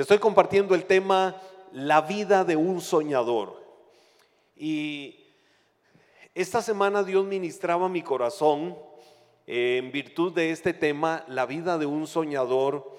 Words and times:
Estoy 0.00 0.18
compartiendo 0.18 0.74
el 0.74 0.86
tema 0.86 1.36
La 1.72 2.00
vida 2.00 2.42
de 2.42 2.56
un 2.56 2.80
soñador. 2.80 3.62
Y 4.56 5.14
esta 6.34 6.62
semana 6.62 7.02
Dios 7.02 7.26
ministraba 7.26 7.86
mi 7.90 8.00
corazón 8.00 8.78
eh, 9.46 9.76
en 9.76 9.92
virtud 9.92 10.32
de 10.32 10.52
este 10.52 10.72
tema, 10.72 11.22
la 11.28 11.44
vida 11.44 11.76
de 11.76 11.84
un 11.84 12.06
soñador, 12.06 12.90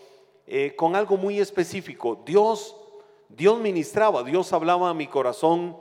eh, 0.45 0.75
con 0.75 0.95
algo 0.95 1.17
muy 1.17 1.39
específico. 1.39 2.21
Dios, 2.23 2.75
Dios 3.29 3.59
ministraba, 3.59 4.21
Dios 4.21 4.53
hablaba 4.53 4.91
a 4.91 4.93
mi 4.93 5.07
corazón 5.07 5.77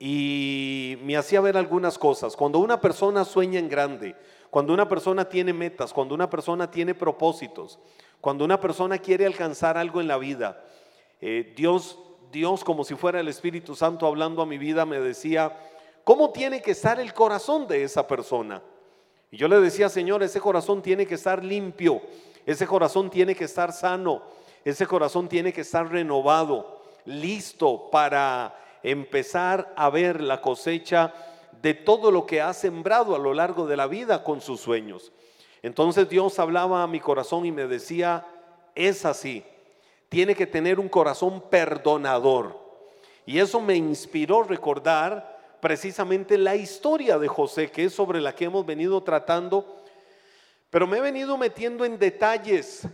y 0.00 0.96
me 1.02 1.18
hacía 1.18 1.42
ver 1.42 1.58
algunas 1.58 1.98
cosas. 1.98 2.34
Cuando 2.34 2.60
una 2.60 2.80
persona 2.80 3.26
sueña 3.26 3.58
en 3.58 3.68
grande, 3.68 4.16
cuando 4.48 4.72
una 4.72 4.88
persona 4.88 5.28
tiene 5.28 5.52
metas, 5.52 5.92
cuando 5.92 6.14
una 6.14 6.30
persona 6.30 6.70
tiene 6.70 6.94
propósitos, 6.94 7.78
cuando 8.20 8.44
una 8.44 8.60
persona 8.60 8.98
quiere 8.98 9.26
alcanzar 9.26 9.76
algo 9.76 10.00
en 10.00 10.08
la 10.08 10.18
vida, 10.18 10.64
eh, 11.20 11.52
Dios, 11.56 11.98
Dios 12.30 12.64
como 12.64 12.84
si 12.84 12.94
fuera 12.94 13.20
el 13.20 13.28
Espíritu 13.28 13.74
Santo 13.74 14.06
hablando 14.06 14.42
a 14.42 14.46
mi 14.46 14.58
vida 14.58 14.84
me 14.84 15.00
decía, 15.00 15.56
¿cómo 16.04 16.30
tiene 16.30 16.60
que 16.60 16.72
estar 16.72 17.00
el 17.00 17.14
corazón 17.14 17.66
de 17.66 17.82
esa 17.82 18.06
persona? 18.06 18.62
Y 19.30 19.36
yo 19.36 19.48
le 19.48 19.60
decía, 19.60 19.88
Señor, 19.88 20.22
ese 20.22 20.40
corazón 20.40 20.82
tiene 20.82 21.06
que 21.06 21.14
estar 21.14 21.44
limpio, 21.44 22.00
ese 22.44 22.66
corazón 22.66 23.10
tiene 23.10 23.34
que 23.34 23.44
estar 23.44 23.72
sano, 23.72 24.22
ese 24.64 24.86
corazón 24.86 25.28
tiene 25.28 25.52
que 25.52 25.62
estar 25.62 25.90
renovado, 25.90 26.82
listo 27.04 27.88
para 27.90 28.54
empezar 28.82 29.72
a 29.76 29.90
ver 29.90 30.20
la 30.20 30.40
cosecha 30.40 31.12
de 31.62 31.74
todo 31.74 32.10
lo 32.10 32.26
que 32.26 32.40
ha 32.40 32.52
sembrado 32.52 33.14
a 33.14 33.18
lo 33.18 33.34
largo 33.34 33.66
de 33.66 33.76
la 33.76 33.86
vida 33.86 34.22
con 34.22 34.40
sus 34.40 34.60
sueños. 34.60 35.12
Entonces 35.66 36.08
Dios 36.08 36.38
hablaba 36.38 36.84
a 36.84 36.86
mi 36.86 37.00
corazón 37.00 37.44
y 37.44 37.50
me 37.50 37.66
decía, 37.66 38.24
es 38.76 39.04
así, 39.04 39.42
tiene 40.08 40.36
que 40.36 40.46
tener 40.46 40.78
un 40.78 40.88
corazón 40.88 41.42
perdonador. 41.50 42.56
Y 43.26 43.40
eso 43.40 43.60
me 43.60 43.74
inspiró 43.74 44.44
recordar 44.44 45.58
precisamente 45.60 46.38
la 46.38 46.54
historia 46.54 47.18
de 47.18 47.26
José, 47.26 47.68
que 47.72 47.86
es 47.86 47.92
sobre 47.92 48.20
la 48.20 48.32
que 48.32 48.44
hemos 48.44 48.64
venido 48.64 49.02
tratando, 49.02 49.82
pero 50.70 50.86
me 50.86 50.98
he 50.98 51.00
venido 51.00 51.36
metiendo 51.36 51.84
en 51.84 51.98
detalles 51.98 52.86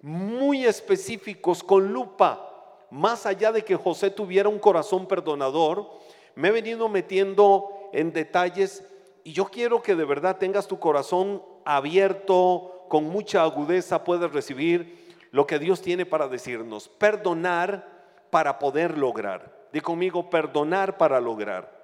muy 0.00 0.64
específicos 0.64 1.64
con 1.64 1.92
lupa. 1.92 2.76
Más 2.92 3.26
allá 3.26 3.50
de 3.50 3.64
que 3.64 3.74
José 3.74 4.08
tuviera 4.08 4.48
un 4.48 4.60
corazón 4.60 5.06
perdonador, 5.06 5.90
me 6.36 6.46
he 6.46 6.52
venido 6.52 6.88
metiendo 6.88 7.90
en 7.92 8.12
detalles. 8.12 8.84
Y 9.24 9.32
yo 9.32 9.46
quiero 9.46 9.82
que 9.82 9.96
de 9.96 10.04
verdad 10.04 10.38
tengas 10.38 10.68
tu 10.68 10.78
corazón 10.78 11.42
abierto, 11.64 12.86
con 12.88 13.04
mucha 13.04 13.42
agudeza 13.42 14.04
puedes 14.04 14.32
recibir 14.32 15.00
lo 15.30 15.46
que 15.46 15.58
Dios 15.58 15.80
tiene 15.80 16.06
para 16.06 16.28
decirnos. 16.28 16.88
Perdonar 16.88 17.88
para 18.30 18.58
poder 18.58 18.98
lograr. 18.98 19.68
Di 19.72 19.80
conmigo, 19.80 20.28
perdonar 20.28 20.98
para 20.98 21.20
lograr. 21.20 21.80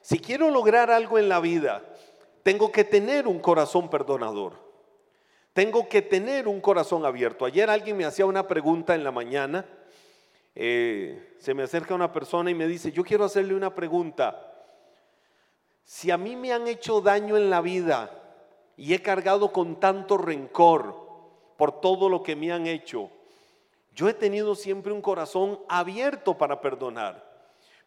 Si 0.00 0.18
quiero 0.18 0.50
lograr 0.50 0.90
algo 0.90 1.18
en 1.18 1.28
la 1.28 1.40
vida, 1.40 1.82
tengo 2.42 2.72
que 2.72 2.84
tener 2.84 3.26
un 3.26 3.38
corazón 3.38 3.88
perdonador. 3.88 4.54
Tengo 5.52 5.88
que 5.88 6.02
tener 6.02 6.48
un 6.48 6.60
corazón 6.60 7.04
abierto. 7.04 7.44
Ayer 7.44 7.68
alguien 7.68 7.96
me 7.96 8.04
hacía 8.04 8.26
una 8.26 8.46
pregunta 8.46 8.94
en 8.94 9.04
la 9.04 9.10
mañana. 9.10 9.66
Eh, 10.54 11.36
se 11.38 11.54
me 11.54 11.62
acerca 11.62 11.94
una 11.94 12.12
persona 12.12 12.50
y 12.50 12.54
me 12.54 12.66
dice, 12.66 12.90
yo 12.90 13.04
quiero 13.04 13.24
hacerle 13.24 13.54
una 13.54 13.74
pregunta. 13.74 14.44
Si 15.84 16.10
a 16.10 16.16
mí 16.16 16.36
me 16.36 16.52
han 16.52 16.66
hecho 16.66 17.00
daño 17.00 17.36
en 17.36 17.50
la 17.50 17.60
vida 17.60 18.17
y 18.78 18.94
he 18.94 19.02
cargado 19.02 19.52
con 19.52 19.80
tanto 19.80 20.16
rencor 20.16 20.94
por 21.56 21.80
todo 21.80 22.08
lo 22.08 22.22
que 22.22 22.36
me 22.36 22.52
han 22.52 22.66
hecho, 22.68 23.10
yo 23.92 24.08
he 24.08 24.14
tenido 24.14 24.54
siempre 24.54 24.92
un 24.92 25.02
corazón 25.02 25.58
abierto 25.68 26.38
para 26.38 26.60
perdonar. 26.60 27.28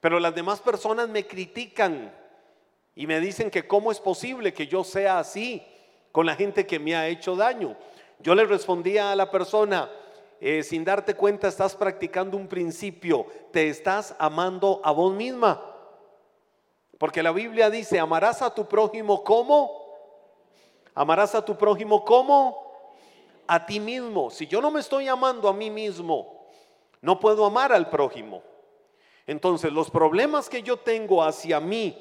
Pero 0.02 0.20
las 0.20 0.36
demás 0.36 0.60
personas 0.60 1.08
me 1.08 1.26
critican 1.26 2.14
y 2.94 3.08
me 3.08 3.22
dicen 3.22 3.50
que 3.50 3.66
cómo 3.66 3.94
es 3.94 4.02
posible 4.02 4.54
que 4.54 4.68
yo 4.68 4.84
sea 4.84 5.20
así 5.20 5.66
con 6.12 6.26
la 6.26 6.36
gente 6.36 6.68
que 6.68 6.80
me 6.80 6.94
ha 6.94 7.08
hecho 7.08 7.38
daño. 7.38 7.78
Yo 8.20 8.36
le 8.36 8.44
respondía 8.44 9.14
a 9.14 9.16
la 9.16 9.32
persona, 9.32 9.90
eh, 10.42 10.62
sin 10.64 10.84
darte 10.84 11.16
cuenta 11.16 11.48
estás 11.48 11.74
practicando 11.74 12.36
un 12.36 12.48
principio, 12.48 13.28
te 13.52 13.70
estás 13.70 14.14
amando 14.20 14.82
a 14.84 14.92
vos 14.92 15.14
misma. 15.14 15.64
Porque 16.98 17.24
la 17.24 17.32
Biblia 17.32 17.70
dice, 17.70 17.98
amarás 17.98 18.42
a 18.42 18.54
tu 18.54 18.68
prójimo 18.68 19.24
como, 19.24 19.81
amarás 20.96 21.36
a 21.36 21.44
tu 21.44 21.58
prójimo 21.58 22.04
como 22.04 22.72
a 23.48 23.66
ti 23.66 23.80
mismo. 23.80 24.30
Si 24.30 24.48
yo 24.48 24.62
no 24.62 24.72
me 24.72 24.80
estoy 24.80 25.08
amando 25.08 25.48
a 25.48 25.54
mí 25.54 25.70
mismo, 25.70 26.46
no 27.02 27.20
puedo 27.20 27.46
amar 27.46 27.74
al 27.74 27.90
prójimo. 27.90 28.42
Entonces 29.28 29.72
los 29.72 29.90
problemas 29.90 30.50
que 30.50 30.64
yo 30.64 30.78
tengo 30.78 31.24
hacia 31.24 31.60
mí, 31.60 31.98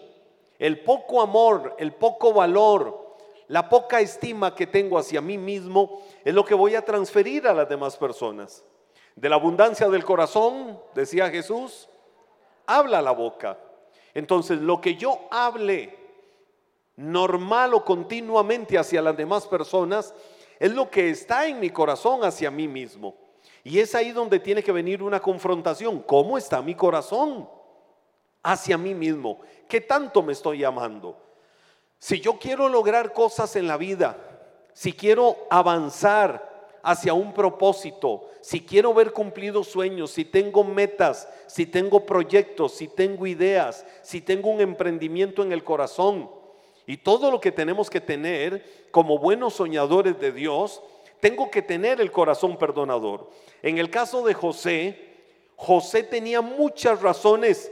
el 0.59 0.81
poco 0.81 1.23
amor, 1.23 1.75
el 1.79 1.93
poco 1.93 2.33
valor, 2.33 3.17
la 3.49 3.69
poca 3.69 4.00
estima 4.00 4.55
que 4.55 4.67
tengo 4.67 4.99
hacia 4.99 5.21
mí 5.21 5.37
mismo 5.37 6.03
es 6.25 6.34
lo 6.34 6.45
que 6.45 6.55
voy 6.55 6.77
a 6.77 6.84
transferir 6.84 7.49
a 7.49 7.55
las 7.55 7.69
demás 7.69 7.97
personas. 7.97 8.65
De 9.17 9.29
la 9.29 9.37
abundancia 9.37 9.89
del 9.89 10.05
corazón, 10.05 10.81
decía 10.95 11.31
Jesús, 11.31 11.89
habla 12.67 13.03
la 13.03 13.11
boca. 13.11 13.59
Entonces, 14.15 14.61
lo 14.61 14.81
que 14.81 14.95
yo 14.95 15.19
hable 15.31 16.00
normal 17.00 17.72
o 17.72 17.84
continuamente 17.84 18.77
hacia 18.78 19.00
las 19.00 19.16
demás 19.16 19.47
personas 19.47 20.15
es 20.59 20.71
lo 20.72 20.91
que 20.91 21.09
está 21.09 21.47
en 21.47 21.59
mi 21.59 21.71
corazón 21.71 22.22
hacia 22.22 22.50
mí 22.50 22.69
mismo. 22.69 23.16
Y 23.65 23.78
es 23.78 23.94
ahí 23.94 24.12
donde 24.12 24.38
tiene 24.38 24.62
que 24.62 24.72
venir 24.72 25.03
una 25.03 25.21
confrontación. 25.21 26.00
¿Cómo 26.03 26.37
está 26.37 26.61
mi 26.61 26.75
corazón 26.75 27.49
hacia 28.43 28.77
mí 28.77 28.94
mismo? 28.94 29.41
¿Qué 29.66 29.81
tanto 29.81 30.22
me 30.22 30.34
estoy 30.34 30.62
amando? 30.62 31.16
Si 31.99 32.21
yo 32.21 32.38
quiero 32.38 32.69
lograr 32.69 33.15
cosas 33.15 33.56
en 33.56 33.67
la 33.67 33.78
vida, 33.78 34.19
si 34.75 34.93
quiero 34.93 35.37
avanzar 35.49 36.50
hacia 36.82 37.15
un 37.15 37.32
propósito, 37.32 38.28
si 38.43 38.65
quiero 38.65 38.93
ver 38.93 39.12
cumplidos 39.12 39.69
sueños, 39.69 40.11
si 40.11 40.27
tengo 40.27 40.65
metas, 40.65 41.28
si 41.47 41.65
tengo 41.65 42.05
proyectos, 42.05 42.72
si 42.72 42.88
tengo 42.88 43.27
ideas, 43.27 43.87
si 44.03 44.21
tengo 44.21 44.50
un 44.50 44.61
emprendimiento 44.61 45.43
en 45.43 45.53
el 45.53 45.65
corazón 45.65 46.40
y 46.87 46.97
todo 46.99 47.31
lo 47.31 47.41
que 47.41 47.53
tenemos 47.53 47.89
que 47.91 48.01
tener 48.01 48.89
como 48.91 49.19
buenos 49.19 49.55
soñadores 49.55 50.19
de 50.19 50.33
Dios, 50.33 50.83
tengo 51.21 51.51
que 51.51 51.63
tener 51.63 52.01
el 52.01 52.11
corazón 52.11 52.57
perdonador. 52.57 53.31
En 53.63 53.79
el 53.79 53.91
caso 53.91 54.25
de 54.25 54.35
José, 54.35 55.11
José 55.57 56.03
tenía 56.03 56.41
muchas 56.41 57.03
razones 57.03 57.71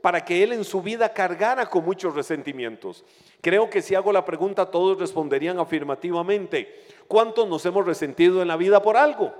para 0.00 0.24
que 0.24 0.42
él 0.42 0.52
en 0.52 0.64
su 0.64 0.82
vida 0.82 1.12
cargara 1.12 1.66
con 1.66 1.84
muchos 1.84 2.14
resentimientos. 2.14 3.04
Creo 3.40 3.68
que 3.68 3.82
si 3.82 3.94
hago 3.94 4.12
la 4.12 4.24
pregunta 4.24 4.70
todos 4.70 4.98
responderían 4.98 5.58
afirmativamente. 5.58 6.84
¿Cuántos 7.08 7.48
nos 7.48 7.64
hemos 7.66 7.86
resentido 7.86 8.42
en 8.42 8.48
la 8.48 8.56
vida 8.56 8.82
por 8.82 8.96
algo? 8.96 9.32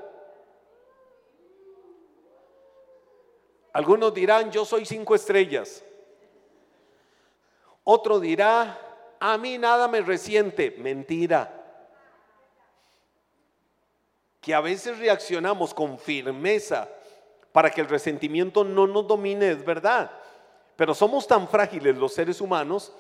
Algunos 3.73 4.13
dirán, 4.13 4.51
yo 4.51 4.65
soy 4.65 4.85
cinco 4.85 5.15
estrellas. 5.15 5.85
Otro 7.85 8.19
dirá, 8.19 8.79
a 9.21 9.37
mí 9.37 9.59
nada 9.59 9.87
me 9.87 10.01
resiente. 10.01 10.75
Mentira. 10.79 11.57
Que 14.41 14.55
a 14.55 14.61
veces 14.61 14.99
reaccionamos 14.99 15.75
con 15.75 15.99
firmeza 15.99 16.89
para 17.53 17.71
que 17.71 17.83
el 17.83 17.89
resentimiento 17.89 18.65
no 18.65 18.87
nos 18.87 19.07
domine, 19.07 19.51
es 19.51 19.65
verdad. 19.65 20.11
Pero 20.77 20.95
somos 20.95 21.27
tan 21.27 21.47
frágiles 21.47 21.97
los 21.97 22.15
seres 22.15 22.41
humanos 22.41 22.93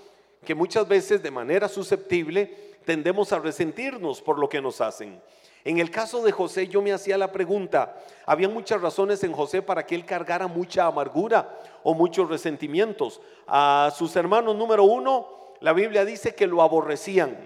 que 0.44 0.54
muchas 0.54 0.86
veces 0.86 1.22
de 1.22 1.30
manera 1.30 1.66
susceptible 1.66 2.76
tendemos 2.84 3.32
a 3.32 3.38
resentirnos 3.38 4.20
por 4.20 4.38
lo 4.38 4.48
que 4.48 4.60
nos 4.60 4.82
hacen. 4.82 5.20
En 5.64 5.78
el 5.78 5.90
caso 5.90 6.22
de 6.22 6.32
José 6.32 6.68
yo 6.68 6.82
me 6.82 6.92
hacía 6.92 7.18
la 7.18 7.32
pregunta, 7.32 7.96
había 8.26 8.48
muchas 8.48 8.80
razones 8.80 9.22
en 9.24 9.32
José 9.32 9.62
para 9.62 9.84
que 9.84 9.94
él 9.94 10.06
cargara 10.06 10.46
mucha 10.46 10.86
amargura 10.86 11.58
o 11.82 11.94
muchos 11.94 12.28
resentimientos. 12.28 13.20
A 13.46 13.92
sus 13.96 14.14
hermanos 14.16 14.56
número 14.56 14.84
uno, 14.84 15.39
la 15.60 15.72
Biblia 15.72 16.04
dice 16.04 16.34
que 16.34 16.46
lo 16.46 16.62
aborrecían. 16.62 17.36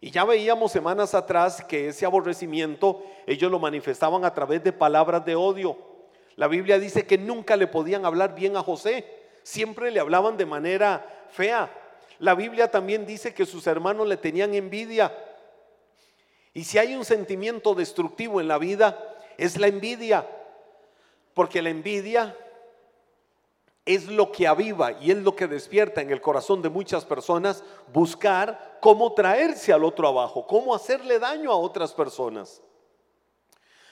Y 0.00 0.10
ya 0.10 0.24
veíamos 0.24 0.72
semanas 0.72 1.14
atrás 1.14 1.62
que 1.64 1.88
ese 1.88 2.06
aborrecimiento 2.06 3.02
ellos 3.26 3.50
lo 3.50 3.58
manifestaban 3.58 4.24
a 4.24 4.32
través 4.32 4.64
de 4.64 4.72
palabras 4.72 5.24
de 5.24 5.36
odio. 5.36 5.76
La 6.36 6.48
Biblia 6.48 6.78
dice 6.78 7.06
que 7.06 7.18
nunca 7.18 7.56
le 7.56 7.66
podían 7.66 8.06
hablar 8.06 8.34
bien 8.34 8.56
a 8.56 8.62
José 8.62 9.20
siempre 9.42 9.90
le 9.90 10.00
hablaban 10.00 10.36
de 10.36 10.46
manera 10.46 11.04
fea. 11.30 11.70
La 12.18 12.34
Biblia 12.34 12.70
también 12.70 13.06
dice 13.06 13.34
que 13.34 13.46
sus 13.46 13.66
hermanos 13.66 14.06
le 14.06 14.16
tenían 14.16 14.54
envidia. 14.54 15.12
Y 16.52 16.64
si 16.64 16.78
hay 16.78 16.94
un 16.94 17.04
sentimiento 17.04 17.74
destructivo 17.74 18.40
en 18.40 18.48
la 18.48 18.58
vida, 18.58 18.98
es 19.38 19.58
la 19.58 19.68
envidia. 19.68 20.26
Porque 21.34 21.62
la 21.62 21.70
envidia 21.70 22.36
es 23.84 24.08
lo 24.08 24.30
que 24.30 24.46
aviva 24.46 24.92
y 25.00 25.10
es 25.10 25.18
lo 25.18 25.34
que 25.34 25.46
despierta 25.46 26.00
en 26.00 26.10
el 26.10 26.20
corazón 26.20 26.62
de 26.62 26.68
muchas 26.68 27.04
personas 27.04 27.64
buscar 27.92 28.78
cómo 28.80 29.12
traerse 29.14 29.72
al 29.72 29.84
otro 29.84 30.06
abajo, 30.06 30.46
cómo 30.46 30.74
hacerle 30.74 31.18
daño 31.18 31.50
a 31.50 31.56
otras 31.56 31.92
personas. 31.92 32.62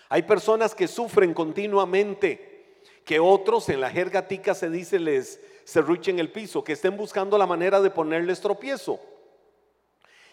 Hay 0.08 0.22
personas 0.22 0.74
que 0.74 0.88
sufren 0.88 1.34
continuamente, 1.34 2.80
que 3.04 3.20
otros 3.20 3.68
en 3.68 3.80
la 3.80 3.90
jerga 3.90 4.26
tica 4.26 4.54
se 4.54 4.70
dice 4.70 4.98
les 4.98 5.40
serruchen 5.64 6.18
el 6.18 6.32
piso, 6.32 6.64
que 6.64 6.72
estén 6.72 6.96
buscando 6.96 7.36
la 7.36 7.46
manera 7.46 7.80
de 7.80 7.90
ponerles 7.90 8.40
tropiezo. 8.40 9.00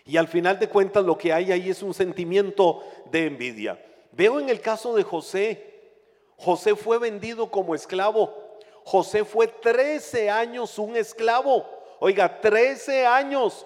Y 0.06 0.18
al 0.18 0.28
final 0.28 0.60
de 0.60 0.69
cuentas 0.69 1.04
lo 1.04 1.18
que 1.18 1.34
hay 1.34 1.52
ahí 1.52 1.69
es 1.69 1.81
un 1.81 1.94
sentimiento 1.94 2.84
de 3.12 3.25
envidia. 3.25 3.84
Veo 4.12 4.40
en 4.40 4.50
el 4.50 4.62
caso 4.62 4.96
de 4.96 5.04
José, 5.04 5.75
José 6.38 6.75
fue 6.75 7.00
vendido 7.00 7.50
como 7.50 7.75
esclavo. 7.75 8.44
José 8.85 9.25
fue 9.25 9.47
13 9.47 10.29
años 10.29 10.77
un 10.77 10.95
esclavo. 10.95 11.65
Oiga, 11.99 12.39
13 12.39 13.05
años. 13.07 13.65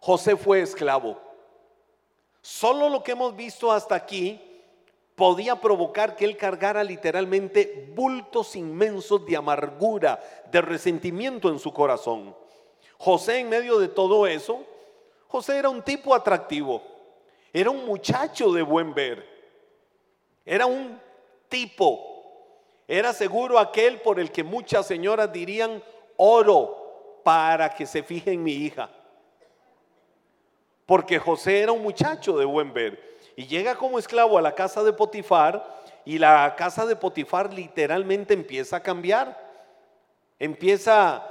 José 0.00 0.34
fue 0.34 0.62
esclavo. 0.62 1.20
Solo 2.40 2.88
lo 2.88 3.02
que 3.02 3.12
hemos 3.12 3.36
visto 3.36 3.70
hasta 3.70 3.94
aquí 3.94 4.40
podía 5.14 5.56
provocar 5.56 6.16
que 6.16 6.24
él 6.24 6.38
cargara 6.38 6.82
literalmente 6.82 7.92
bultos 7.94 8.56
inmensos 8.56 9.26
de 9.26 9.36
amargura, 9.36 10.18
de 10.50 10.62
resentimiento 10.62 11.50
en 11.50 11.58
su 11.58 11.70
corazón. 11.70 12.34
José 12.96 13.40
en 13.40 13.50
medio 13.50 13.78
de 13.78 13.88
todo 13.88 14.26
eso, 14.26 14.64
José 15.28 15.58
era 15.58 15.68
un 15.68 15.82
tipo 15.82 16.14
atractivo, 16.14 16.82
era 17.52 17.68
un 17.68 17.84
muchacho 17.84 18.52
de 18.52 18.62
buen 18.62 18.94
ver, 18.94 19.28
era 20.46 20.64
un 20.64 20.98
tipo, 21.50 22.09
era 22.92 23.12
seguro 23.12 23.56
aquel 23.56 24.00
por 24.00 24.18
el 24.18 24.32
que 24.32 24.42
muchas 24.42 24.84
señoras 24.84 25.32
dirían 25.32 25.80
oro 26.16 27.20
para 27.22 27.72
que 27.72 27.86
se 27.86 28.02
fije 28.02 28.32
en 28.32 28.42
mi 28.42 28.50
hija. 28.50 28.90
Porque 30.86 31.20
José 31.20 31.60
era 31.60 31.70
un 31.70 31.84
muchacho 31.84 32.36
de 32.36 32.44
buen 32.44 32.72
ver. 32.72 33.00
Y 33.36 33.46
llega 33.46 33.76
como 33.76 34.00
esclavo 34.00 34.36
a 34.36 34.42
la 34.42 34.56
casa 34.56 34.82
de 34.82 34.92
Potifar 34.92 35.64
y 36.04 36.18
la 36.18 36.56
casa 36.56 36.84
de 36.84 36.96
Potifar 36.96 37.54
literalmente 37.54 38.34
empieza 38.34 38.78
a 38.78 38.82
cambiar. 38.82 39.40
Empieza 40.36 41.24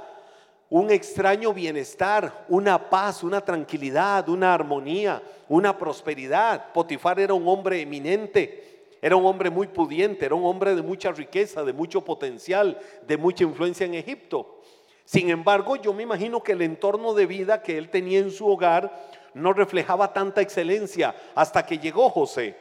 un 0.70 0.90
extraño 0.90 1.52
bienestar, 1.52 2.46
una 2.48 2.88
paz, 2.88 3.22
una 3.22 3.42
tranquilidad, 3.42 4.30
una 4.30 4.54
armonía, 4.54 5.20
una 5.46 5.76
prosperidad. 5.76 6.72
Potifar 6.72 7.20
era 7.20 7.34
un 7.34 7.46
hombre 7.46 7.82
eminente, 7.82 8.69
era 9.02 9.16
un 9.16 9.24
hombre 9.24 9.50
muy 9.50 9.66
pudiente, 9.66 10.26
era 10.26 10.34
un 10.34 10.44
hombre 10.44 10.74
de 10.74 10.82
mucha 10.82 11.10
riqueza, 11.12 11.64
de 11.64 11.72
mucho 11.72 12.02
potencial, 12.02 12.78
de 13.06 13.16
mucha 13.16 13.44
influencia 13.44 13.86
en 13.86 13.94
Egipto. 13.94 14.60
Sin 15.04 15.30
embargo, 15.30 15.76
yo 15.76 15.92
me 15.92 16.02
imagino 16.02 16.42
que 16.42 16.52
el 16.52 16.62
entorno 16.62 17.14
de 17.14 17.26
vida 17.26 17.62
que 17.62 17.78
él 17.78 17.88
tenía 17.88 18.18
en 18.18 18.30
su 18.30 18.46
hogar 18.46 18.92
no 19.34 19.52
reflejaba 19.52 20.12
tanta 20.12 20.40
excelencia 20.40 21.14
hasta 21.34 21.64
que 21.64 21.78
llegó 21.78 22.10
José. 22.10 22.56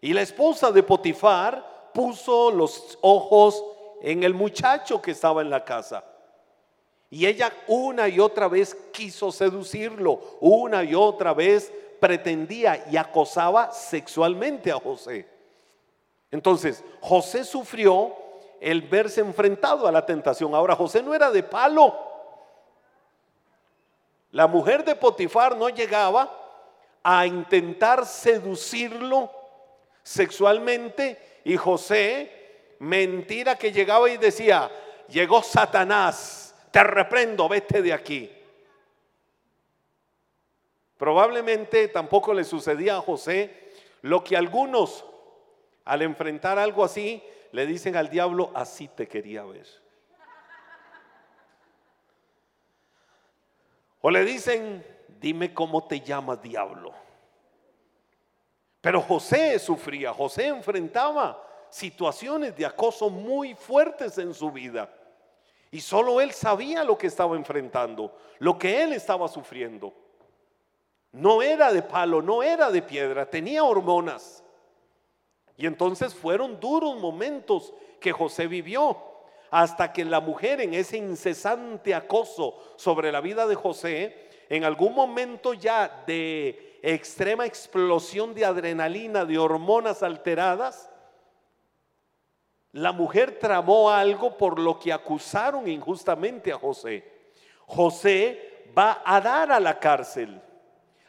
Y 0.00 0.12
la 0.12 0.22
esposa 0.22 0.72
de 0.72 0.82
Potifar 0.82 1.90
puso 1.94 2.50
los 2.50 2.98
ojos 3.00 3.64
en 4.02 4.22
el 4.24 4.34
muchacho 4.34 5.00
que 5.00 5.12
estaba 5.12 5.42
en 5.42 5.50
la 5.50 5.64
casa. 5.64 6.04
Y 7.10 7.26
ella 7.26 7.52
una 7.66 8.08
y 8.08 8.20
otra 8.20 8.48
vez 8.48 8.74
quiso 8.92 9.32
seducirlo, 9.32 10.20
una 10.40 10.84
y 10.84 10.94
otra 10.94 11.34
vez 11.34 11.72
pretendía 11.98 12.86
y 12.90 12.96
acosaba 12.96 13.72
sexualmente 13.72 14.70
a 14.70 14.76
José. 14.76 15.39
Entonces, 16.30 16.84
José 17.00 17.44
sufrió 17.44 18.14
el 18.60 18.82
verse 18.82 19.20
enfrentado 19.20 19.86
a 19.86 19.92
la 19.92 20.04
tentación. 20.06 20.54
Ahora, 20.54 20.76
José 20.76 21.02
no 21.02 21.14
era 21.14 21.30
de 21.30 21.42
palo. 21.42 21.94
La 24.32 24.46
mujer 24.46 24.84
de 24.84 24.94
Potifar 24.94 25.56
no 25.56 25.68
llegaba 25.70 26.30
a 27.02 27.26
intentar 27.26 28.06
seducirlo 28.06 29.30
sexualmente 30.02 31.40
y 31.44 31.56
José, 31.56 32.76
mentira 32.78 33.56
que 33.56 33.72
llegaba 33.72 34.08
y 34.08 34.18
decía, 34.18 34.70
llegó 35.08 35.42
Satanás, 35.42 36.54
te 36.70 36.82
reprendo, 36.84 37.48
vete 37.48 37.82
de 37.82 37.92
aquí. 37.92 38.30
Probablemente 40.96 41.88
tampoco 41.88 42.34
le 42.34 42.44
sucedía 42.44 42.96
a 42.96 43.00
José 43.00 43.72
lo 44.02 44.22
que 44.22 44.36
algunos 44.36 45.04
al 45.90 46.02
enfrentar 46.02 46.56
algo 46.56 46.84
así 46.84 47.20
le 47.50 47.66
dicen 47.66 47.96
al 47.96 48.08
diablo, 48.08 48.52
así 48.54 48.86
te 48.86 49.08
quería 49.08 49.42
ver. 49.42 49.66
O 54.00 54.08
le 54.08 54.24
dicen, 54.24 54.86
dime 55.20 55.52
cómo 55.52 55.88
te 55.88 56.00
llamas 56.00 56.40
diablo. 56.40 56.92
Pero 58.80 59.00
José 59.00 59.58
sufría, 59.58 60.14
José 60.14 60.46
enfrentaba 60.46 61.44
situaciones 61.70 62.56
de 62.56 62.66
acoso 62.66 63.10
muy 63.10 63.56
fuertes 63.56 64.16
en 64.18 64.32
su 64.32 64.52
vida. 64.52 64.88
Y 65.72 65.80
solo 65.80 66.20
él 66.20 66.30
sabía 66.30 66.84
lo 66.84 66.96
que 66.96 67.08
estaba 67.08 67.34
enfrentando, 67.34 68.16
lo 68.38 68.56
que 68.56 68.80
él 68.80 68.92
estaba 68.92 69.26
sufriendo. 69.26 69.92
No 71.10 71.42
era 71.42 71.72
de 71.72 71.82
palo, 71.82 72.22
no 72.22 72.44
era 72.44 72.70
de 72.70 72.80
piedra, 72.80 73.28
tenía 73.28 73.64
hormonas. 73.64 74.44
Y 75.56 75.66
entonces 75.66 76.14
fueron 76.14 76.58
duros 76.60 76.98
momentos 76.98 77.72
que 78.00 78.12
José 78.12 78.46
vivió 78.46 78.96
hasta 79.50 79.92
que 79.92 80.04
la 80.04 80.20
mujer 80.20 80.60
en 80.60 80.74
ese 80.74 80.96
incesante 80.96 81.94
acoso 81.94 82.56
sobre 82.76 83.10
la 83.10 83.20
vida 83.20 83.46
de 83.46 83.56
José, 83.56 84.28
en 84.48 84.64
algún 84.64 84.94
momento 84.94 85.54
ya 85.54 86.04
de 86.06 86.78
extrema 86.82 87.46
explosión 87.46 88.34
de 88.34 88.44
adrenalina, 88.44 89.24
de 89.24 89.38
hormonas 89.38 90.02
alteradas, 90.02 90.88
la 92.72 92.92
mujer 92.92 93.38
tramó 93.40 93.90
algo 93.90 94.36
por 94.36 94.60
lo 94.60 94.78
que 94.78 94.92
acusaron 94.92 95.68
injustamente 95.68 96.52
a 96.52 96.58
José. 96.58 97.04
José 97.66 98.64
va 98.76 99.02
a 99.04 99.20
dar 99.20 99.50
a 99.50 99.58
la 99.58 99.78
cárcel. 99.80 100.40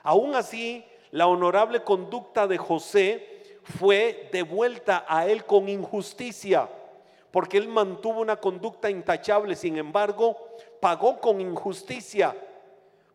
Aún 0.02 0.34
así, 0.34 0.84
la 1.12 1.28
honorable 1.28 1.84
conducta 1.84 2.48
de 2.48 2.58
José 2.58 3.31
fue 3.64 4.30
devuelta 4.32 5.06
a 5.08 5.28
él 5.28 5.46
con 5.46 5.70
injusticia 5.70 6.68
porque 7.32 7.58
él 7.58 7.68
mantuvo 7.70 8.20
una 8.20 8.36
conducta 8.36 8.90
intachable, 8.90 9.56
sin 9.56 9.78
embargo, 9.78 10.38
pagó 10.80 11.20
con 11.20 11.40
injusticia, 11.40 12.36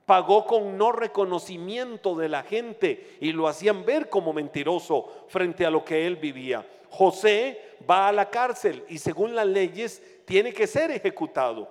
pagó 0.07 0.47
con 0.47 0.79
no 0.79 0.91
reconocimiento 0.91 2.15
de 2.17 2.31
la 2.31 2.43
gente 2.43 3.19
y 3.21 3.33
lo 3.33 3.47
hacían 3.47 3.85
ver 3.85 4.09
como 4.09 4.33
mentiroso 4.33 5.27
frente 5.29 5.67
a 5.67 5.71
lo 5.71 5.85
que 5.85 6.07
él 6.07 6.17
vivía. 6.17 6.67
José 6.89 7.77
va 7.89 8.09
a 8.09 8.13
la 8.13 8.31
cárcel 8.31 8.85
y 8.89 8.99
según 8.99 9.35
las 9.35 9.47
leyes 9.47 10.03
tiene 10.25 10.53
que 10.53 10.67
ser 10.67 10.91
ejecutado. 10.91 11.71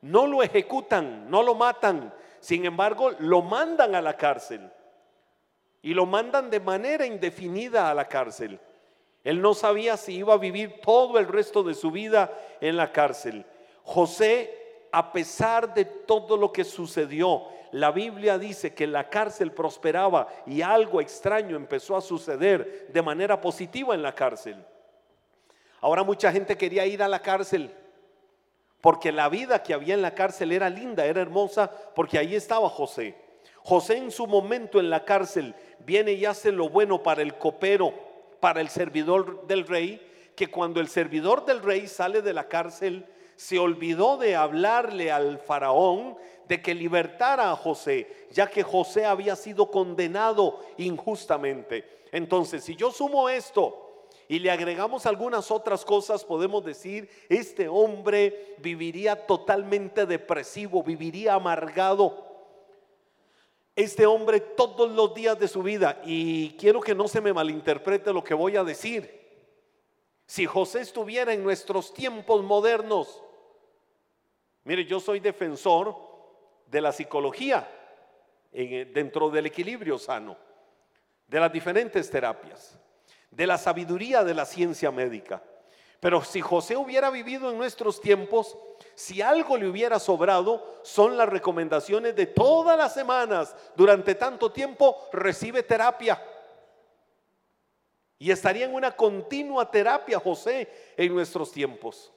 No 0.00 0.26
lo 0.26 0.42
ejecutan, 0.42 1.30
no 1.30 1.42
lo 1.42 1.54
matan, 1.54 2.12
sin 2.40 2.64
embargo, 2.64 3.12
lo 3.20 3.42
mandan 3.42 3.94
a 3.94 4.02
la 4.02 4.16
cárcel 4.16 4.68
y 5.82 5.94
lo 5.94 6.06
mandan 6.06 6.50
de 6.50 6.60
manera 6.60 7.06
indefinida 7.06 7.90
a 7.90 7.94
la 7.94 8.08
cárcel. 8.08 8.60
Él 9.24 9.40
no 9.40 9.54
sabía 9.54 9.96
si 9.96 10.14
iba 10.14 10.34
a 10.34 10.38
vivir 10.38 10.80
todo 10.80 11.18
el 11.18 11.26
resto 11.26 11.62
de 11.62 11.74
su 11.74 11.90
vida 11.90 12.32
en 12.60 12.76
la 12.76 12.92
cárcel. 12.92 13.44
José, 13.82 14.86
a 14.92 15.12
pesar 15.12 15.74
de 15.74 15.84
todo 15.84 16.36
lo 16.36 16.52
que 16.52 16.64
sucedió, 16.64 17.42
la 17.72 17.90
Biblia 17.90 18.38
dice 18.38 18.74
que 18.74 18.86
la 18.86 19.08
cárcel 19.08 19.52
prosperaba 19.52 20.28
y 20.46 20.62
algo 20.62 21.00
extraño 21.00 21.56
empezó 21.56 21.96
a 21.96 22.00
suceder 22.00 22.88
de 22.88 23.02
manera 23.02 23.40
positiva 23.40 23.94
en 23.94 24.02
la 24.02 24.14
cárcel. 24.14 24.64
Ahora 25.80 26.02
mucha 26.02 26.32
gente 26.32 26.56
quería 26.56 26.86
ir 26.86 27.02
a 27.02 27.08
la 27.08 27.20
cárcel 27.20 27.70
porque 28.80 29.10
la 29.12 29.28
vida 29.28 29.62
que 29.62 29.74
había 29.74 29.94
en 29.94 30.02
la 30.02 30.14
cárcel 30.14 30.52
era 30.52 30.70
linda, 30.70 31.04
era 31.04 31.20
hermosa, 31.20 31.70
porque 31.94 32.18
ahí 32.18 32.34
estaba 32.34 32.68
José. 32.68 33.16
José 33.68 33.98
en 33.98 34.10
su 34.10 34.26
momento 34.26 34.80
en 34.80 34.88
la 34.88 35.04
cárcel 35.04 35.54
viene 35.80 36.12
y 36.12 36.24
hace 36.24 36.52
lo 36.52 36.70
bueno 36.70 37.02
para 37.02 37.20
el 37.20 37.36
copero 37.36 37.92
para 38.40 38.62
el 38.62 38.70
servidor 38.70 39.46
del 39.46 39.66
rey, 39.66 40.00
que 40.34 40.46
cuando 40.46 40.80
el 40.80 40.88
servidor 40.88 41.44
del 41.44 41.60
rey 41.60 41.86
sale 41.86 42.22
de 42.22 42.32
la 42.32 42.48
cárcel, 42.48 43.04
se 43.36 43.58
olvidó 43.58 44.16
de 44.16 44.36
hablarle 44.36 45.12
al 45.12 45.38
faraón 45.38 46.16
de 46.48 46.62
que 46.62 46.74
libertara 46.74 47.50
a 47.50 47.56
José, 47.56 48.26
ya 48.30 48.46
que 48.46 48.62
José 48.62 49.04
había 49.04 49.36
sido 49.36 49.70
condenado 49.70 50.60
injustamente. 50.78 52.06
Entonces, 52.10 52.64
si 52.64 52.74
yo 52.74 52.90
sumo 52.90 53.28
esto 53.28 54.06
y 54.28 54.38
le 54.38 54.50
agregamos 54.50 55.04
algunas 55.04 55.50
otras 55.50 55.84
cosas, 55.84 56.24
podemos 56.24 56.64
decir, 56.64 57.10
este 57.28 57.68
hombre 57.68 58.54
viviría 58.60 59.26
totalmente 59.26 60.06
depresivo, 60.06 60.82
viviría 60.82 61.34
amargado 61.34 62.27
este 63.78 64.06
hombre 64.06 64.40
todos 64.40 64.90
los 64.90 65.14
días 65.14 65.38
de 65.38 65.46
su 65.46 65.62
vida. 65.62 66.02
Y 66.04 66.50
quiero 66.56 66.80
que 66.80 66.96
no 66.96 67.06
se 67.06 67.20
me 67.20 67.32
malinterprete 67.32 68.12
lo 68.12 68.24
que 68.24 68.34
voy 68.34 68.56
a 68.56 68.64
decir. 68.64 69.16
Si 70.26 70.46
José 70.46 70.80
estuviera 70.80 71.32
en 71.32 71.44
nuestros 71.44 71.94
tiempos 71.94 72.42
modernos, 72.42 73.22
mire, 74.64 74.84
yo 74.84 74.98
soy 74.98 75.20
defensor 75.20 75.96
de 76.66 76.80
la 76.80 76.90
psicología 76.90 77.70
dentro 78.50 79.30
del 79.30 79.46
equilibrio 79.46 79.96
sano, 79.96 80.36
de 81.28 81.38
las 81.38 81.52
diferentes 81.52 82.10
terapias. 82.10 82.76
de 83.30 83.46
la 83.46 83.58
sabiduría 83.58 84.24
de 84.24 84.34
la 84.34 84.44
ciencia 84.44 84.90
médica. 84.90 85.42
Pero 86.00 86.22
si 86.22 86.40
José 86.40 86.76
hubiera 86.76 87.10
vivido 87.10 87.50
en 87.50 87.58
nuestros 87.58 88.00
tiempos, 88.00 88.56
si 88.94 89.20
algo 89.20 89.56
le 89.56 89.68
hubiera 89.68 89.98
sobrado, 89.98 90.80
son 90.82 91.16
las 91.16 91.28
recomendaciones 91.28 92.14
de 92.14 92.26
todas 92.26 92.78
las 92.78 92.94
semanas. 92.94 93.54
Durante 93.74 94.14
tanto 94.14 94.52
tiempo 94.52 95.08
recibe 95.12 95.62
terapia. 95.62 96.22
Y 98.18 98.30
estaría 98.30 98.64
en 98.64 98.74
una 98.74 98.94
continua 98.94 99.70
terapia 99.70 100.18
José 100.20 100.68
en 100.96 101.14
nuestros 101.14 101.50
tiempos. 101.50 102.12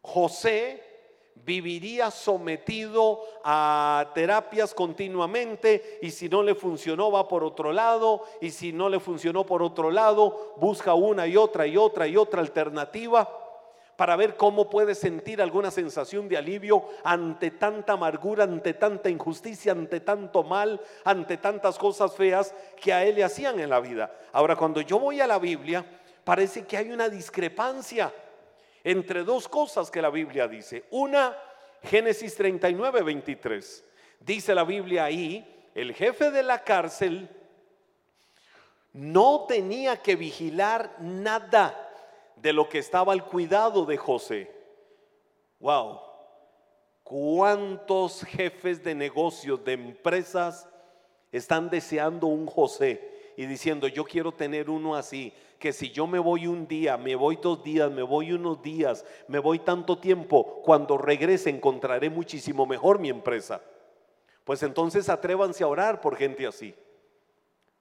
José 0.00 0.91
viviría 1.34 2.10
sometido 2.10 3.20
a 3.44 4.10
terapias 4.14 4.74
continuamente 4.74 5.98
y 6.02 6.10
si 6.10 6.28
no 6.28 6.42
le 6.42 6.54
funcionó 6.54 7.10
va 7.10 7.26
por 7.26 7.42
otro 7.42 7.72
lado 7.72 8.24
y 8.40 8.50
si 8.50 8.72
no 8.72 8.88
le 8.88 9.00
funcionó 9.00 9.44
por 9.44 9.62
otro 9.62 9.90
lado 9.90 10.54
busca 10.58 10.94
una 10.94 11.26
y 11.26 11.36
otra 11.36 11.66
y 11.66 11.76
otra 11.76 12.06
y 12.06 12.16
otra 12.16 12.40
alternativa 12.40 13.28
para 13.96 14.16
ver 14.16 14.36
cómo 14.36 14.70
puede 14.70 14.94
sentir 14.94 15.42
alguna 15.42 15.70
sensación 15.70 16.28
de 16.28 16.36
alivio 16.36 16.84
ante 17.04 17.52
tanta 17.52 17.92
amargura, 17.92 18.44
ante 18.44 18.74
tanta 18.74 19.10
injusticia, 19.10 19.72
ante 19.72 20.00
tanto 20.00 20.42
mal, 20.42 20.80
ante 21.04 21.36
tantas 21.36 21.78
cosas 21.78 22.14
feas 22.14 22.54
que 22.80 22.92
a 22.92 23.04
él 23.04 23.16
le 23.16 23.24
hacían 23.24 23.60
en 23.60 23.70
la 23.70 23.80
vida. 23.80 24.10
Ahora, 24.32 24.56
cuando 24.56 24.80
yo 24.80 24.98
voy 24.98 25.20
a 25.20 25.26
la 25.26 25.38
Biblia, 25.38 25.84
parece 26.24 26.64
que 26.64 26.76
hay 26.78 26.90
una 26.90 27.08
discrepancia 27.08 28.12
entre 28.84 29.24
dos 29.24 29.48
cosas 29.48 29.90
que 29.90 30.02
la 30.02 30.10
Biblia 30.10 30.48
dice. 30.48 30.84
Una, 30.90 31.36
Génesis 31.82 32.34
39, 32.36 33.02
23. 33.02 33.84
Dice 34.20 34.54
la 34.54 34.64
Biblia 34.64 35.04
ahí, 35.04 35.70
el 35.74 35.94
jefe 35.94 36.30
de 36.30 36.42
la 36.42 36.62
cárcel 36.62 37.28
no 38.92 39.46
tenía 39.48 39.96
que 39.96 40.16
vigilar 40.16 40.96
nada 41.00 41.90
de 42.36 42.52
lo 42.52 42.68
que 42.68 42.78
estaba 42.78 43.12
al 43.12 43.24
cuidado 43.24 43.84
de 43.84 43.96
José. 43.96 44.50
Wow. 45.60 46.00
¿Cuántos 47.02 48.24
jefes 48.24 48.82
de 48.82 48.94
negocios, 48.94 49.64
de 49.64 49.72
empresas 49.72 50.68
están 51.30 51.70
deseando 51.70 52.26
un 52.26 52.46
José 52.46 53.11
y 53.42 53.46
diciendo, 53.46 53.88
yo 53.88 54.04
quiero 54.04 54.32
tener 54.32 54.70
uno 54.70 54.94
así? 54.94 55.32
que 55.62 55.72
si 55.72 55.92
yo 55.92 56.08
me 56.08 56.18
voy 56.18 56.48
un 56.48 56.66
día, 56.66 56.96
me 56.96 57.14
voy 57.14 57.38
dos 57.40 57.62
días, 57.62 57.88
me 57.88 58.02
voy 58.02 58.32
unos 58.32 58.60
días, 58.62 59.04
me 59.28 59.38
voy 59.38 59.60
tanto 59.60 59.96
tiempo, 59.96 60.60
cuando 60.64 60.98
regrese 60.98 61.50
encontraré 61.50 62.10
muchísimo 62.10 62.66
mejor 62.66 62.98
mi 62.98 63.10
empresa. 63.10 63.60
Pues 64.42 64.64
entonces 64.64 65.08
atrévanse 65.08 65.62
a 65.62 65.68
orar 65.68 66.00
por 66.00 66.16
gente 66.16 66.48
así. 66.48 66.74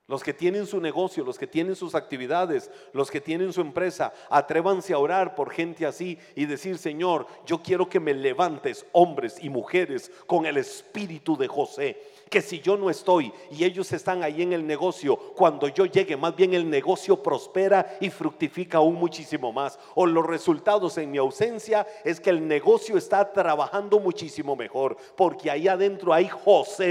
Los 0.08 0.24
que 0.24 0.34
tienen 0.34 0.65
su 0.65 0.81
negocio, 0.81 1.24
los 1.24 1.39
que 1.39 1.48
tienen 1.48 1.75
sus 1.75 1.96
actividades, 1.96 2.70
los 2.91 3.10
que 3.10 3.22
tienen 3.22 3.53
su 3.53 3.62
empresa, 3.62 4.13
atrévanse 4.29 4.93
a 4.93 4.98
orar 4.98 5.36
por 5.36 5.51
gente 5.51 5.86
así 5.86 6.17
y 6.36 6.46
decir, 6.46 6.77
Señor, 6.77 7.27
yo 7.46 7.62
quiero 7.62 7.88
que 7.88 8.00
me 8.00 8.13
levantes 8.13 8.86
hombres 8.91 9.38
y 9.41 9.50
mujeres 9.50 10.12
con 10.27 10.46
el 10.46 10.58
espíritu 10.58 11.38
de 11.38 11.48
José 11.48 11.98
que 12.31 12.41
si 12.41 12.62
yo 12.62 12.77
no 12.77 12.89
estoy 12.89 13.34
y 13.51 13.65
ellos 13.65 13.91
están 13.91 14.24
ahí 14.24 14.41
en 14.41 14.53
el 14.53 14.65
negocio, 14.65 15.17
cuando 15.36 15.67
yo 15.67 15.86
llegue, 15.86 16.15
más 16.15 16.34
bien 16.34 16.53
el 16.53 16.67
negocio 16.67 17.22
prospera 17.22 17.98
y 18.00 18.10
fructifica 18.10 18.77
aún 18.77 18.96
muchísimo 18.96 19.51
más. 19.51 19.77
O 19.96 20.05
los 20.05 20.25
resultados 20.25 20.98
en 20.98 21.12
mi 21.12 21.17
ausencia 21.17 21.86
es 22.05 22.22
que 22.22 22.29
el 22.29 22.48
negocio 22.48 22.98
está 22.98 23.34
trabajando 23.34 24.00
muchísimo 24.00 24.55
mejor, 24.55 24.96
porque 25.17 25.51
ahí 25.51 25.67
adentro 25.67 26.13
hay 26.13 26.29
José 26.29 26.81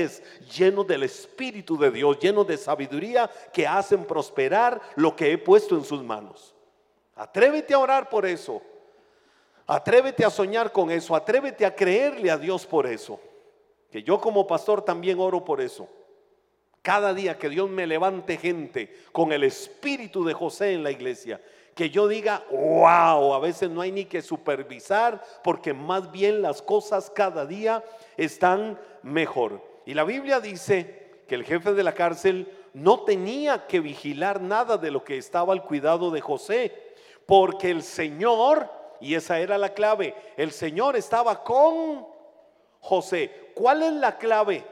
llenos 0.54 0.86
del 0.86 1.04
Espíritu 1.04 1.78
de 1.78 1.90
Dios, 1.90 2.18
llenos 2.18 2.46
de 2.46 2.58
sabiduría 2.58 2.99
que 3.52 3.66
hacen 3.66 4.04
prosperar 4.04 4.80
lo 4.96 5.16
que 5.16 5.32
he 5.32 5.38
puesto 5.38 5.76
en 5.76 5.84
sus 5.84 6.02
manos. 6.02 6.54
Atrévete 7.14 7.74
a 7.74 7.78
orar 7.78 8.08
por 8.08 8.26
eso. 8.26 8.62
Atrévete 9.66 10.24
a 10.24 10.30
soñar 10.30 10.72
con 10.72 10.90
eso. 10.90 11.14
Atrévete 11.14 11.66
a 11.66 11.74
creerle 11.74 12.30
a 12.30 12.38
Dios 12.38 12.66
por 12.66 12.86
eso. 12.86 13.20
Que 13.90 14.02
yo 14.02 14.20
como 14.20 14.46
pastor 14.46 14.82
también 14.82 15.20
oro 15.20 15.44
por 15.44 15.60
eso. 15.60 15.88
Cada 16.82 17.12
día 17.12 17.38
que 17.38 17.48
Dios 17.48 17.68
me 17.68 17.86
levante 17.86 18.38
gente 18.38 18.96
con 19.12 19.32
el 19.32 19.44
espíritu 19.44 20.24
de 20.24 20.32
José 20.32 20.72
en 20.72 20.82
la 20.82 20.90
iglesia, 20.90 21.40
que 21.74 21.90
yo 21.90 22.08
diga, 22.08 22.42
wow, 22.50 23.34
a 23.34 23.38
veces 23.38 23.68
no 23.68 23.80
hay 23.80 23.92
ni 23.92 24.06
que 24.06 24.22
supervisar 24.22 25.22
porque 25.44 25.74
más 25.74 26.10
bien 26.10 26.40
las 26.40 26.62
cosas 26.62 27.10
cada 27.10 27.44
día 27.44 27.84
están 28.16 28.78
mejor. 29.02 29.62
Y 29.84 29.94
la 29.94 30.04
Biblia 30.04 30.40
dice 30.40 31.22
que 31.28 31.34
el 31.34 31.44
jefe 31.44 31.74
de 31.74 31.82
la 31.82 31.92
cárcel 31.92 32.50
no 32.72 33.00
tenía 33.00 33.66
que 33.66 33.80
vigilar 33.80 34.40
nada 34.40 34.76
de 34.76 34.90
lo 34.90 35.04
que 35.04 35.16
estaba 35.16 35.52
al 35.52 35.64
cuidado 35.64 36.10
de 36.10 36.20
José, 36.20 36.94
porque 37.26 37.70
el 37.70 37.82
Señor, 37.82 38.70
y 39.00 39.14
esa 39.14 39.38
era 39.38 39.58
la 39.58 39.74
clave, 39.74 40.14
el 40.36 40.52
Señor 40.52 40.96
estaba 40.96 41.42
con 41.42 42.06
José. 42.80 43.52
¿Cuál 43.54 43.82
es 43.82 43.92
la 43.92 44.18
clave? 44.18 44.64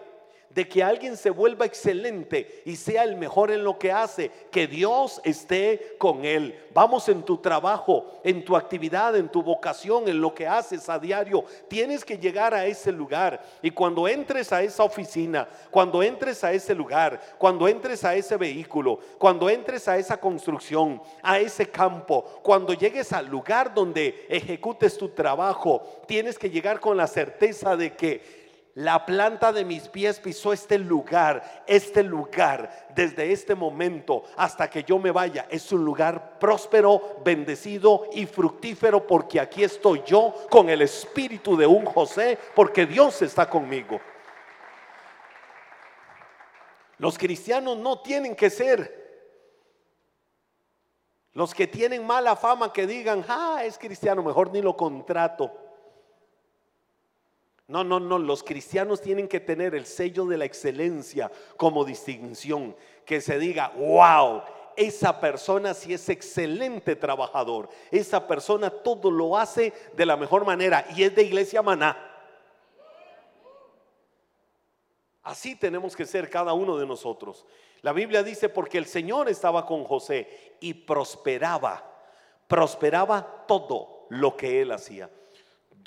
De 0.50 0.66
que 0.66 0.82
alguien 0.82 1.16
se 1.16 1.30
vuelva 1.30 1.66
excelente 1.66 2.62
y 2.64 2.76
sea 2.76 3.04
el 3.04 3.16
mejor 3.16 3.50
en 3.50 3.62
lo 3.62 3.78
que 3.78 3.92
hace, 3.92 4.30
que 4.50 4.66
Dios 4.66 5.20
esté 5.24 5.96
con 5.98 6.24
él. 6.24 6.58
Vamos 6.72 7.08
en 7.08 7.22
tu 7.22 7.36
trabajo, 7.38 8.20
en 8.24 8.44
tu 8.44 8.56
actividad, 8.56 9.16
en 9.16 9.28
tu 9.28 9.42
vocación, 9.42 10.08
en 10.08 10.20
lo 10.20 10.34
que 10.34 10.46
haces 10.46 10.88
a 10.88 10.98
diario. 10.98 11.44
Tienes 11.68 12.04
que 12.04 12.18
llegar 12.18 12.54
a 12.54 12.66
ese 12.66 12.90
lugar 12.90 13.42
y 13.62 13.70
cuando 13.70 14.08
entres 14.08 14.52
a 14.52 14.62
esa 14.62 14.84
oficina, 14.84 15.48
cuando 15.70 16.02
entres 16.02 16.42
a 16.42 16.52
ese 16.52 16.74
lugar, 16.74 17.20
cuando 17.36 17.68
entres 17.68 18.04
a 18.04 18.14
ese 18.14 18.36
vehículo, 18.36 18.98
cuando 19.18 19.50
entres 19.50 19.86
a 19.88 19.96
esa 19.96 20.18
construcción, 20.18 21.02
a 21.22 21.38
ese 21.38 21.68
campo, 21.68 22.24
cuando 22.42 22.72
llegues 22.72 23.12
al 23.12 23.26
lugar 23.26 23.74
donde 23.74 24.26
ejecutes 24.28 24.96
tu 24.96 25.10
trabajo, 25.10 25.82
tienes 26.06 26.38
que 26.38 26.50
llegar 26.50 26.80
con 26.80 26.96
la 26.96 27.06
certeza 27.06 27.76
de 27.76 27.94
que 27.94 28.37
la 28.78 29.04
planta 29.04 29.52
de 29.52 29.64
mis 29.64 29.88
pies 29.88 30.20
pisó 30.20 30.52
este 30.52 30.78
lugar, 30.78 31.64
este 31.66 32.04
lugar, 32.04 32.86
desde 32.94 33.32
este 33.32 33.56
momento 33.56 34.22
hasta 34.36 34.70
que 34.70 34.84
yo 34.84 35.00
me 35.00 35.10
vaya. 35.10 35.48
Es 35.50 35.72
un 35.72 35.84
lugar 35.84 36.38
próspero, 36.38 37.16
bendecido 37.24 38.06
y 38.12 38.24
fructífero 38.24 39.04
porque 39.04 39.40
aquí 39.40 39.64
estoy 39.64 40.04
yo 40.06 40.32
con 40.48 40.70
el 40.70 40.82
espíritu 40.82 41.56
de 41.56 41.66
un 41.66 41.86
José, 41.86 42.38
porque 42.54 42.86
Dios 42.86 43.20
está 43.22 43.50
conmigo. 43.50 44.00
Los 46.98 47.18
cristianos 47.18 47.76
no 47.78 48.00
tienen 48.00 48.36
que 48.36 48.48
ser 48.48 48.96
los 51.32 51.52
que 51.52 51.66
tienen 51.66 52.06
mala 52.06 52.36
fama 52.36 52.72
que 52.72 52.86
digan, 52.86 53.24
ah, 53.28 53.62
es 53.64 53.76
cristiano, 53.76 54.22
mejor 54.22 54.52
ni 54.52 54.62
lo 54.62 54.76
contrato. 54.76 55.67
No, 57.68 57.84
no, 57.84 58.00
no, 58.00 58.18
los 58.18 58.42
cristianos 58.42 59.02
tienen 59.02 59.28
que 59.28 59.40
tener 59.40 59.74
el 59.74 59.84
sello 59.84 60.24
de 60.24 60.38
la 60.38 60.46
excelencia 60.46 61.30
como 61.58 61.84
distinción, 61.84 62.74
que 63.04 63.20
se 63.20 63.38
diga, 63.38 63.74
wow, 63.76 64.40
esa 64.74 65.20
persona 65.20 65.74
sí 65.74 65.92
es 65.92 66.08
excelente 66.08 66.96
trabajador, 66.96 67.68
esa 67.90 68.26
persona 68.26 68.70
todo 68.70 69.10
lo 69.10 69.36
hace 69.36 69.74
de 69.94 70.06
la 70.06 70.16
mejor 70.16 70.46
manera 70.46 70.86
y 70.96 71.02
es 71.02 71.14
de 71.14 71.24
iglesia 71.24 71.60
maná. 71.60 71.96
Así 75.22 75.54
tenemos 75.54 75.94
que 75.94 76.06
ser 76.06 76.30
cada 76.30 76.54
uno 76.54 76.78
de 76.78 76.86
nosotros. 76.86 77.44
La 77.82 77.92
Biblia 77.92 78.22
dice, 78.22 78.48
porque 78.48 78.78
el 78.78 78.86
Señor 78.86 79.28
estaba 79.28 79.66
con 79.66 79.84
José 79.84 80.56
y 80.60 80.72
prosperaba, 80.72 81.84
prosperaba 82.46 83.44
todo 83.46 84.06
lo 84.08 84.38
que 84.38 84.62
él 84.62 84.72
hacía. 84.72 85.10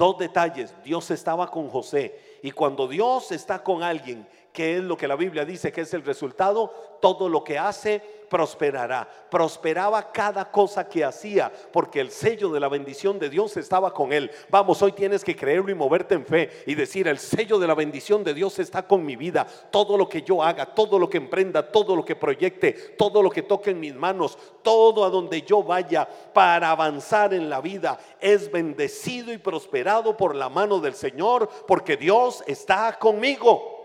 Dos 0.02 0.18
detalles, 0.18 0.74
Dios 0.84 1.12
estaba 1.12 1.52
con 1.52 1.70
José. 1.70 2.40
Y 2.42 2.50
cuando 2.50 2.88
Dios 2.88 3.32
está 3.32 3.62
con 3.62 3.84
alguien, 3.84 4.28
que 4.54 4.78
es 4.78 4.84
lo 4.84 4.98
que 4.98 5.08
la 5.08 5.16
Biblia 5.16 5.46
dice 5.46 5.72
que 5.72 5.82
es 5.82 5.94
el 5.94 6.04
resultado, 6.04 6.72
todo 7.02 7.30
lo 7.30 7.44
que 7.44 7.58
hace 7.58 8.02
prosperará. 8.32 9.10
Prosperaba 9.30 10.12
cada 10.12 10.50
cosa 10.50 10.88
que 10.88 11.04
hacía 11.04 11.52
porque 11.74 12.00
el 12.00 12.12
sello 12.12 12.50
de 12.50 12.62
la 12.62 12.70
bendición 12.70 13.20
de 13.20 13.30
Dios 13.30 13.58
estaba 13.58 13.94
con 13.94 14.14
él. 14.14 14.32
Vamos, 14.50 14.82
hoy 14.82 14.94
tienes 14.94 15.24
que 15.24 15.36
creerlo 15.36 15.70
y 15.70 15.76
moverte 15.76 16.16
en 16.16 16.26
fe 16.26 16.64
y 16.66 16.76
decir, 16.76 17.10
el 17.10 17.20
sello 17.20 17.60
de 17.60 17.68
la 17.68 17.76
bendición 17.76 18.24
de 18.24 18.34
Dios 18.34 18.58
está 18.60 18.88
con 18.88 19.06
mi 19.06 19.18
vida. 19.18 19.46
Todo 19.70 19.98
lo 19.98 20.08
que 20.08 20.22
yo 20.22 20.42
haga, 20.42 20.66
todo 20.66 20.98
lo 20.98 21.10
que 21.10 21.18
emprenda, 21.18 21.72
todo 21.72 21.94
lo 21.94 22.06
que 22.06 22.16
proyecte, 22.16 22.72
todo 22.98 23.22
lo 23.22 23.30
que 23.30 23.44
toque 23.44 23.72
en 23.72 23.82
mis 23.82 23.96
manos, 23.96 24.38
todo 24.62 25.04
a 25.04 25.10
donde 25.10 25.42
yo 25.42 25.62
vaya 25.62 26.08
para 26.34 26.72
avanzar 26.72 27.34
en 27.34 27.50
la 27.50 27.60
vida 27.60 28.00
es 28.22 28.50
bendecido 28.50 29.34
y 29.34 29.40
prosperado 29.40 30.16
por 30.16 30.36
la 30.36 30.48
mano 30.48 30.80
del 30.80 30.94
Señor 30.94 31.50
porque 31.68 31.98
Dios 31.98 32.44
está 32.48 32.98
conmigo. 32.98 33.81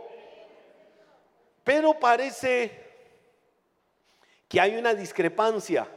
Pero 1.67 1.99
parece 1.99 2.71
que 4.49 4.61
hay 4.61 4.77
una 4.77 4.95
discrepancia 4.95 5.89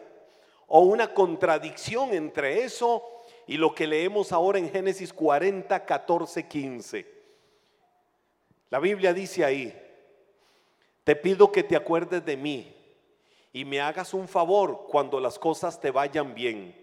o 0.65 0.79
una 0.79 1.13
contradicción 1.13 2.11
entre 2.11 2.63
eso 2.63 3.03
y 3.45 3.55
lo 3.55 3.75
que 3.75 3.85
leemos 3.85 4.31
ahora 4.31 4.57
en 4.57 4.71
Génesis 4.71 5.13
40, 5.13 5.85
14, 5.85 6.47
15. 6.47 7.05
La 8.71 8.79
Biblia 8.79 9.13
dice 9.13 9.45
ahí, 9.45 9.79
te 11.03 11.15
pido 11.15 11.51
que 11.51 11.61
te 11.61 11.75
acuerdes 11.75 12.25
de 12.25 12.35
mí 12.35 12.75
y 13.53 13.63
me 13.63 13.79
hagas 13.79 14.15
un 14.15 14.27
favor 14.27 14.88
cuando 14.89 15.19
las 15.19 15.38
cosas 15.38 15.79
te 15.79 15.91
vayan 15.91 16.33
bien. 16.33 16.75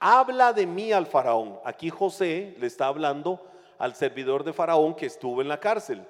Habla 0.00 0.52
de 0.52 0.66
mí 0.66 0.90
al 0.90 1.06
faraón. 1.06 1.60
Aquí 1.64 1.90
José 1.90 2.56
le 2.58 2.66
está 2.66 2.88
hablando 2.88 3.40
al 3.78 3.94
servidor 3.94 4.42
de 4.42 4.52
faraón 4.52 4.96
que 4.96 5.06
estuvo 5.06 5.40
en 5.40 5.46
la 5.46 5.60
cárcel. 5.60 6.04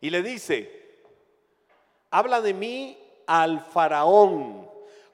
Y 0.00 0.10
le 0.10 0.22
dice, 0.22 1.00
habla 2.10 2.40
de 2.40 2.54
mí 2.54 2.98
al 3.26 3.60
faraón 3.60 4.68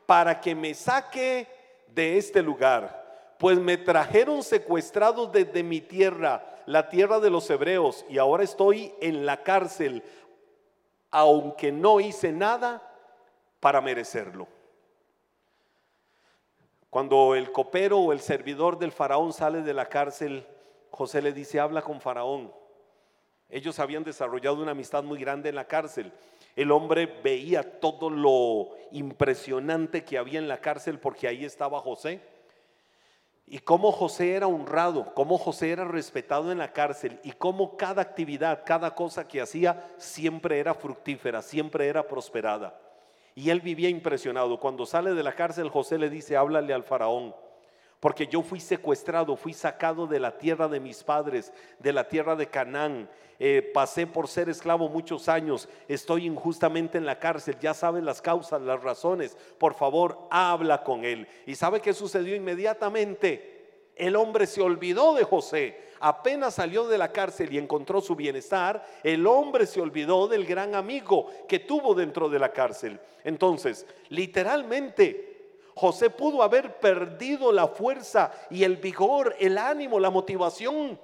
para 0.06 0.40
que 0.40 0.54
me 0.54 0.74
saque 0.74 1.48
de 1.88 2.18
este 2.18 2.42
lugar, 2.42 3.34
pues 3.38 3.58
me 3.58 3.76
trajeron 3.76 4.42
secuestrados 4.42 5.32
desde 5.32 5.62
mi 5.62 5.80
tierra, 5.80 6.44
la 6.66 6.88
tierra 6.88 7.20
de 7.20 7.30
los 7.30 7.48
hebreos, 7.50 8.04
y 8.08 8.18
ahora 8.18 8.44
estoy 8.44 8.94
en 9.00 9.26
la 9.26 9.42
cárcel, 9.42 10.02
aunque 11.10 11.72
no 11.72 12.00
hice 12.00 12.32
nada 12.32 12.82
para 13.60 13.80
merecerlo. 13.80 14.46
Cuando 16.90 17.34
el 17.34 17.50
copero 17.50 17.98
o 17.98 18.12
el 18.12 18.20
servidor 18.20 18.78
del 18.78 18.92
faraón 18.92 19.32
sale 19.32 19.62
de 19.62 19.74
la 19.74 19.86
cárcel, 19.86 20.46
José 20.90 21.22
le 21.22 21.32
dice, 21.32 21.58
habla 21.58 21.82
con 21.82 22.00
faraón. 22.00 22.52
Ellos 23.54 23.78
habían 23.78 24.02
desarrollado 24.02 24.60
una 24.60 24.72
amistad 24.72 25.04
muy 25.04 25.16
grande 25.16 25.48
en 25.48 25.54
la 25.54 25.68
cárcel. 25.68 26.10
El 26.56 26.72
hombre 26.72 27.06
veía 27.22 27.78
todo 27.78 28.10
lo 28.10 28.70
impresionante 28.90 30.02
que 30.02 30.18
había 30.18 30.40
en 30.40 30.48
la 30.48 30.60
cárcel 30.60 30.98
porque 30.98 31.28
ahí 31.28 31.44
estaba 31.44 31.78
José. 31.78 32.20
Y 33.46 33.60
cómo 33.60 33.92
José 33.92 34.32
era 34.34 34.48
honrado, 34.48 35.14
cómo 35.14 35.38
José 35.38 35.70
era 35.70 35.84
respetado 35.84 36.50
en 36.50 36.58
la 36.58 36.72
cárcel 36.72 37.20
y 37.22 37.30
cómo 37.30 37.76
cada 37.76 38.02
actividad, 38.02 38.64
cada 38.66 38.92
cosa 38.96 39.28
que 39.28 39.40
hacía 39.40 39.88
siempre 39.98 40.58
era 40.58 40.74
fructífera, 40.74 41.40
siempre 41.40 41.86
era 41.86 42.08
prosperada. 42.08 42.76
Y 43.36 43.50
él 43.50 43.60
vivía 43.60 43.88
impresionado. 43.88 44.58
Cuando 44.58 44.84
sale 44.84 45.14
de 45.14 45.22
la 45.22 45.36
cárcel, 45.36 45.68
José 45.68 45.98
le 45.98 46.10
dice, 46.10 46.36
háblale 46.36 46.74
al 46.74 46.82
faraón, 46.82 47.32
porque 48.04 48.26
yo 48.26 48.42
fui 48.42 48.60
secuestrado, 48.60 49.34
fui 49.34 49.54
sacado 49.54 50.06
de 50.06 50.20
la 50.20 50.36
tierra 50.36 50.68
de 50.68 50.78
mis 50.78 51.02
padres, 51.02 51.50
de 51.78 51.90
la 51.90 52.06
tierra 52.06 52.36
de 52.36 52.50
Canaán. 52.50 53.08
Eh, 53.38 53.70
pasé 53.72 54.06
por 54.06 54.28
ser 54.28 54.50
esclavo 54.50 54.90
muchos 54.90 55.26
años, 55.26 55.70
estoy 55.88 56.26
injustamente 56.26 56.98
en 56.98 57.06
la 57.06 57.18
cárcel, 57.18 57.56
ya 57.58 57.72
sabes 57.72 58.04
las 58.04 58.20
causas, 58.20 58.60
las 58.60 58.82
razones. 58.82 59.38
Por 59.56 59.72
favor, 59.72 60.18
habla 60.30 60.84
con 60.84 61.02
él. 61.06 61.26
¿Y 61.46 61.54
sabe 61.54 61.80
qué 61.80 61.94
sucedió 61.94 62.36
inmediatamente? 62.36 63.88
El 63.96 64.16
hombre 64.16 64.46
se 64.46 64.60
olvidó 64.60 65.14
de 65.14 65.24
José. 65.24 65.80
Apenas 65.98 66.56
salió 66.56 66.86
de 66.86 66.98
la 66.98 67.10
cárcel 67.10 67.54
y 67.54 67.56
encontró 67.56 68.02
su 68.02 68.14
bienestar, 68.14 68.86
el 69.02 69.26
hombre 69.26 69.64
se 69.64 69.80
olvidó 69.80 70.28
del 70.28 70.44
gran 70.44 70.74
amigo 70.74 71.30
que 71.48 71.60
tuvo 71.60 71.94
dentro 71.94 72.28
de 72.28 72.38
la 72.38 72.52
cárcel. 72.52 73.00
Entonces, 73.24 73.86
literalmente, 74.10 75.33
José 75.74 76.10
pudo 76.10 76.42
haber 76.42 76.78
perdido 76.78 77.50
la 77.52 77.68
fuerza 77.68 78.32
y 78.50 78.64
el 78.64 78.76
vigor, 78.76 79.34
el 79.38 79.58
ánimo, 79.58 79.98
la 79.98 80.10
motivación, 80.10 80.98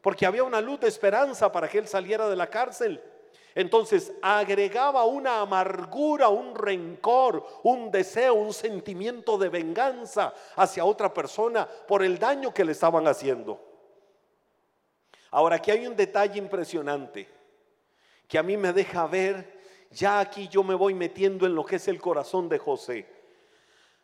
porque 0.00 0.24
había 0.24 0.44
una 0.44 0.60
luz 0.60 0.80
de 0.80 0.88
esperanza 0.88 1.52
para 1.52 1.68
que 1.68 1.78
él 1.78 1.88
saliera 1.88 2.28
de 2.28 2.36
la 2.36 2.48
cárcel. 2.48 3.02
Entonces 3.54 4.12
agregaba 4.22 5.04
una 5.04 5.40
amargura, 5.40 6.28
un 6.28 6.54
rencor, 6.54 7.44
un 7.64 7.90
deseo, 7.90 8.34
un 8.34 8.52
sentimiento 8.52 9.36
de 9.36 9.48
venganza 9.48 10.32
hacia 10.56 10.84
otra 10.84 11.12
persona 11.12 11.66
por 11.66 12.02
el 12.02 12.18
daño 12.18 12.54
que 12.54 12.64
le 12.64 12.72
estaban 12.72 13.06
haciendo. 13.06 13.60
Ahora 15.32 15.56
aquí 15.56 15.70
hay 15.70 15.86
un 15.86 15.96
detalle 15.96 16.38
impresionante 16.38 17.28
que 18.26 18.38
a 18.38 18.42
mí 18.42 18.56
me 18.56 18.72
deja 18.72 19.06
ver, 19.08 19.60
ya 19.90 20.20
aquí 20.20 20.48
yo 20.48 20.62
me 20.62 20.74
voy 20.74 20.94
metiendo 20.94 21.46
en 21.46 21.54
lo 21.54 21.64
que 21.64 21.76
es 21.76 21.88
el 21.88 22.00
corazón 22.00 22.48
de 22.48 22.58
José. 22.58 23.19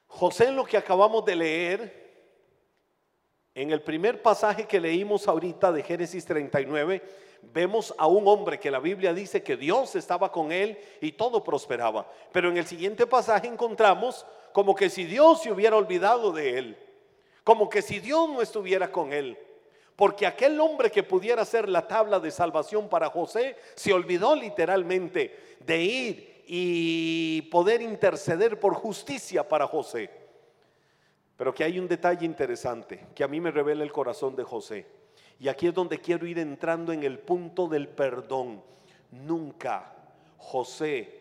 José 0.06 0.48
en 0.48 0.56
lo 0.56 0.64
que 0.64 0.76
acabamos 0.76 1.24
de 1.24 1.36
leer, 1.36 2.06
en 3.54 3.70
el 3.70 3.82
primer 3.82 4.20
pasaje 4.22 4.66
que 4.66 4.80
leímos 4.80 5.26
ahorita 5.26 5.72
de 5.72 5.82
Génesis 5.82 6.24
39, 6.26 7.02
vemos 7.52 7.94
a 7.96 8.06
un 8.06 8.28
hombre 8.28 8.58
que 8.60 8.70
la 8.70 8.80
Biblia 8.80 9.14
dice 9.14 9.42
que 9.42 9.56
Dios 9.56 9.94
estaba 9.96 10.30
con 10.30 10.52
él 10.52 10.78
y 11.00 11.12
todo 11.12 11.42
prosperaba. 11.42 12.10
Pero 12.32 12.50
en 12.50 12.58
el 12.58 12.66
siguiente 12.66 13.06
pasaje 13.06 13.46
encontramos 13.46 14.26
como 14.52 14.74
que 14.74 14.90
si 14.90 15.04
Dios 15.04 15.42
se 15.42 15.52
hubiera 15.52 15.76
olvidado 15.76 16.32
de 16.32 16.58
él, 16.58 16.78
como 17.44 17.68
que 17.68 17.82
si 17.82 18.00
Dios 18.00 18.28
no 18.28 18.42
estuviera 18.42 18.90
con 18.90 19.12
él. 19.12 19.38
Porque 19.96 20.26
aquel 20.26 20.60
hombre 20.60 20.90
que 20.90 21.02
pudiera 21.02 21.44
ser 21.44 21.68
la 21.68 21.88
tabla 21.88 22.20
de 22.20 22.30
salvación 22.30 22.88
para 22.88 23.08
José 23.08 23.56
se 23.74 23.94
olvidó 23.94 24.36
literalmente 24.36 25.56
de 25.60 25.82
ir 25.82 26.35
y 26.46 27.42
poder 27.42 27.82
interceder 27.82 28.60
por 28.60 28.74
justicia 28.74 29.46
para 29.46 29.66
José. 29.66 30.10
Pero 31.36 31.52
que 31.52 31.64
hay 31.64 31.78
un 31.78 31.88
detalle 31.88 32.24
interesante 32.24 33.08
que 33.14 33.24
a 33.24 33.28
mí 33.28 33.40
me 33.40 33.50
revela 33.50 33.82
el 33.82 33.92
corazón 33.92 34.36
de 34.36 34.44
José. 34.44 34.86
Y 35.38 35.48
aquí 35.48 35.66
es 35.66 35.74
donde 35.74 35.98
quiero 35.98 36.26
ir 36.26 36.38
entrando 36.38 36.92
en 36.92 37.02
el 37.02 37.18
punto 37.18 37.68
del 37.68 37.88
perdón. 37.88 38.62
Nunca 39.10 39.92
José 40.38 41.20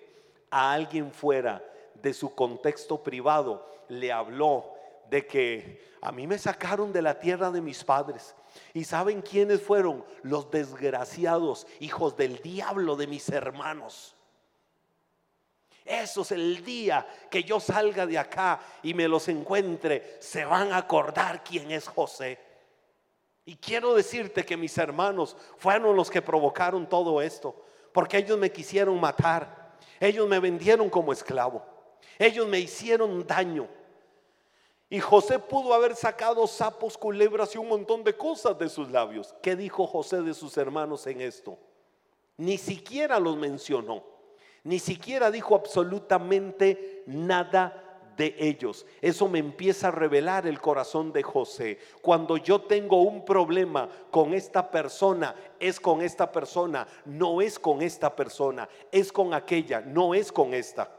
a 0.52 0.72
alguien 0.72 1.12
fuera 1.12 1.62
de 2.02 2.14
su 2.14 2.34
contexto 2.34 3.02
privado 3.04 3.68
le 3.90 4.12
habló 4.12 4.74
de 5.10 5.26
que 5.26 5.84
a 6.02 6.12
mí 6.12 6.28
me 6.28 6.38
sacaron 6.38 6.94
de 6.94 7.02
la 7.02 7.20
tierra 7.20 7.52
de 7.52 7.62
mis 7.62 7.84
padres. 7.84 8.36
¿Y 8.74 8.84
saben 8.84 9.22
quiénes 9.22 9.62
fueron? 9.62 10.06
Los 10.22 10.50
desgraciados 10.50 11.68
hijos 11.80 12.16
del 12.16 12.38
diablo 12.42 12.96
de 12.96 13.08
mis 13.08 13.28
hermanos. 13.30 14.15
Eso 15.86 16.24
es 16.24 16.32
el 16.32 16.66
día 16.66 17.08
que 17.30 17.44
yo 17.44 17.60
salga 17.60 18.08
de 18.08 18.18
acá 18.18 18.60
y 18.82 18.96
me 18.96 19.08
los 19.08 19.28
encuentre. 19.28 20.18
Se 20.20 20.44
van 20.44 20.74
a 20.74 20.78
acordar 20.78 21.44
quién 21.44 21.70
es 21.72 21.88
José. 21.88 22.40
Y 23.46 23.56
quiero 23.58 23.94
decirte 23.94 24.44
que 24.44 24.58
mis 24.58 24.76
hermanos 24.80 25.38
fueron 25.58 25.96
los 25.96 26.10
que 26.10 26.24
provocaron 26.24 26.90
todo 26.90 27.22
esto, 27.22 27.56
porque 27.94 28.18
ellos 28.18 28.40
me 28.40 28.52
quisieron 28.52 29.00
matar, 29.00 29.78
ellos 30.00 30.28
me 30.28 30.40
vendieron 30.40 30.90
como 30.90 31.14
esclavo, 31.14 31.64
ellos 32.18 32.48
me 32.48 32.60
hicieron 32.60 33.26
daño. 33.28 33.68
Y 34.90 35.00
José 35.00 35.38
pudo 35.38 35.76
haber 35.76 35.96
sacado 35.96 36.48
sapos, 36.48 36.98
culebras 36.98 37.54
y 37.54 37.60
un 37.60 37.68
montón 37.68 38.04
de 38.04 38.18
cosas 38.18 38.58
de 38.58 38.70
sus 38.70 38.90
labios. 38.90 39.36
¿Qué 39.44 39.56
dijo 39.56 39.86
José 39.86 40.24
de 40.24 40.34
sus 40.34 40.58
hermanos 40.58 41.06
en 41.06 41.22
esto? 41.22 41.60
Ni 42.38 42.58
siquiera 42.58 43.20
los 43.20 43.38
mencionó, 43.38 44.04
ni 44.66 44.80
siquiera 44.80 45.30
dijo 45.30 45.54
absolutamente 45.54 47.04
nada 47.06 48.02
de 48.18 48.36
ellos. 48.40 48.86
Eso 49.00 49.28
me 49.28 49.38
empieza 49.38 49.90
a 49.90 49.92
revelar 49.92 50.48
el 50.48 50.60
corazón 50.60 51.14
de 51.14 51.22
José. 51.22 51.78
Cuando 52.02 52.38
yo 52.38 52.62
tengo 52.62 53.04
un 53.04 53.24
problema 53.24 53.88
con 54.10 54.34
esta 54.34 54.72
persona, 54.72 55.36
es 55.60 55.80
con 55.80 56.02
esta 56.02 56.32
persona, 56.32 56.88
no 57.06 57.42
es 57.42 57.60
con 57.60 57.84
esta 57.84 58.16
persona, 58.16 58.68
es 58.92 59.12
con 59.12 59.36
aquella, 59.36 59.82
no 59.82 60.16
es 60.16 60.32
con 60.32 60.56
esta. 60.56 60.90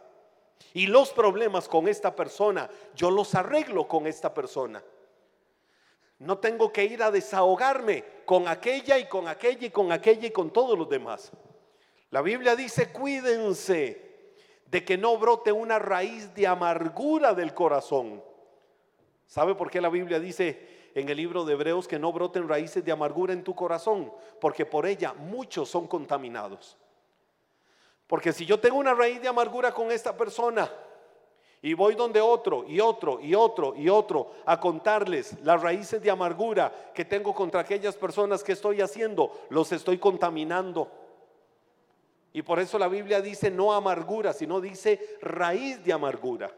Y 0.72 0.86
los 0.86 1.10
problemas 1.10 1.68
con 1.68 1.88
esta 1.88 2.14
persona, 2.14 2.70
yo 2.94 3.10
los 3.10 3.34
arreglo 3.34 3.88
con 3.88 4.06
esta 4.06 4.32
persona. 4.32 4.80
No 6.20 6.38
tengo 6.38 6.72
que 6.72 6.84
ir 6.84 7.02
a 7.02 7.10
desahogarme 7.10 8.04
con 8.24 8.46
aquella 8.46 8.96
y 8.96 9.08
con 9.08 9.26
aquella 9.26 9.66
y 9.66 9.70
con 9.70 9.90
aquella 9.90 10.28
y 10.28 10.30
con 10.30 10.50
todos 10.50 10.78
los 10.78 10.88
demás. 10.88 11.32
La 12.10 12.22
Biblia 12.22 12.54
dice, 12.54 12.92
cuídense 12.92 14.06
de 14.66 14.84
que 14.84 14.96
no 14.96 15.16
brote 15.18 15.52
una 15.52 15.78
raíz 15.78 16.34
de 16.34 16.46
amargura 16.46 17.34
del 17.34 17.54
corazón. 17.54 18.22
¿Sabe 19.26 19.54
por 19.54 19.70
qué 19.70 19.80
la 19.80 19.88
Biblia 19.88 20.20
dice 20.20 20.90
en 20.94 21.08
el 21.08 21.16
libro 21.16 21.44
de 21.44 21.54
Hebreos 21.54 21.88
que 21.88 21.98
no 21.98 22.12
broten 22.12 22.48
raíces 22.48 22.84
de 22.84 22.92
amargura 22.92 23.32
en 23.32 23.42
tu 23.42 23.54
corazón? 23.54 24.12
Porque 24.40 24.64
por 24.64 24.86
ella 24.86 25.14
muchos 25.14 25.68
son 25.68 25.86
contaminados. 25.86 26.76
Porque 28.06 28.32
si 28.32 28.46
yo 28.46 28.60
tengo 28.60 28.78
una 28.78 28.94
raíz 28.94 29.20
de 29.20 29.28
amargura 29.28 29.72
con 29.72 29.90
esta 29.90 30.16
persona 30.16 30.70
y 31.60 31.74
voy 31.74 31.96
donde 31.96 32.20
otro 32.20 32.64
y 32.68 32.78
otro 32.78 33.18
y 33.20 33.34
otro 33.34 33.74
y 33.74 33.88
otro 33.88 34.32
a 34.44 34.60
contarles 34.60 35.36
las 35.42 35.60
raíces 35.60 36.00
de 36.00 36.10
amargura 36.10 36.92
que 36.94 37.04
tengo 37.04 37.34
contra 37.34 37.62
aquellas 37.62 37.96
personas 37.96 38.44
que 38.44 38.52
estoy 38.52 38.80
haciendo, 38.80 39.32
los 39.50 39.72
estoy 39.72 39.98
contaminando. 39.98 41.05
Y 42.36 42.42
por 42.42 42.60
eso 42.60 42.78
la 42.78 42.88
Biblia 42.88 43.22
dice 43.22 43.50
no 43.50 43.72
amargura, 43.72 44.34
sino 44.34 44.60
dice 44.60 45.16
raíz 45.22 45.82
de 45.82 45.94
amargura. 45.94 46.52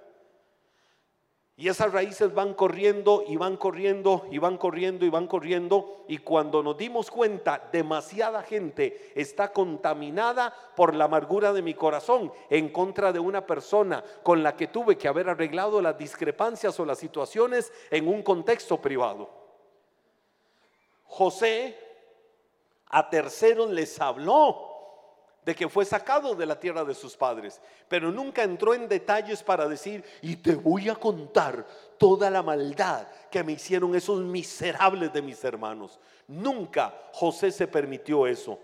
Y 1.57 1.69
esas 1.69 1.93
raíces 1.93 2.35
van 2.35 2.53
corriendo 2.55 3.23
y 3.29 3.37
van 3.37 3.57
corriendo 3.57 4.27
y 4.29 4.39
van 4.39 4.57
corriendo 4.57 5.07
y 5.07 5.09
van 5.09 5.29
corriendo. 5.29 6.05
Y 6.09 6.19
cuando 6.19 6.65
nos 6.65 6.77
dimos 6.77 7.13
cuenta, 7.13 7.69
demasiada 7.71 8.43
gente 8.43 9.13
está 9.15 9.53
contaminada 9.53 10.53
por 10.75 10.97
la 10.97 11.05
amargura 11.05 11.53
de 11.53 11.63
mi 11.63 11.75
corazón 11.75 12.33
en 12.51 12.71
contra 12.71 13.13
de 13.13 13.21
una 13.21 13.47
persona 13.47 14.03
con 14.25 14.43
la 14.43 14.57
que 14.57 14.67
tuve 14.67 14.99
que 14.99 15.07
haber 15.07 15.29
arreglado 15.29 15.81
las 15.81 15.97
discrepancias 15.97 16.81
o 16.81 16.85
las 16.85 16.99
situaciones 16.99 17.73
en 17.93 18.09
un 18.09 18.25
contexto 18.25 18.83
privado. 18.83 19.31
José 21.05 21.79
a 22.89 23.09
terceros 23.09 23.71
les 23.71 24.01
habló 24.01 24.78
de 25.49 25.55
que 25.55 25.67
fue 25.67 25.87
sacado 25.87 26.35
de 26.35 26.45
la 26.45 26.61
tierra 26.61 26.85
de 26.85 26.95
sus 26.95 27.17
padres, 27.17 27.59
pero 27.89 28.13
nunca 28.13 28.43
entró 28.43 28.75
en 28.75 28.87
detalles 28.87 29.43
para 29.43 29.67
decir, 29.67 30.05
y 30.21 30.37
te 30.37 30.55
voy 30.55 30.91
a 30.91 30.95
contar 30.95 31.65
toda 31.97 32.29
la 32.29 32.43
maldad 32.43 33.09
que 33.31 33.43
me 33.43 33.53
hicieron 33.53 33.95
esos 33.95 34.21
miserables 34.21 35.11
de 35.11 35.23
mis 35.23 35.43
hermanos. 35.43 35.99
Nunca 36.27 36.93
José 37.15 37.51
se 37.51 37.67
permitió 37.67 38.27
eso. 38.27 38.59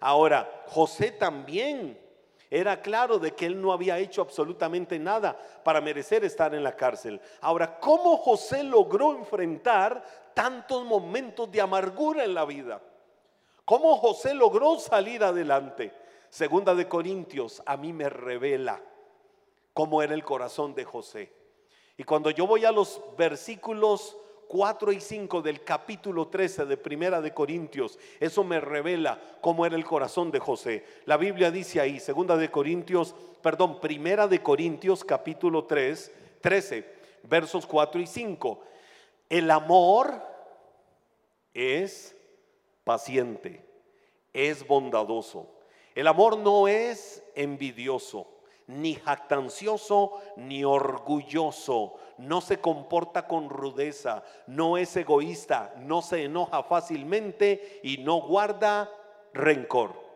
Ahora, 0.00 0.64
José 0.68 1.10
también 1.10 2.00
era 2.48 2.80
claro 2.80 3.18
de 3.18 3.32
que 3.32 3.44
él 3.44 3.60
no 3.60 3.70
había 3.70 3.98
hecho 3.98 4.22
absolutamente 4.22 4.98
nada 4.98 5.38
para 5.62 5.82
merecer 5.82 6.24
estar 6.24 6.54
en 6.54 6.64
la 6.64 6.74
cárcel. 6.74 7.20
Ahora, 7.42 7.78
¿cómo 7.78 8.16
José 8.16 8.62
logró 8.62 9.14
enfrentar 9.14 10.02
tantos 10.32 10.86
momentos 10.86 11.52
de 11.52 11.60
amargura 11.60 12.24
en 12.24 12.32
la 12.32 12.46
vida? 12.46 12.80
¿Cómo 13.66 13.94
José 13.98 14.32
logró 14.32 14.78
salir 14.78 15.22
adelante? 15.22 15.99
Segunda 16.30 16.76
de 16.76 16.86
Corintios 16.86 17.60
a 17.66 17.76
mí 17.76 17.92
me 17.92 18.08
revela 18.08 18.80
cómo 19.74 20.00
era 20.00 20.14
el 20.14 20.22
corazón 20.22 20.74
de 20.74 20.84
José. 20.84 21.32
Y 21.96 22.04
cuando 22.04 22.30
yo 22.30 22.46
voy 22.46 22.64
a 22.64 22.70
los 22.70 23.02
versículos 23.18 24.16
4 24.46 24.92
y 24.92 25.00
5 25.00 25.42
del 25.42 25.64
capítulo 25.64 26.28
13 26.28 26.66
de 26.66 26.76
Primera 26.76 27.20
de 27.20 27.34
Corintios, 27.34 27.98
eso 28.20 28.44
me 28.44 28.60
revela 28.60 29.20
cómo 29.40 29.66
era 29.66 29.74
el 29.74 29.84
corazón 29.84 30.30
de 30.30 30.38
José. 30.38 30.84
La 31.04 31.16
Biblia 31.16 31.50
dice 31.50 31.80
ahí, 31.80 31.98
Segunda 31.98 32.36
de 32.36 32.48
Corintios, 32.48 33.14
perdón, 33.42 33.80
Primera 33.80 34.28
de 34.28 34.40
Corintios 34.40 35.04
capítulo 35.04 35.64
3, 35.64 36.12
13, 36.40 36.94
versos 37.24 37.66
4 37.66 38.00
y 38.00 38.06
5. 38.06 38.60
El 39.28 39.50
amor 39.50 40.22
es 41.54 42.16
paciente, 42.84 43.64
es 44.32 44.64
bondadoso 44.64 45.59
el 46.00 46.06
amor 46.06 46.38
no 46.38 46.66
es 46.66 47.22
envidioso, 47.34 48.26
ni 48.66 48.94
jactancioso, 48.94 50.18
ni 50.36 50.64
orgulloso. 50.64 51.96
No 52.16 52.40
se 52.40 52.58
comporta 52.58 53.28
con 53.28 53.50
rudeza, 53.50 54.22
no 54.46 54.78
es 54.78 54.96
egoísta, 54.96 55.74
no 55.76 56.00
se 56.00 56.24
enoja 56.24 56.62
fácilmente 56.62 57.80
y 57.82 57.98
no 57.98 58.22
guarda 58.22 58.90
rencor 59.34 60.09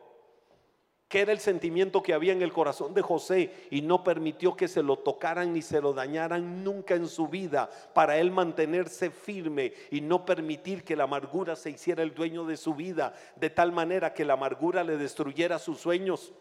que 1.09 1.21
era 1.21 1.33
el 1.33 1.39
sentimiento 1.39 2.03
que 2.03 2.15
había 2.15 2.33
en 2.33 2.43
el 2.43 2.53
corazón 2.53 2.95
de 2.95 3.03
José 3.03 3.69
y 3.71 3.83
no 3.83 4.03
permitió 4.03 4.57
que 4.57 4.69
se 4.69 4.83
lo 4.83 4.97
tocaran 4.97 5.53
ni 5.53 5.63
se 5.63 5.81
lo 5.81 5.93
dañaran 5.93 6.65
nunca 6.65 6.95
en 6.95 7.09
su 7.09 7.29
vida 7.29 7.69
para 7.93 8.17
él 8.19 8.31
mantenerse 8.31 9.11
firme 9.11 9.75
y 9.91 10.01
no 10.01 10.25
permitir 10.25 10.83
que 10.83 10.97
la 10.97 11.05
amargura 11.05 11.57
se 11.57 11.71
hiciera 11.71 12.03
el 12.03 12.15
dueño 12.15 12.45
de 12.47 12.57
su 12.57 12.75
vida 12.75 13.15
de 13.37 13.51
tal 13.51 13.71
manera 13.71 14.15
que 14.15 14.25
la 14.25 14.33
amargura 14.33 14.83
le 14.83 14.97
destruyera 14.97 15.59
sus 15.59 15.79
sueños. 15.79 16.33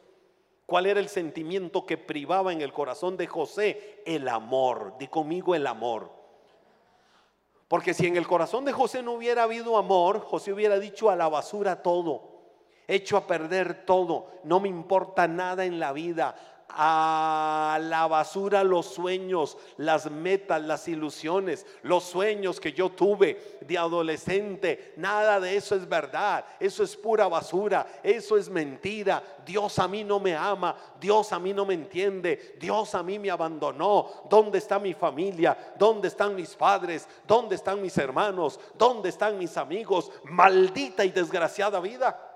¿Cuál 0.65 0.86
era 0.86 1.02
el 1.02 1.10
sentimiento 1.10 1.86
que 1.86 1.97
privaba 1.97 2.54
en 2.54 2.62
el 2.62 2.71
corazón 2.71 3.17
de 3.17 3.28
José? 3.28 4.02
El 4.06 4.28
amor. 4.30 4.95
Di 4.97 5.08
conmigo 5.08 5.56
el 5.56 5.67
amor. 5.67 6.10
Porque 7.67 7.93
si 7.93 8.08
en 8.08 8.15
el 8.15 8.26
corazón 8.26 8.63
de 8.63 8.71
José 8.71 9.04
no 9.04 9.12
hubiera 9.12 9.43
habido 9.43 9.78
amor, 9.78 10.21
José 10.21 10.54
hubiera 10.54 10.80
dicho 10.80 11.10
a 11.10 11.15
la 11.17 11.28
basura 11.28 11.84
todo 11.84 12.33
hecho 12.88 13.17
a 13.17 13.28
perder 13.28 13.86
todo, 13.86 14.28
no 14.43 14.60
me 14.60 14.69
importa 14.69 15.28
nada 15.28 15.65
en 15.65 15.80
la 15.80 15.93
vida, 15.93 16.36
a 16.76 17.78
la 17.82 18.08
basura 18.08 18.63
los 18.63 18.88
sueños, 18.88 19.58
las 19.78 20.10
metas, 20.10 20.62
las 20.62 20.88
ilusiones, 20.88 21.65
los 21.84 22.04
sueños 22.04 22.60
que 22.60 22.74
yo 22.74 22.89
tuve 22.89 23.58
de 23.62 23.78
adolescente. 23.78 24.93
Nada 24.98 25.39
de 25.39 25.56
eso 25.56 25.76
es 25.76 25.88
verdad. 25.88 26.46
Eso 26.60 26.84
es 26.84 26.96
pura 26.96 27.28
basura. 27.28 27.86
Eso 28.02 28.38
es 28.38 28.50
mentira. 28.50 29.22
Dios 29.46 29.78
a 29.80 29.88
mí 29.88 30.04
no 30.04 30.19
me 30.19 30.36
ama. 30.36 30.76
Dios 31.00 31.32
a 31.32 31.39
mí 31.39 31.54
no 31.54 31.65
me 31.65 31.76
entiende. 31.76 32.58
Dios 32.60 32.96
a 32.96 33.04
mí 33.04 33.19
me 33.19 33.30
abandonó. 33.30 34.10
¿Dónde 34.30 34.58
está 34.58 34.80
mi 34.80 34.93
familia? 34.93 35.76
¿Dónde 35.78 36.08
están 36.08 36.36
mis 36.36 36.56
padres? 36.56 37.08
¿Dónde 37.28 37.56
están 37.56 37.82
mis 37.82 37.98
hermanos? 37.98 38.60
¿Dónde 38.76 39.10
están 39.10 39.38
mis 39.38 39.58
amigos? 39.58 40.12
Maldita 40.24 41.06
y 41.06 41.12
desgraciada 41.12 41.80
vida. 41.80 42.33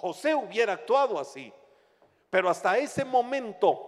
José 0.00 0.34
hubiera 0.34 0.72
actuado 0.72 1.20
así. 1.20 1.52
Pero 2.30 2.48
hasta 2.48 2.78
ese 2.78 3.04
momento, 3.04 3.86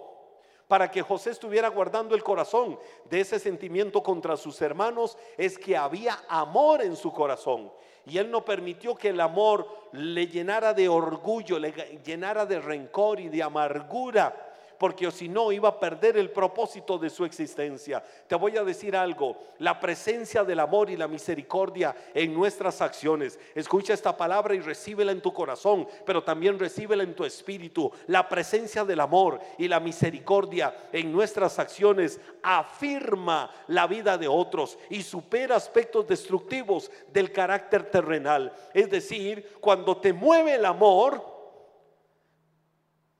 para 0.68 0.90
que 0.90 1.00
José 1.00 1.30
estuviera 1.30 1.68
guardando 1.68 2.14
el 2.14 2.22
corazón 2.22 2.78
de 3.08 3.20
ese 3.20 3.38
sentimiento 3.38 4.02
contra 4.02 4.36
sus 4.36 4.60
hermanos, 4.60 5.16
es 5.38 5.58
que 5.58 5.74
había 5.74 6.18
amor 6.28 6.82
en 6.82 6.96
su 6.96 7.10
corazón. 7.12 7.72
Y 8.04 8.18
él 8.18 8.30
no 8.30 8.44
permitió 8.44 8.94
que 8.94 9.08
el 9.08 9.20
amor 9.22 9.66
le 9.92 10.26
llenara 10.26 10.74
de 10.74 10.86
orgullo, 10.86 11.58
le 11.58 11.72
llenara 12.04 12.44
de 12.44 12.60
rencor 12.60 13.18
y 13.18 13.30
de 13.30 13.42
amargura 13.42 14.51
porque 14.82 15.08
si 15.12 15.28
no 15.28 15.52
iba 15.52 15.68
a 15.68 15.78
perder 15.78 16.16
el 16.16 16.32
propósito 16.32 16.98
de 16.98 17.08
su 17.08 17.24
existencia. 17.24 18.02
Te 18.26 18.34
voy 18.34 18.56
a 18.56 18.64
decir 18.64 18.96
algo, 18.96 19.38
la 19.60 19.78
presencia 19.78 20.42
del 20.42 20.58
amor 20.58 20.90
y 20.90 20.96
la 20.96 21.06
misericordia 21.06 21.94
en 22.12 22.34
nuestras 22.34 22.82
acciones. 22.82 23.38
Escucha 23.54 23.94
esta 23.94 24.16
palabra 24.16 24.56
y 24.56 24.58
recíbela 24.58 25.12
en 25.12 25.20
tu 25.20 25.32
corazón, 25.32 25.86
pero 26.04 26.24
también 26.24 26.58
recíbela 26.58 27.04
en 27.04 27.14
tu 27.14 27.24
espíritu. 27.24 27.92
La 28.08 28.28
presencia 28.28 28.84
del 28.84 28.98
amor 28.98 29.38
y 29.56 29.68
la 29.68 29.78
misericordia 29.78 30.74
en 30.92 31.12
nuestras 31.12 31.60
acciones 31.60 32.20
afirma 32.42 33.52
la 33.68 33.86
vida 33.86 34.18
de 34.18 34.26
otros 34.26 34.76
y 34.90 35.02
supera 35.02 35.54
aspectos 35.54 36.08
destructivos 36.08 36.90
del 37.12 37.30
carácter 37.30 37.88
terrenal. 37.88 38.52
Es 38.74 38.90
decir, 38.90 39.58
cuando 39.60 39.98
te 39.98 40.12
mueve 40.12 40.56
el 40.56 40.64
amor, 40.64 41.31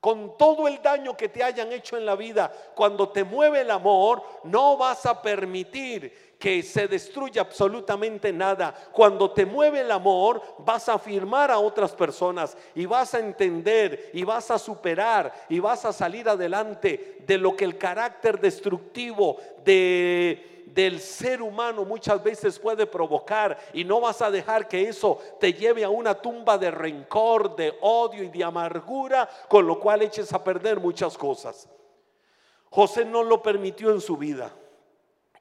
con 0.03 0.37
todo 0.37 0.67
el 0.67 0.83
daño 0.83 1.17
que 1.17 1.29
te 1.29 1.45
hayan 1.45 1.73
hecho 1.73 1.97
en 1.97 2.05
la 2.05 2.17
vida, 2.17 2.53
cuando 2.75 3.11
te 3.11 3.23
mueve 3.23 3.61
el 3.61 3.71
amor, 3.71 4.21
no 4.43 4.77
vas 4.77 5.07
a 5.07 5.23
permitir 5.23 6.32
que 6.43 6.61
se 6.65 6.89
destruya 6.89 7.43
absolutamente 7.43 8.33
nada. 8.33 8.75
Cuando 8.91 9.31
te 9.31 9.47
mueve 9.47 9.83
el 9.83 9.93
amor, 9.93 10.43
vas 10.59 10.89
a 10.89 10.95
afirmar 10.95 11.53
a 11.53 11.61
otras 11.61 11.93
personas 11.93 12.57
y 12.75 12.85
vas 12.85 13.15
a 13.15 13.21
entender 13.21 14.11
y 14.13 14.25
vas 14.25 14.51
a 14.51 14.59
superar 14.59 15.33
y 15.49 15.61
vas 15.61 15.85
a 15.85 15.93
salir 15.93 16.29
adelante 16.29 17.19
de 17.25 17.39
lo 17.39 17.55
que 17.55 17.65
el 17.65 17.79
carácter 17.79 18.41
destructivo 18.41 19.37
de 19.65 20.49
del 20.67 21.01
ser 21.01 21.43
humano 21.43 21.85
muchas 21.85 22.21
veces 22.25 22.59
puede 22.59 22.87
provocar 22.87 23.59
y 23.75 23.85
no 23.85 24.01
vas 24.01 24.23
a 24.23 24.31
dejar 24.31 24.67
que 24.67 24.89
eso 24.89 25.21
te 25.39 25.53
lleve 25.53 25.85
a 25.85 25.91
una 25.91 26.15
tumba 26.15 26.57
de 26.57 26.71
rencor, 26.71 27.55
de 27.55 27.77
odio 27.83 28.25
y 28.25 28.31
de 28.31 28.43
amargura, 28.43 29.29
con 29.49 29.67
lo 29.67 29.79
cual 29.79 30.01
eches 30.01 30.33
a 30.33 30.43
perder 30.43 30.81
muchas 30.81 31.17
cosas. 31.19 31.69
José 32.71 33.05
no 33.05 33.23
lo 33.23 33.43
permitió 33.43 33.91
en 33.91 34.01
su 34.01 34.17
vida. 34.17 34.51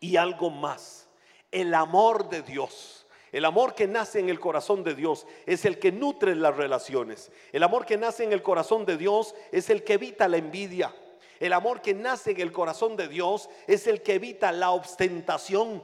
Y 0.01 0.17
algo 0.17 0.49
más, 0.49 1.07
el 1.51 1.73
amor 1.73 2.27
de 2.29 2.41
Dios. 2.41 3.05
El 3.31 3.45
amor 3.45 3.75
que 3.75 3.87
nace 3.87 4.19
en 4.19 4.27
el 4.27 4.41
corazón 4.41 4.83
de 4.83 4.93
Dios 4.93 5.25
es 5.45 5.63
el 5.63 5.79
que 5.79 5.93
nutre 5.93 6.35
las 6.35 6.57
relaciones. 6.57 7.31
El 7.53 7.63
amor 7.63 7.85
que 7.85 7.97
nace 7.97 8.25
en 8.25 8.33
el 8.33 8.43
corazón 8.43 8.85
de 8.85 8.97
Dios 8.97 9.33
es 9.53 9.69
el 9.69 9.85
que 9.85 9.93
evita 9.93 10.27
la 10.27 10.37
envidia. 10.37 10.93
El 11.39 11.53
amor 11.53 11.81
que 11.81 11.93
nace 11.93 12.31
en 12.31 12.41
el 12.41 12.51
corazón 12.51 12.97
de 12.97 13.07
Dios 13.07 13.49
es 13.67 13.87
el 13.87 14.01
que 14.01 14.15
evita 14.15 14.51
la 14.51 14.71
ostentación, 14.71 15.81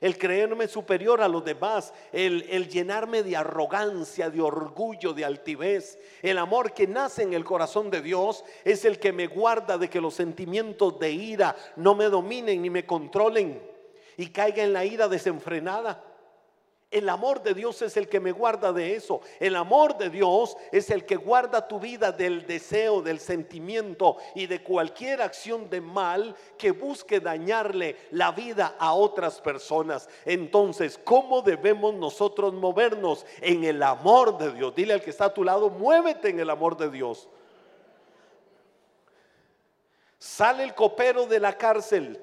el 0.00 0.16
creerme 0.16 0.66
superior 0.66 1.20
a 1.20 1.28
los 1.28 1.44
demás, 1.44 1.92
el, 2.12 2.46
el, 2.50 2.68
llenarme 2.68 3.22
de 3.22 3.36
arrogancia, 3.36 4.30
de 4.30 4.40
orgullo, 4.40 5.12
de 5.12 5.24
altivez. 5.24 5.98
El 6.22 6.38
amor 6.38 6.72
que 6.72 6.86
nace 6.86 7.22
en 7.22 7.34
el 7.34 7.44
corazón 7.44 7.90
de 7.90 8.00
Dios 8.00 8.44
es 8.64 8.84
el 8.84 8.98
que 8.98 9.12
me 9.12 9.26
guarda 9.26 9.76
de 9.76 9.90
que 9.90 10.00
los 10.00 10.14
sentimientos 10.14 10.98
de 10.98 11.12
ira 11.12 11.54
no 11.76 11.94
me 11.94 12.06
dominen 12.06 12.62
ni 12.62 12.70
me 12.70 12.86
controlen 12.86 13.60
y 14.16 14.28
caiga 14.28 14.62
en 14.62 14.72
la 14.72 14.84
ira 14.84 15.08
desenfrenada. 15.08 16.09
El 16.90 17.08
amor 17.08 17.40
de 17.44 17.54
Dios 17.54 17.82
es 17.82 17.96
el 17.96 18.08
que 18.08 18.18
me 18.18 18.32
guarda 18.32 18.72
de 18.72 18.96
eso. 18.96 19.20
El 19.38 19.54
amor 19.54 19.96
de 19.96 20.10
Dios 20.10 20.56
es 20.72 20.90
el 20.90 21.06
que 21.06 21.14
guarda 21.14 21.68
tu 21.68 21.78
vida 21.78 22.10
del 22.10 22.44
deseo, 22.48 23.00
del 23.00 23.20
sentimiento 23.20 24.16
y 24.34 24.46
de 24.46 24.60
cualquier 24.64 25.22
acción 25.22 25.70
de 25.70 25.80
mal 25.80 26.34
que 26.58 26.72
busque 26.72 27.20
dañarle 27.20 27.96
la 28.10 28.32
vida 28.32 28.74
a 28.76 28.92
otras 28.94 29.40
personas. 29.40 30.08
Entonces, 30.24 30.98
¿cómo 31.04 31.42
debemos 31.42 31.94
nosotros 31.94 32.54
movernos 32.54 33.24
en 33.40 33.62
el 33.62 33.84
amor 33.84 34.36
de 34.36 34.50
Dios? 34.52 34.74
Dile 34.74 34.94
al 34.94 35.02
que 35.02 35.10
está 35.10 35.26
a 35.26 35.34
tu 35.34 35.44
lado, 35.44 35.70
muévete 35.70 36.30
en 36.30 36.40
el 36.40 36.50
amor 36.50 36.76
de 36.76 36.90
Dios. 36.90 37.28
Sale 40.18 40.64
el 40.64 40.74
copero 40.74 41.26
de 41.26 41.38
la 41.38 41.56
cárcel. 41.56 42.20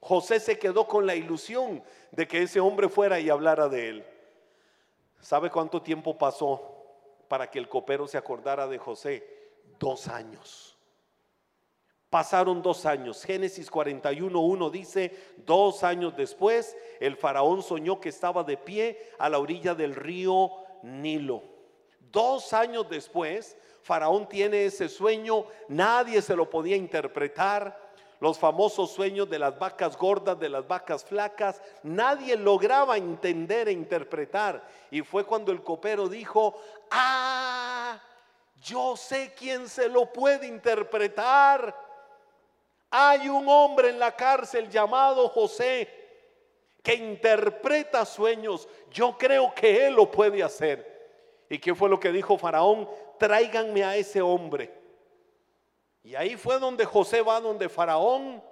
José 0.00 0.40
se 0.40 0.58
quedó 0.58 0.88
con 0.88 1.06
la 1.06 1.14
ilusión 1.14 1.82
de 2.12 2.26
que 2.26 2.42
ese 2.42 2.60
hombre 2.60 2.88
fuera 2.88 3.20
y 3.20 3.30
hablara 3.30 3.68
de 3.68 3.88
él. 3.88 4.06
¿Sabe 5.20 5.50
cuánto 5.50 5.82
tiempo 5.82 6.16
pasó 6.16 6.60
para 7.28 7.50
que 7.50 7.58
el 7.58 7.68
copero 7.68 8.06
se 8.06 8.18
acordara 8.18 8.66
de 8.66 8.78
José? 8.78 9.26
Dos 9.78 10.08
años. 10.08 10.76
Pasaron 12.08 12.60
dos 12.60 12.86
años. 12.86 13.24
Génesis 13.24 13.70
41.1 13.70 14.70
dice, 14.70 15.34
dos 15.46 15.84
años 15.84 16.16
después, 16.16 16.76
el 16.98 17.16
faraón 17.16 17.62
soñó 17.62 18.00
que 18.00 18.08
estaba 18.08 18.42
de 18.42 18.56
pie 18.56 19.10
a 19.18 19.28
la 19.28 19.38
orilla 19.38 19.74
del 19.74 19.94
río 19.94 20.50
Nilo. 20.82 21.42
Dos 22.10 22.52
años 22.52 22.88
después, 22.90 23.56
Faraón 23.82 24.28
tiene 24.28 24.66
ese 24.66 24.88
sueño, 24.88 25.46
nadie 25.68 26.20
se 26.22 26.36
lo 26.36 26.50
podía 26.50 26.76
interpretar. 26.76 27.79
Los 28.20 28.38
famosos 28.38 28.90
sueños 28.92 29.30
de 29.30 29.38
las 29.38 29.58
vacas 29.58 29.96
gordas, 29.96 30.38
de 30.38 30.50
las 30.50 30.68
vacas 30.68 31.02
flacas, 31.02 31.60
nadie 31.82 32.36
lograba 32.36 32.98
entender 32.98 33.68
e 33.68 33.72
interpretar. 33.72 34.62
Y 34.90 35.00
fue 35.00 35.24
cuando 35.24 35.50
el 35.52 35.62
copero 35.62 36.06
dijo, 36.06 36.54
ah, 36.90 37.98
yo 38.62 38.94
sé 38.94 39.32
quién 39.34 39.66
se 39.66 39.88
lo 39.88 40.12
puede 40.12 40.46
interpretar. 40.46 41.74
Hay 42.90 43.28
un 43.30 43.48
hombre 43.48 43.88
en 43.88 43.98
la 43.98 44.14
cárcel 44.14 44.68
llamado 44.68 45.28
José 45.30 45.88
que 46.82 46.94
interpreta 46.94 48.04
sueños. 48.04 48.68
Yo 48.90 49.16
creo 49.16 49.54
que 49.54 49.86
él 49.86 49.94
lo 49.94 50.10
puede 50.10 50.42
hacer. 50.42 50.90
¿Y 51.48 51.58
qué 51.58 51.74
fue 51.74 51.88
lo 51.88 51.98
que 51.98 52.12
dijo 52.12 52.36
Faraón? 52.36 52.86
Tráiganme 53.18 53.82
a 53.82 53.96
ese 53.96 54.20
hombre. 54.20 54.79
Y 56.02 56.14
ahí 56.14 56.36
fue 56.36 56.58
donde 56.58 56.84
José 56.84 57.22
va, 57.22 57.40
donde 57.40 57.68
Faraón 57.68 58.42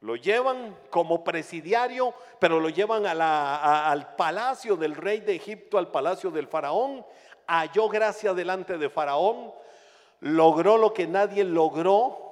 lo 0.00 0.16
llevan 0.16 0.76
como 0.90 1.22
presidiario, 1.22 2.12
pero 2.40 2.58
lo 2.58 2.68
llevan 2.68 3.06
al 3.06 4.16
palacio 4.16 4.76
del 4.76 4.96
rey 4.96 5.20
de 5.20 5.36
Egipto, 5.36 5.78
al 5.78 5.90
palacio 5.92 6.30
del 6.30 6.48
Faraón. 6.48 7.06
Halló 7.46 7.88
gracia 7.88 8.34
delante 8.34 8.78
de 8.78 8.90
Faraón, 8.90 9.52
logró 10.20 10.76
lo 10.76 10.92
que 10.92 11.06
nadie 11.06 11.44
logró 11.44 12.31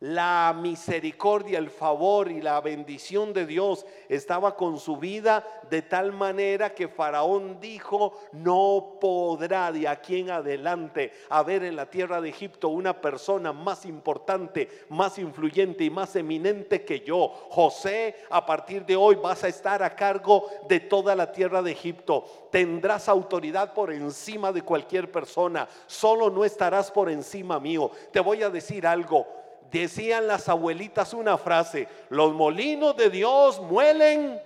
la 0.00 0.54
misericordia, 0.56 1.58
el 1.58 1.70
favor 1.70 2.30
y 2.30 2.40
la 2.40 2.60
bendición 2.60 3.32
de 3.32 3.46
Dios 3.46 3.84
estaba 4.08 4.54
con 4.54 4.78
su 4.78 4.96
vida 4.96 5.44
de 5.70 5.82
tal 5.82 6.12
manera 6.12 6.72
que 6.72 6.86
Faraón 6.86 7.58
dijo, 7.60 8.12
no 8.32 8.98
podrá 9.00 9.72
de 9.72 9.88
aquí 9.88 10.20
en 10.20 10.30
adelante 10.30 11.12
haber 11.28 11.64
en 11.64 11.74
la 11.74 11.90
tierra 11.90 12.20
de 12.20 12.28
Egipto 12.28 12.68
una 12.68 13.00
persona 13.00 13.52
más 13.52 13.84
importante, 13.86 14.68
más 14.88 15.18
influyente 15.18 15.82
y 15.82 15.90
más 15.90 16.14
eminente 16.14 16.84
que 16.84 17.00
yo. 17.00 17.28
José, 17.50 18.14
a 18.30 18.46
partir 18.46 18.86
de 18.86 18.94
hoy 18.94 19.16
vas 19.16 19.42
a 19.42 19.48
estar 19.48 19.82
a 19.82 19.96
cargo 19.96 20.48
de 20.68 20.78
toda 20.78 21.16
la 21.16 21.32
tierra 21.32 21.60
de 21.60 21.72
Egipto. 21.72 22.24
Tendrás 22.52 23.08
autoridad 23.08 23.74
por 23.74 23.92
encima 23.92 24.52
de 24.52 24.62
cualquier 24.62 25.10
persona. 25.10 25.68
Solo 25.88 26.30
no 26.30 26.44
estarás 26.44 26.88
por 26.92 27.10
encima 27.10 27.58
mío. 27.58 27.90
Te 28.12 28.20
voy 28.20 28.44
a 28.44 28.50
decir 28.50 28.86
algo 28.86 29.26
decían 29.70 30.26
las 30.26 30.48
abuelitas 30.48 31.14
una 31.14 31.38
frase, 31.38 31.88
los 32.08 32.32
molinos 32.32 32.96
de 32.96 33.10
Dios 33.10 33.60
muelen 33.60 34.40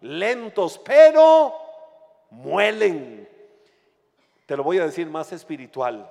lentos, 0.00 0.80
pero 0.84 1.54
muelen. 2.30 3.28
Te 4.46 4.56
lo 4.56 4.62
voy 4.62 4.78
a 4.78 4.86
decir 4.86 5.08
más 5.08 5.32
espiritual, 5.32 6.08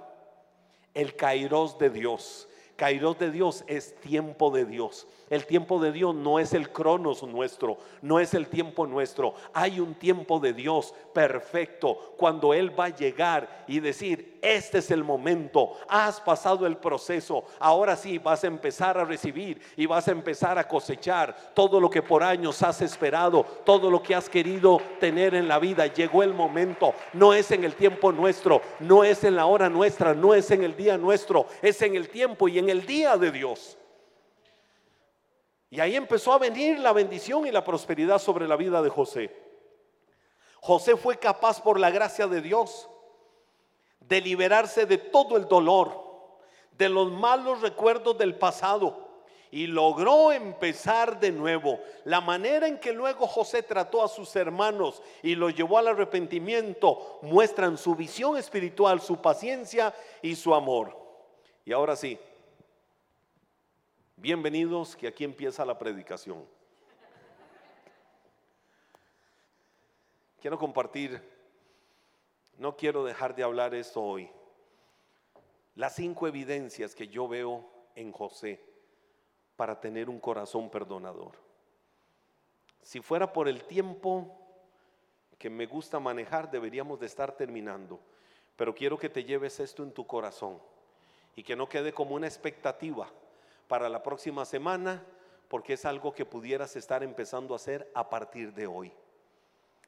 el 0.93 1.15
kairos 1.15 1.77
de 1.77 1.89
Dios. 1.89 2.47
Kairos 2.75 3.17
de 3.17 3.31
Dios 3.31 3.63
es 3.67 3.95
tiempo 4.01 4.51
de 4.51 4.65
Dios. 4.65 5.07
El 5.29 5.45
tiempo 5.45 5.79
de 5.79 5.91
Dios 5.91 6.13
no 6.13 6.37
es 6.37 6.53
el 6.53 6.71
cronos 6.71 7.23
nuestro, 7.23 7.77
no 8.01 8.19
es 8.19 8.35
el 8.35 8.47
tiempo 8.47 8.85
nuestro. 8.85 9.33
Hay 9.53 9.79
un 9.79 9.95
tiempo 9.95 10.39
de 10.39 10.53
Dios 10.53 10.93
perfecto 11.13 12.13
cuando 12.17 12.53
Él 12.53 12.77
va 12.79 12.85
a 12.85 12.95
llegar 12.95 13.65
y 13.67 13.79
decir, 13.79 14.37
este 14.43 14.77
es 14.77 14.91
el 14.91 15.03
momento, 15.03 15.71
has 15.87 16.21
pasado 16.21 16.67
el 16.67 16.77
proceso, 16.77 17.45
ahora 17.59 17.95
sí 17.95 18.19
vas 18.19 18.43
a 18.43 18.47
empezar 18.47 18.99
a 18.99 19.05
recibir 19.05 19.59
y 19.75 19.87
vas 19.87 20.07
a 20.07 20.11
empezar 20.11 20.59
a 20.59 20.67
cosechar 20.67 21.35
todo 21.55 21.79
lo 21.79 21.89
que 21.89 22.03
por 22.03 22.21
años 22.21 22.61
has 22.61 22.83
esperado, 22.83 23.43
todo 23.65 23.89
lo 23.89 24.03
que 24.03 24.13
has 24.13 24.29
querido 24.29 24.79
tener 24.99 25.33
en 25.33 25.47
la 25.47 25.57
vida. 25.57 25.87
Llegó 25.87 26.21
el 26.21 26.35
momento, 26.35 26.93
no 27.13 27.33
es 27.33 27.49
en 27.49 27.63
el 27.63 27.73
tiempo 27.73 28.11
nuestro, 28.11 28.61
no 28.79 29.03
es 29.03 29.23
en 29.23 29.35
la 29.35 29.47
hora 29.47 29.69
nuestra, 29.69 30.13
no 30.13 30.35
es 30.35 30.51
en 30.51 30.63
el 30.63 30.75
día 30.75 30.99
nuestro, 30.99 31.47
es 31.63 31.81
en 31.81 31.95
el 31.95 32.09
tiempo 32.09 32.47
y 32.47 32.59
en 32.59 32.69
el 32.69 32.85
día 32.85 33.17
de 33.17 33.31
Dios. 33.31 33.79
Y 35.75 35.81
ahí 35.81 35.97
empezó 35.97 36.31
a 36.31 36.37
venir 36.37 36.79
la 36.79 36.93
bendición 36.93 37.45
y 37.45 37.51
la 37.51 37.61
prosperidad 37.61 38.17
sobre 38.17 38.47
la 38.47 38.55
vida 38.55 38.81
de 38.81 38.87
José. 38.87 39.29
José 40.61 40.95
fue 40.95 41.19
capaz 41.19 41.61
por 41.61 41.81
la 41.81 41.91
gracia 41.91 42.27
de 42.27 42.39
Dios 42.39 42.89
de 43.99 44.21
liberarse 44.21 44.85
de 44.85 44.97
todo 44.97 45.35
el 45.35 45.49
dolor, 45.49 46.01
de 46.77 46.87
los 46.87 47.11
malos 47.11 47.59
recuerdos 47.59 48.17
del 48.17 48.35
pasado 48.35 49.05
y 49.51 49.67
logró 49.67 50.31
empezar 50.31 51.19
de 51.19 51.33
nuevo. 51.33 51.81
La 52.05 52.21
manera 52.21 52.69
en 52.69 52.79
que 52.79 52.93
luego 52.93 53.27
José 53.27 53.61
trató 53.61 54.01
a 54.01 54.07
sus 54.07 54.33
hermanos 54.37 55.03
y 55.23 55.35
los 55.35 55.53
llevó 55.53 55.77
al 55.77 55.89
arrepentimiento 55.89 57.19
muestran 57.21 57.77
su 57.77 57.95
visión 57.95 58.37
espiritual, 58.37 59.01
su 59.01 59.17
paciencia 59.17 59.93
y 60.21 60.37
su 60.37 60.55
amor. 60.55 60.97
Y 61.65 61.73
ahora 61.73 61.97
sí, 61.97 62.17
Bienvenidos, 64.25 64.95
que 64.95 65.07
aquí 65.07 65.23
empieza 65.23 65.63
la 65.63 65.77
predicación. 65.77 66.43
Quiero 70.41 70.57
compartir, 70.57 71.21
no 72.57 72.75
quiero 72.75 73.03
dejar 73.03 73.35
de 73.35 73.43
hablar 73.43 73.75
esto 73.75 74.01
hoy, 74.01 74.27
las 75.75 75.93
cinco 75.93 76.27
evidencias 76.27 76.95
que 76.95 77.07
yo 77.07 77.27
veo 77.27 77.69
en 77.93 78.11
José 78.11 78.59
para 79.55 79.79
tener 79.79 80.09
un 80.09 80.19
corazón 80.19 80.71
perdonador. 80.71 81.33
Si 82.81 83.01
fuera 83.01 83.31
por 83.31 83.47
el 83.47 83.63
tiempo 83.65 84.35
que 85.37 85.51
me 85.51 85.67
gusta 85.67 85.99
manejar, 85.99 86.49
deberíamos 86.49 86.99
de 86.99 87.05
estar 87.05 87.33
terminando, 87.33 87.99
pero 88.55 88.73
quiero 88.73 88.97
que 88.97 89.09
te 89.09 89.23
lleves 89.23 89.59
esto 89.59 89.83
en 89.83 89.91
tu 89.91 90.07
corazón 90.07 90.59
y 91.35 91.43
que 91.43 91.55
no 91.55 91.69
quede 91.69 91.93
como 91.93 92.15
una 92.15 92.25
expectativa 92.25 93.07
para 93.67 93.89
la 93.89 94.03
próxima 94.03 94.45
semana, 94.45 95.03
porque 95.47 95.73
es 95.73 95.85
algo 95.85 96.13
que 96.13 96.25
pudieras 96.25 96.75
estar 96.75 97.03
empezando 97.03 97.53
a 97.53 97.57
hacer 97.57 97.89
a 97.93 98.09
partir 98.09 98.53
de 98.53 98.67
hoy. 98.67 98.91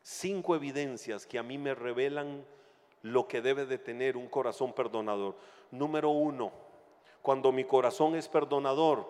Cinco 0.01 0.55
evidencias 0.55 1.25
que 1.25 1.39
a 1.39 1.43
mí 1.43 1.57
me 1.57 1.75
revelan 1.75 2.45
lo 3.01 3.27
que 3.27 3.41
debe 3.41 3.65
de 3.65 3.77
tener 3.77 4.17
un 4.17 4.27
corazón 4.27 4.73
perdonador. 4.73 5.35
Número 5.71 6.09
uno, 6.09 6.51
cuando 7.21 7.51
mi 7.51 7.65
corazón 7.65 8.15
es 8.15 8.27
perdonador, 8.27 9.05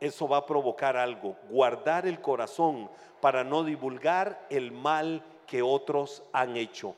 eso 0.00 0.26
va 0.26 0.38
a 0.38 0.46
provocar 0.46 0.96
algo, 0.96 1.36
guardar 1.48 2.06
el 2.06 2.20
corazón 2.20 2.90
para 3.20 3.44
no 3.44 3.62
divulgar 3.62 4.46
el 4.50 4.72
mal 4.72 5.22
que 5.46 5.62
otros 5.62 6.24
han 6.32 6.56
hecho. 6.56 6.96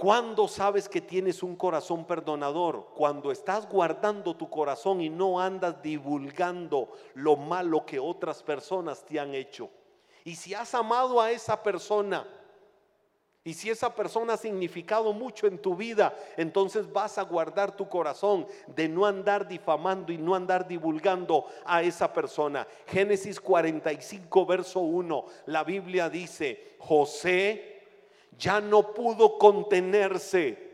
¿Cuándo 0.00 0.48
sabes 0.48 0.88
que 0.88 1.02
tienes 1.02 1.42
un 1.42 1.54
corazón 1.54 2.06
perdonador? 2.06 2.86
Cuando 2.94 3.30
estás 3.30 3.68
guardando 3.68 4.34
tu 4.34 4.48
corazón 4.48 5.02
y 5.02 5.10
no 5.10 5.38
andas 5.38 5.82
divulgando 5.82 6.90
lo 7.12 7.36
malo 7.36 7.84
que 7.84 7.98
otras 7.98 8.42
personas 8.42 9.04
te 9.04 9.20
han 9.20 9.34
hecho. 9.34 9.68
Y 10.24 10.36
si 10.36 10.54
has 10.54 10.74
amado 10.74 11.20
a 11.20 11.30
esa 11.30 11.62
persona, 11.62 12.26
y 13.44 13.52
si 13.52 13.68
esa 13.68 13.94
persona 13.94 14.32
ha 14.32 14.36
significado 14.38 15.12
mucho 15.12 15.46
en 15.46 15.58
tu 15.58 15.76
vida, 15.76 16.16
entonces 16.38 16.90
vas 16.90 17.18
a 17.18 17.22
guardar 17.24 17.76
tu 17.76 17.86
corazón 17.86 18.46
de 18.68 18.88
no 18.88 19.04
andar 19.04 19.46
difamando 19.46 20.14
y 20.14 20.16
no 20.16 20.34
andar 20.34 20.66
divulgando 20.66 21.44
a 21.66 21.82
esa 21.82 22.10
persona. 22.10 22.66
Génesis 22.86 23.38
45, 23.38 24.46
verso 24.46 24.80
1, 24.80 25.26
la 25.44 25.62
Biblia 25.62 26.08
dice, 26.08 26.76
José 26.78 27.79
ya 28.38 28.60
no 28.60 28.94
pudo 28.94 29.38
contenerse. 29.38 30.70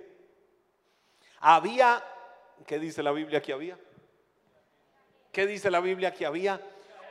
Había, 1.41 2.03
¿qué 2.67 2.79
dice 2.79 3.03
la 3.03 3.13
Biblia 3.13 3.41
que 3.43 3.53
había? 3.53 3.79
¿Qué 5.33 5.47
dice 5.47 5.71
la 5.71 5.81
Biblia 5.81 6.13
que 6.13 6.25
había? 6.25 6.61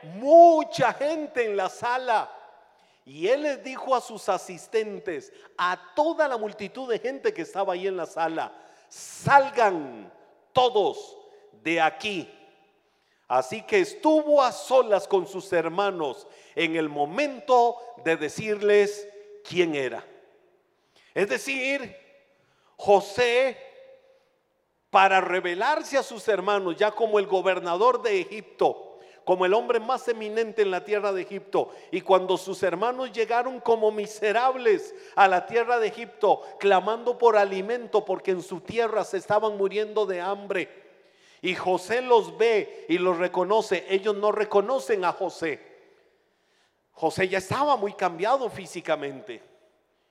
Mucha 0.02 0.92
gente 0.92 1.44
en 1.44 1.56
la 1.56 1.68
sala. 1.68 2.30
Y 3.04 3.28
él 3.28 3.42
les 3.42 3.62
dijo 3.62 3.94
a 3.94 4.00
sus 4.00 4.28
asistentes, 4.28 5.32
a 5.56 5.92
toda 5.94 6.26
la 6.26 6.36
multitud 6.36 6.90
de 6.90 6.98
gente 6.98 7.32
que 7.32 7.42
estaba 7.42 7.74
ahí 7.74 7.86
en 7.86 7.96
la 7.96 8.06
sala, 8.06 8.52
salgan 8.88 10.12
todos 10.52 11.16
de 11.62 11.80
aquí. 11.80 12.28
Así 13.28 13.62
que 13.62 13.80
estuvo 13.80 14.42
a 14.42 14.50
solas 14.52 15.06
con 15.06 15.26
sus 15.26 15.52
hermanos 15.52 16.26
en 16.54 16.76
el 16.76 16.88
momento 16.88 17.76
de 18.04 18.16
decirles 18.16 19.08
quién 19.48 19.74
era. 19.74 20.04
Es 21.16 21.30
decir, 21.30 21.96
José, 22.76 23.56
para 24.90 25.22
revelarse 25.22 25.96
a 25.96 26.02
sus 26.02 26.28
hermanos, 26.28 26.76
ya 26.76 26.90
como 26.90 27.18
el 27.18 27.26
gobernador 27.26 28.02
de 28.02 28.20
Egipto, 28.20 28.98
como 29.24 29.46
el 29.46 29.54
hombre 29.54 29.80
más 29.80 30.06
eminente 30.08 30.60
en 30.60 30.70
la 30.70 30.84
tierra 30.84 31.14
de 31.14 31.22
Egipto. 31.22 31.70
Y 31.90 32.02
cuando 32.02 32.36
sus 32.36 32.62
hermanos 32.62 33.12
llegaron 33.12 33.60
como 33.60 33.90
miserables 33.90 34.94
a 35.14 35.26
la 35.26 35.46
tierra 35.46 35.78
de 35.78 35.86
Egipto, 35.88 36.42
clamando 36.60 37.16
por 37.16 37.38
alimento 37.38 38.04
porque 38.04 38.32
en 38.32 38.42
su 38.42 38.60
tierra 38.60 39.02
se 39.02 39.16
estaban 39.16 39.56
muriendo 39.56 40.04
de 40.04 40.20
hambre. 40.20 40.68
Y 41.40 41.54
José 41.54 42.02
los 42.02 42.36
ve 42.36 42.84
y 42.90 42.98
los 42.98 43.16
reconoce. 43.16 43.86
Ellos 43.88 44.16
no 44.16 44.32
reconocen 44.32 45.02
a 45.06 45.12
José. 45.12 45.62
José 46.92 47.26
ya 47.26 47.38
estaba 47.38 47.74
muy 47.76 47.94
cambiado 47.94 48.50
físicamente. 48.50 49.55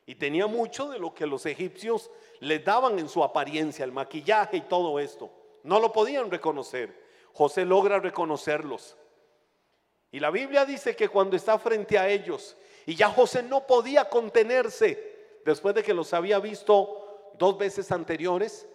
Y 0.05 0.15
tenía 0.15 0.47
mucho 0.47 0.89
de 0.89 0.99
lo 0.99 1.13
que 1.13 1.25
los 1.25 1.45
egipcios 1.45 2.11
les 2.39 2.63
daban 2.63 2.99
en 2.99 3.09
su 3.09 3.23
apariencia, 3.23 3.83
el 3.83 3.91
maquillaje 3.91 4.57
y 4.57 4.61
todo 4.61 4.99
esto. 4.99 5.31
No 5.63 5.79
lo 5.79 5.91
podían 5.91 6.29
reconocer. 6.29 7.03
José 7.33 7.65
logra 7.65 7.99
reconocerlos. 7.99 8.95
Y 10.11 10.19
la 10.19 10.29
Biblia 10.29 10.65
dice 10.65 10.95
que 10.95 11.09
cuando 11.09 11.35
está 11.35 11.57
frente 11.57 11.97
a 11.97 12.07
ellos, 12.07 12.55
y 12.85 12.95
ya 12.95 13.09
José 13.09 13.43
no 13.43 13.65
podía 13.65 14.05
contenerse, 14.05 15.41
después 15.43 15.75
de 15.75 15.83
que 15.83 15.93
los 15.93 16.13
había 16.13 16.39
visto 16.39 17.31
dos 17.37 17.57
veces 17.57 17.91
anteriores, 17.91 18.67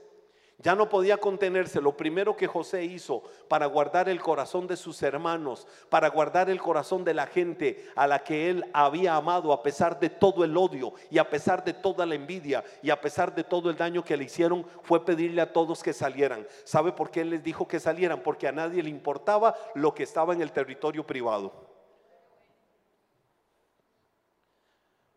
ya 0.63 0.75
no 0.75 0.89
podía 0.89 1.17
contenerse. 1.17 1.81
Lo 1.81 1.97
primero 1.97 2.37
que 2.37 2.47
José 2.47 2.85
hizo 2.85 3.23
para 3.49 3.67
guardar 3.67 4.09
el 4.09 4.21
corazón 4.21 4.67
de 4.67 4.77
sus 4.77 5.03
hermanos, 5.03 5.67
para 5.89 6.09
guardar 6.09 6.51
el 6.51 6.61
corazón 6.61 7.03
de 7.05 7.15
la 7.15 7.27
gente 7.27 7.89
a 7.97 8.07
la 8.07 8.23
que 8.23 8.51
él 8.51 8.65
había 8.73 9.17
amado 9.17 9.53
a 9.53 9.63
pesar 9.63 9.99
de 9.99 10.11
todo 10.11 10.45
el 10.45 10.57
odio 10.57 10.93
y 11.11 11.19
a 11.19 11.29
pesar 11.29 11.65
de 11.65 11.73
toda 11.73 12.05
la 12.05 12.15
envidia 12.15 12.63
y 12.83 12.91
a 12.91 13.01
pesar 13.01 13.35
de 13.35 13.45
todo 13.45 13.71
el 13.71 13.77
daño 13.77 14.05
que 14.05 14.17
le 14.17 14.25
hicieron, 14.25 14.67
fue 14.83 15.05
pedirle 15.05 15.41
a 15.41 15.53
todos 15.53 15.83
que 15.83 15.95
salieran. 15.95 16.47
¿Sabe 16.65 16.93
por 16.93 17.11
qué 17.11 17.23
él 17.23 17.31
les 17.31 17.43
dijo 17.43 17.67
que 17.67 17.81
salieran? 17.81 18.23
Porque 18.23 18.47
a 18.47 18.53
nadie 18.53 18.83
le 18.83 18.91
importaba 18.91 19.57
lo 19.75 19.95
que 19.95 20.03
estaba 20.03 20.35
en 20.35 20.43
el 20.43 20.53
territorio 20.53 21.07
privado. 21.07 21.71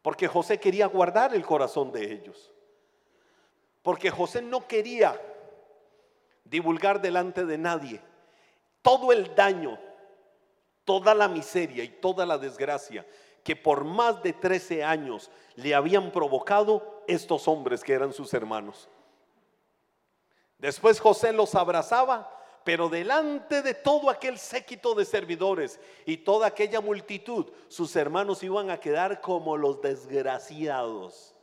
Porque 0.01 0.27
José 0.27 0.57
quería 0.59 0.85
guardar 0.87 1.33
el 1.33 1.45
corazón 1.45 1.91
de 1.91 2.13
ellos. 2.13 2.53
Porque 3.81 4.09
José 4.09 4.41
no 4.41 4.65
quería 4.65 5.19
divulgar 6.53 7.01
delante 7.01 7.47
de 7.47 7.57
nadie 7.57 7.99
todo 8.83 9.11
el 9.11 9.33
daño, 9.33 9.79
toda 10.85 11.15
la 11.15 11.27
miseria 11.27 11.83
y 11.83 11.87
toda 11.87 12.27
la 12.27 12.37
desgracia 12.37 13.07
que 13.43 13.55
por 13.55 13.83
más 13.83 14.21
de 14.21 14.33
13 14.33 14.83
años 14.83 15.31
le 15.55 15.73
habían 15.73 16.11
provocado 16.11 17.03
estos 17.07 17.47
hombres 17.47 17.83
que 17.83 17.93
eran 17.93 18.13
sus 18.13 18.35
hermanos. 18.35 18.87
Después 20.59 20.99
José 20.99 21.33
los 21.33 21.55
abrazaba, 21.55 22.29
pero 22.63 22.87
delante 22.87 23.63
de 23.63 23.73
todo 23.73 24.11
aquel 24.11 24.37
séquito 24.37 24.93
de 24.93 25.05
servidores 25.05 25.79
y 26.05 26.17
toda 26.17 26.45
aquella 26.45 26.81
multitud, 26.81 27.47
sus 27.67 27.95
hermanos 27.95 28.43
iban 28.43 28.69
a 28.69 28.79
quedar 28.79 29.21
como 29.21 29.57
los 29.57 29.81
desgraciados, 29.81 31.33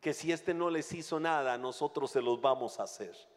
que 0.00 0.14
si 0.14 0.30
este 0.30 0.54
no 0.54 0.70
les 0.70 0.92
hizo 0.92 1.18
nada, 1.18 1.58
nosotros 1.58 2.12
se 2.12 2.22
los 2.22 2.40
vamos 2.40 2.78
a 2.78 2.84
hacer. 2.84 3.31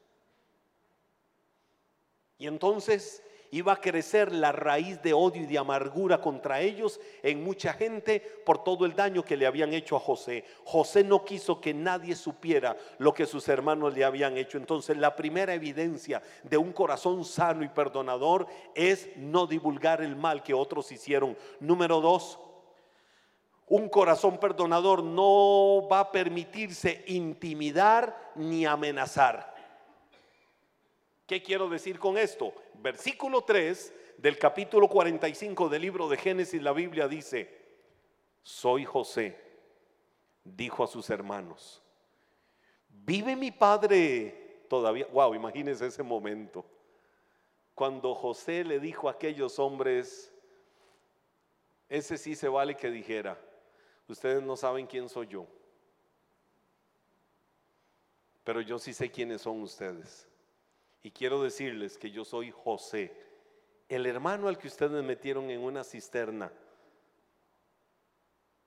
Y 2.38 2.48
entonces 2.48 3.24
iba 3.52 3.74
a 3.74 3.80
crecer 3.80 4.34
la 4.34 4.52
raíz 4.52 5.02
de 5.02 5.14
odio 5.14 5.44
y 5.44 5.46
de 5.46 5.58
amargura 5.58 6.20
contra 6.20 6.60
ellos 6.60 7.00
en 7.24 7.42
mucha 7.44 7.72
gente 7.74 8.20
por 8.46 8.64
todo 8.64 8.86
el 8.86 8.96
daño 8.96 9.24
que 9.24 9.38
le 9.38 9.46
habían 9.46 9.74
hecho 9.74 9.96
a 9.96 10.02
José. 10.02 10.44
José 10.66 11.06
no 11.06 11.24
quiso 11.24 11.62
que 11.62 11.74
nadie 11.74 12.16
supiera 12.16 12.76
lo 12.98 13.14
que 13.14 13.26
sus 13.26 13.48
hermanos 13.48 13.94
le 13.94 14.04
habían 14.04 14.38
hecho. 14.38 14.58
Entonces 14.58 14.98
la 14.98 15.16
primera 15.16 15.54
evidencia 15.54 16.22
de 16.44 16.58
un 16.58 16.74
corazón 16.74 17.24
sano 17.24 17.64
y 17.64 17.70
perdonador 17.70 18.48
es 18.74 19.10
no 19.16 19.48
divulgar 19.48 20.02
el 20.02 20.18
mal 20.18 20.44
que 20.44 20.54
otros 20.54 20.92
hicieron. 20.92 21.38
Número 21.62 22.02
dos, 22.02 22.40
un 23.68 23.88
corazón 23.90 24.38
perdonador 24.38 25.02
no 25.02 25.88
va 25.90 26.02
a 26.02 26.12
permitirse 26.12 27.04
intimidar 27.08 28.34
ni 28.36 28.66
amenazar. 28.66 29.55
¿Qué 31.26 31.42
quiero 31.42 31.68
decir 31.70 31.98
con 31.98 32.18
esto? 32.18 32.54
Versículo 32.76 33.44
3 33.44 33.94
del 34.18 34.38
capítulo 34.38 34.88
45 34.88 35.70
del 35.70 35.82
libro 35.82 36.08
de 36.08 36.18
Génesis, 36.18 36.62
la 36.62 36.72
Biblia 36.72 37.08
dice, 37.08 37.50
soy 38.44 38.86
José, 38.86 39.36
dijo 40.44 40.84
a 40.84 40.88
sus 40.88 41.10
hermanos, 41.10 41.82
¿vive 42.90 43.36
mi 43.36 43.52
padre 43.52 44.66
todavía? 44.70 45.08
Wow, 45.08 45.34
imagínense 45.34 45.88
ese 45.88 46.04
momento. 46.04 46.64
Cuando 47.74 48.14
José 48.14 48.64
le 48.64 48.80
dijo 48.80 49.10
a 49.10 49.14
aquellos 49.14 49.58
hombres, 49.58 50.32
ese 51.90 52.18
sí 52.18 52.36
se 52.36 52.48
vale 52.48 52.76
que 52.76 52.92
dijera, 52.92 53.40
ustedes 54.08 54.44
no 54.44 54.56
saben 54.56 54.86
quién 54.86 55.10
soy 55.10 55.28
yo, 55.28 55.48
pero 58.44 58.62
yo 58.62 58.78
sí 58.78 58.94
sé 58.94 59.10
quiénes 59.10 59.42
son 59.42 59.64
ustedes. 59.64 60.28
Y 61.06 61.12
quiero 61.12 61.44
decirles 61.44 62.00
que 62.00 62.10
yo 62.10 62.26
soy 62.26 62.50
José, 62.50 63.16
el 63.88 64.08
hermano 64.08 64.48
al 64.48 64.58
que 64.58 64.68
ustedes 64.68 65.04
metieron 65.04 65.52
en 65.52 65.62
una 65.62 65.84
cisterna. 65.84 66.52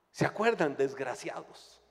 ¿Se 0.09 0.25
acuerdan, 0.25 0.77
desgraciados? 0.77 1.81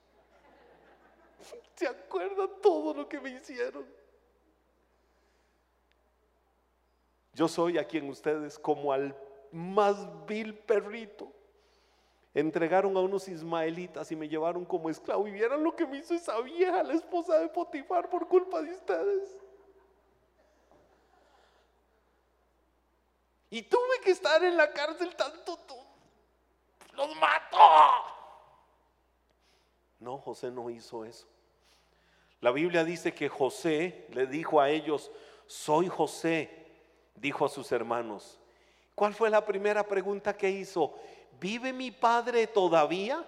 ¿Se 1.74 1.86
acuerdan 1.86 2.48
todo 2.62 2.94
lo 2.94 3.06
que 3.06 3.20
me 3.20 3.28
hicieron? 3.28 3.84
Yo 7.34 7.46
soy 7.46 7.76
a 7.76 7.84
quien 7.84 8.08
ustedes, 8.08 8.58
como 8.58 8.90
al 8.90 9.14
más 9.52 10.08
vil 10.24 10.54
perrito, 10.54 11.30
entregaron 12.32 12.96
a 12.96 13.00
unos 13.00 13.28
ismaelitas 13.28 14.10
y 14.12 14.16
me 14.16 14.30
llevaron 14.30 14.64
como 14.64 14.88
esclavo. 14.88 15.28
Y 15.28 15.30
vieron 15.30 15.62
lo 15.62 15.76
que 15.76 15.86
me 15.86 15.98
hizo 15.98 16.14
esa 16.14 16.40
vieja, 16.40 16.82
la 16.82 16.94
esposa 16.94 17.38
de 17.38 17.48
Potifar, 17.48 18.08
por 18.08 18.26
culpa 18.26 18.62
de 18.62 18.72
ustedes. 18.72 19.36
Y 23.50 23.62
tuve 23.62 24.00
que 24.02 24.10
estar 24.10 24.42
en 24.44 24.56
la 24.56 24.70
cárcel 24.72 25.14
tanto, 25.16 25.58
los 26.92 27.16
mato. 27.16 27.58
No, 30.00 30.18
José 30.18 30.50
no 30.50 30.68
hizo 30.68 31.04
eso. 31.04 31.26
La 32.40 32.50
Biblia 32.50 32.84
dice 32.84 33.14
que 33.14 33.28
José 33.28 34.06
le 34.10 34.26
dijo 34.26 34.60
a 34.60 34.70
ellos, 34.70 35.10
soy 35.46 35.88
José, 35.88 36.66
dijo 37.14 37.44
a 37.44 37.48
sus 37.48 37.72
hermanos. 37.72 38.38
¿Cuál 38.94 39.14
fue 39.14 39.30
la 39.30 39.44
primera 39.44 39.82
pregunta 39.86 40.36
que 40.36 40.50
hizo? 40.50 40.94
¿Vive 41.40 41.72
mi 41.72 41.90
padre 41.90 42.46
todavía? 42.46 43.24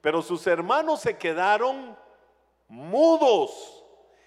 Pero 0.00 0.22
sus 0.22 0.46
hermanos 0.46 1.00
se 1.00 1.16
quedaron 1.16 1.96
mudos. 2.68 3.84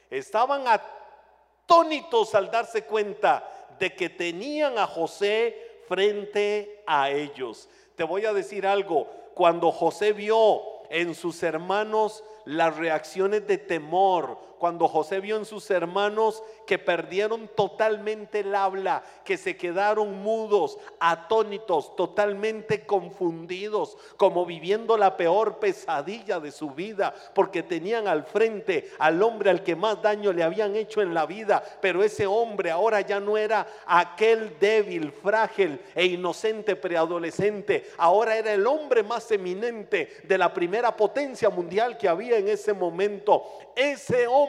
Estaban 0.10 0.64
atónitos 0.68 2.34
al 2.36 2.50
darse 2.50 2.86
cuenta 2.86 3.59
de 3.78 3.94
que 3.94 4.10
tenían 4.10 4.78
a 4.78 4.88
José 4.88 5.82
frente 5.88 6.84
a 6.88 7.10
ellos. 7.10 7.70
Te 7.96 8.04
voy 8.04 8.26
a 8.26 8.34
decir 8.34 8.66
algo, 8.66 9.08
cuando 9.34 9.72
José 9.72 10.14
vio 10.14 10.62
en 10.90 11.16
sus 11.16 11.44
hermanos 11.44 12.24
las 12.46 12.78
reacciones 12.78 13.46
de 13.48 13.58
temor, 13.58 14.38
cuando 14.60 14.88
José 14.90 15.22
vio 15.22 15.38
en 15.38 15.46
sus 15.46 15.72
hermanos 15.72 16.44
que 16.68 16.78
perdieron 16.78 17.48
totalmente 17.56 18.42
el 18.42 18.54
habla, 18.54 19.04
que 19.24 19.38
se 19.38 19.56
quedaron 19.56 20.22
mudos, 20.22 20.78
atónitos, 21.00 21.96
totalmente 21.96 22.86
confundidos, 22.86 23.98
como 24.18 24.46
viviendo 24.46 24.98
la 24.98 25.16
peor 25.16 25.60
pesadilla 25.60 26.40
de 26.40 26.52
su 26.52 26.72
vida, 26.72 27.14
porque 27.34 27.64
tenían 27.64 28.08
al 28.08 28.26
frente 28.26 28.92
al 29.00 29.24
hombre 29.24 29.50
al 29.50 29.64
que 29.64 29.76
más 29.76 30.02
daño 30.02 30.34
le 30.34 30.44
habían 30.44 30.76
hecho 30.76 31.02
en 31.02 31.14
la 31.14 31.26
vida, 31.26 31.64
pero 31.82 32.04
ese 32.04 32.28
hombre 32.28 32.70
ahora 32.70 33.02
ya 33.02 33.20
no 33.20 33.38
era 33.38 33.66
aquel 33.86 34.60
débil, 34.60 35.12
frágil 35.12 35.80
e 35.96 36.06
inocente 36.06 36.76
preadolescente, 36.76 37.92
ahora 37.98 38.36
era 38.36 38.52
el 38.52 38.68
hombre 38.68 39.04
más 39.04 39.32
eminente 39.32 40.18
de 40.24 40.38
la 40.38 40.54
primera 40.54 40.96
potencia 40.96 41.50
mundial 41.50 41.98
que 41.98 42.10
había 42.10 42.38
en 42.38 42.50
ese 42.50 42.74
momento. 42.74 43.44
Ese 43.76 44.28
hombre 44.28 44.49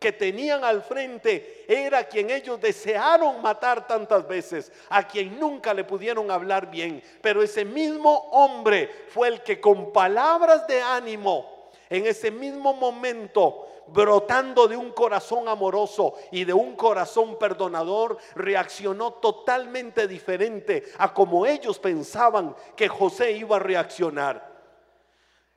que 0.00 0.12
tenían 0.12 0.64
al 0.64 0.82
frente 0.82 1.66
era 1.68 2.04
quien 2.04 2.30
ellos 2.30 2.58
desearon 2.58 3.42
matar 3.42 3.86
tantas 3.86 4.26
veces, 4.26 4.72
a 4.88 5.06
quien 5.06 5.38
nunca 5.38 5.74
le 5.74 5.84
pudieron 5.84 6.30
hablar 6.30 6.70
bien. 6.70 7.02
Pero 7.20 7.42
ese 7.42 7.66
mismo 7.66 8.10
hombre 8.32 8.88
fue 9.08 9.28
el 9.28 9.42
que 9.42 9.60
con 9.60 9.92
palabras 9.92 10.66
de 10.66 10.80
ánimo, 10.80 11.68
en 11.90 12.06
ese 12.06 12.30
mismo 12.30 12.72
momento, 12.72 13.66
brotando 13.88 14.66
de 14.66 14.76
un 14.76 14.90
corazón 14.92 15.48
amoroso 15.48 16.14
y 16.30 16.44
de 16.44 16.54
un 16.54 16.76
corazón 16.76 17.38
perdonador, 17.38 18.16
reaccionó 18.34 19.12
totalmente 19.14 20.08
diferente 20.08 20.84
a 20.96 21.12
como 21.12 21.44
ellos 21.44 21.78
pensaban 21.78 22.56
que 22.74 22.88
José 22.88 23.32
iba 23.32 23.56
a 23.56 23.60
reaccionar. 23.60 24.48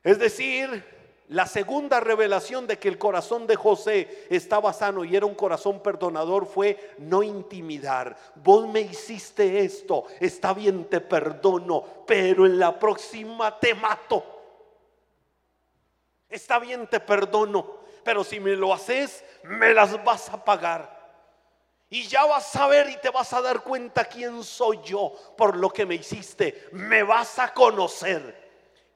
Es 0.02 0.18
decir, 0.18 0.93
la 1.28 1.46
segunda 1.46 2.00
revelación 2.00 2.66
de 2.66 2.78
que 2.78 2.88
el 2.88 2.98
corazón 2.98 3.46
de 3.46 3.56
José 3.56 4.26
estaba 4.28 4.72
sano 4.74 5.04
y 5.04 5.16
era 5.16 5.24
un 5.24 5.34
corazón 5.34 5.82
perdonador 5.82 6.46
fue 6.46 6.94
no 6.98 7.22
intimidar. 7.22 8.16
Vos 8.36 8.68
me 8.68 8.82
hiciste 8.82 9.60
esto, 9.60 10.04
está 10.20 10.52
bien, 10.52 10.84
te 10.84 11.00
perdono, 11.00 11.82
pero 12.06 12.44
en 12.44 12.58
la 12.58 12.78
próxima 12.78 13.58
te 13.58 13.74
mato. 13.74 14.22
Está 16.28 16.58
bien, 16.58 16.86
te 16.88 17.00
perdono, 17.00 17.78
pero 18.02 18.22
si 18.22 18.38
me 18.38 18.54
lo 18.54 18.74
haces, 18.74 19.24
me 19.44 19.72
las 19.72 20.02
vas 20.04 20.28
a 20.28 20.44
pagar. 20.44 20.94
Y 21.88 22.02
ya 22.06 22.24
vas 22.26 22.54
a 22.56 22.66
ver 22.66 22.90
y 22.90 22.96
te 22.98 23.08
vas 23.08 23.32
a 23.32 23.40
dar 23.40 23.62
cuenta 23.62 24.04
quién 24.04 24.42
soy 24.42 24.80
yo 24.84 25.12
por 25.38 25.56
lo 25.56 25.70
que 25.70 25.86
me 25.86 25.94
hiciste. 25.94 26.68
Me 26.72 27.02
vas 27.02 27.38
a 27.38 27.54
conocer. 27.54 28.43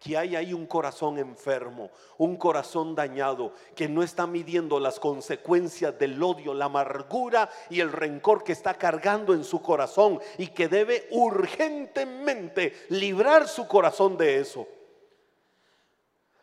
Que 0.00 0.16
hay 0.16 0.36
ahí 0.36 0.54
un 0.54 0.66
corazón 0.66 1.18
enfermo, 1.18 1.90
un 2.18 2.36
corazón 2.36 2.94
dañado, 2.94 3.52
que 3.74 3.88
no 3.88 4.02
está 4.02 4.26
midiendo 4.26 4.78
las 4.78 5.00
consecuencias 5.00 5.98
del 5.98 6.22
odio, 6.22 6.54
la 6.54 6.66
amargura 6.66 7.50
y 7.68 7.80
el 7.80 7.90
rencor 7.90 8.44
que 8.44 8.52
está 8.52 8.74
cargando 8.74 9.34
en 9.34 9.42
su 9.42 9.60
corazón 9.60 10.20
y 10.36 10.48
que 10.48 10.68
debe 10.68 11.08
urgentemente 11.10 12.86
librar 12.90 13.48
su 13.48 13.66
corazón 13.66 14.16
de 14.16 14.38
eso. 14.38 14.68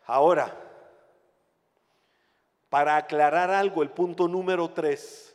Ahora, 0.04 0.54
para 2.68 2.96
aclarar 2.96 3.50
algo, 3.50 3.82
el 3.82 3.90
punto 3.90 4.28
número 4.28 4.70
tres, 4.70 5.34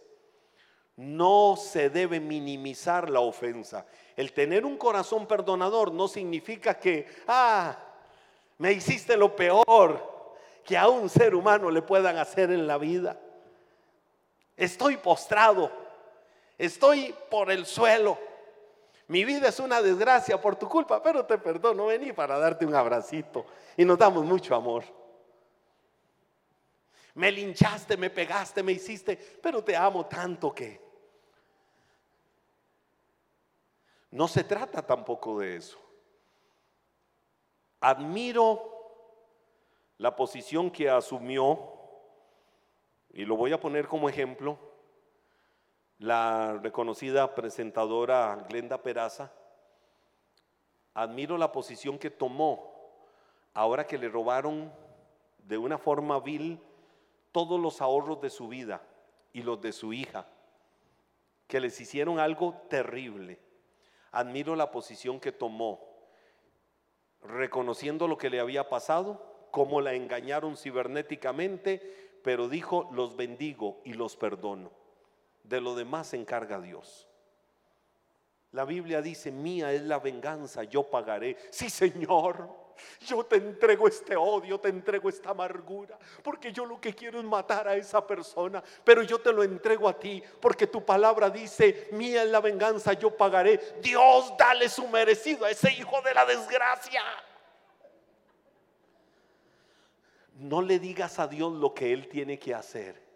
no 0.96 1.56
se 1.58 1.90
debe 1.90 2.20
minimizar 2.20 3.10
la 3.10 3.22
ofensa. 3.22 3.88
El 4.16 4.34
tener 4.34 4.66
un 4.66 4.78
corazón 4.78 5.26
perdonador 5.26 5.92
no 5.92 6.08
significa 6.08 6.78
que, 6.78 7.08
ah, 7.28 7.76
me 8.62 8.74
hiciste 8.74 9.18
lo 9.18 9.36
peor 9.36 10.00
que 10.64 10.78
a 10.78 10.88
un 10.88 11.10
ser 11.10 11.34
humano 11.34 11.72
le 11.72 11.82
puedan 11.82 12.20
hacer 12.20 12.52
en 12.52 12.68
la 12.68 12.78
vida. 12.78 13.20
Estoy 14.56 14.98
postrado, 14.98 15.72
estoy 16.60 17.16
por 17.32 17.50
el 17.50 17.66
suelo. 17.66 18.20
Mi 19.08 19.26
vida 19.26 19.48
es 19.48 19.60
una 19.60 19.82
desgracia 19.82 20.40
por 20.40 20.58
tu 20.58 20.70
culpa, 20.70 21.02
pero 21.02 21.26
te 21.26 21.40
perdono. 21.40 21.88
Vení 21.88 22.14
para 22.14 22.38
darte 22.38 22.64
un 22.64 22.76
abracito 22.76 23.48
y 23.76 23.84
nos 23.84 23.98
damos 23.98 24.24
mucho 24.26 24.54
amor. 24.54 24.84
Me 27.16 27.32
linchaste, 27.32 27.98
me 27.98 28.12
pegaste, 28.12 28.62
me 28.62 28.74
hiciste, 28.74 29.18
pero 29.42 29.64
te 29.64 29.76
amo 29.76 30.06
tanto 30.06 30.54
que... 30.54 30.80
No 34.12 34.28
se 34.28 34.44
trata 34.44 34.86
tampoco 34.86 35.40
de 35.40 35.56
eso. 35.56 35.80
Admiro 37.82 38.72
la 39.98 40.16
posición 40.16 40.70
que 40.70 40.88
asumió, 40.88 41.74
y 43.12 43.26
lo 43.26 43.36
voy 43.36 43.54
a 43.54 43.60
poner 43.60 43.88
como 43.88 44.08
ejemplo, 44.08 44.60
la 45.98 46.60
reconocida 46.62 47.34
presentadora 47.34 48.46
Glenda 48.48 48.84
Peraza. 48.84 49.32
Admiro 50.94 51.40
la 51.40 51.52
posición 51.52 51.98
que 51.98 52.12
tomó 52.12 52.72
ahora 53.56 53.88
que 53.88 53.98
le 53.98 54.10
robaron 54.10 54.72
de 55.40 55.58
una 55.58 55.80
forma 55.80 56.20
vil 56.20 56.60
todos 57.32 57.60
los 57.60 57.82
ahorros 57.82 58.22
de 58.22 58.30
su 58.30 58.48
vida 58.48 58.84
y 59.34 59.42
los 59.42 59.60
de 59.60 59.72
su 59.72 59.92
hija, 59.92 60.28
que 61.48 61.60
les 61.60 61.82
hicieron 61.82 62.20
algo 62.20 62.54
terrible. 62.70 63.40
Admiro 64.12 64.56
la 64.56 64.70
posición 64.70 65.20
que 65.20 65.32
tomó 65.32 65.91
reconociendo 67.24 68.08
lo 68.08 68.18
que 68.18 68.30
le 68.30 68.40
había 68.40 68.70
pasado, 68.70 69.48
cómo 69.52 69.82
la 69.82 69.94
engañaron 69.94 70.58
cibernéticamente, 70.58 72.20
pero 72.24 72.48
dijo, 72.48 72.90
los 72.92 73.16
bendigo 73.16 73.82
y 73.84 73.94
los 73.94 74.16
perdono. 74.16 74.72
De 75.44 75.62
lo 75.62 75.76
demás 75.76 76.08
se 76.08 76.18
encarga 76.18 76.62
Dios. 76.62 77.08
La 78.52 78.66
Biblia 78.66 79.02
dice, 79.02 79.32
mía 79.32 79.72
es 79.72 79.82
la 79.84 80.00
venganza, 80.00 80.64
yo 80.64 80.84
pagaré. 80.84 81.38
Sí, 81.52 81.70
Señor. 81.70 82.50
Yo 83.02 83.24
te 83.26 83.38
entrego 83.38 83.88
este 83.88 84.16
odio, 84.16 84.60
te 84.60 84.70
entrego 84.70 85.10
esta 85.10 85.32
amargura, 85.32 85.98
porque 86.24 86.52
yo 86.52 86.66
lo 86.66 86.80
que 86.80 86.94
quiero 86.94 87.20
es 87.20 87.26
matar 87.26 87.68
a 87.68 87.76
esa 87.76 88.06
persona, 88.06 88.64
pero 88.84 89.02
yo 89.04 89.20
te 89.20 89.34
lo 89.34 89.44
entrego 89.44 89.88
a 89.90 89.98
ti, 89.98 90.22
porque 90.40 90.68
tu 90.68 90.84
palabra 90.86 91.30
dice, 91.30 91.90
mía 91.92 92.24
es 92.24 92.30
la 92.30 92.40
venganza, 92.40 92.94
yo 92.94 93.16
pagaré. 93.16 93.60
Dios, 93.82 94.34
dale 94.38 94.70
su 94.70 94.88
merecido 94.88 95.46
a 95.46 95.52
ese 95.52 95.72
hijo 95.74 96.02
de 96.02 96.14
la 96.14 96.26
desgracia. 96.26 97.04
No 100.36 100.62
le 100.62 100.80
digas 100.80 101.20
a 101.20 101.28
Dios 101.28 101.52
lo 101.54 101.74
que 101.74 101.94
Él 101.94 102.08
tiene 102.08 102.40
que 102.40 102.54
hacer. 102.54 103.11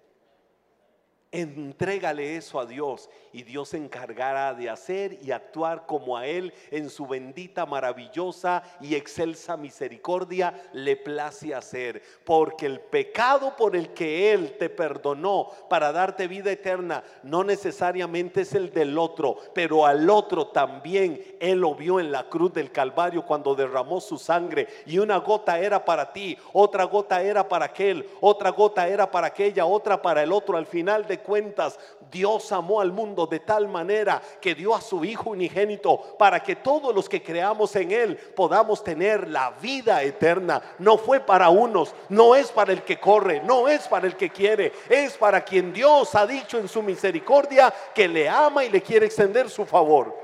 Entrégale 1.36 2.38
eso 2.38 2.61
a 2.61 2.65
Dios 2.65 3.09
y 3.33 3.43
Dios 3.43 3.67
se 3.67 3.77
encargará 3.77 4.53
de 4.53 4.69
hacer 4.69 5.19
y 5.21 5.31
actuar 5.31 5.86
como 5.86 6.15
a 6.15 6.25
Él 6.25 6.53
en 6.71 6.89
su 6.89 7.05
bendita, 7.05 7.65
maravillosa 7.65 8.63
y 8.79 8.95
excelsa 8.95 9.57
misericordia 9.57 10.53
le 10.71 10.95
place 10.95 11.53
hacer. 11.53 12.01
Porque 12.23 12.65
el 12.65 12.79
pecado 12.79 13.57
por 13.57 13.75
el 13.75 13.89
que 13.89 14.31
Él 14.31 14.55
te 14.57 14.69
perdonó 14.69 15.49
para 15.69 15.91
darte 15.91 16.29
vida 16.29 16.53
eterna 16.53 17.03
no 17.23 17.43
necesariamente 17.43 18.41
es 18.41 18.53
el 18.53 18.71
del 18.71 18.97
otro, 18.97 19.36
pero 19.53 19.86
al 19.86 20.09
otro 20.09 20.47
también 20.47 21.21
Él 21.41 21.59
lo 21.59 21.75
vio 21.75 21.99
en 21.99 22.13
la 22.13 22.29
cruz 22.29 22.53
del 22.53 22.71
Calvario 22.71 23.25
cuando 23.25 23.55
derramó 23.55 23.99
su 23.99 24.17
sangre 24.17 24.69
y 24.86 24.97
una 24.99 25.17
gota 25.17 25.59
era 25.59 25.83
para 25.83 26.13
ti, 26.13 26.38
otra 26.53 26.86
gota 26.86 27.21
era 27.21 27.49
para 27.49 27.65
aquel, 27.65 28.07
otra 28.21 28.51
gota 28.51 28.88
era 28.88 29.11
para 29.11 29.27
aquella, 29.27 29.65
otra 29.65 30.01
para 30.01 30.23
el 30.23 30.31
otro. 30.31 30.55
Al 30.55 30.67
final 30.67 31.05
de 31.05 31.24
cuentas, 31.26 31.78
Dios 32.09 32.51
amó 32.51 32.80
al 32.80 32.93
mundo 32.93 33.28
de 33.28 33.39
tal 33.39 33.67
manera 33.67 34.21
que 34.39 34.55
dio 34.55 34.73
a 34.73 34.82
su 34.82 35.03
Hijo 35.03 35.32
unigénito 35.32 36.15
para 36.17 36.41
que 36.41 36.55
todos 36.55 36.95
los 36.95 37.09
que 37.09 37.21
creamos 37.21 37.76
en 37.76 37.91
Él 37.91 38.15
podamos 38.15 38.84
tener 38.84 39.28
la 39.28 39.51
vida 39.51 40.01
eterna. 40.03 40.61
No 40.80 40.97
fue 40.97 41.19
para 41.19 41.49
unos, 41.49 41.93
no 42.09 42.36
es 42.36 42.51
para 42.51 42.71
el 42.71 42.84
que 42.84 42.99
corre, 42.99 43.41
no 43.41 43.67
es 43.67 43.88
para 43.88 44.07
el 44.07 44.15
que 44.15 44.30
quiere, 44.30 44.71
es 44.89 45.17
para 45.17 45.43
quien 45.43 45.73
Dios 45.73 46.15
ha 46.15 46.26
dicho 46.26 46.57
en 46.57 46.67
su 46.67 46.82
misericordia 46.82 47.73
que 47.93 48.07
le 48.07 48.30
ama 48.30 48.63
y 48.63 48.69
le 48.69 48.82
quiere 48.82 49.07
extender 49.07 49.49
su 49.49 49.65
favor. 49.65 50.15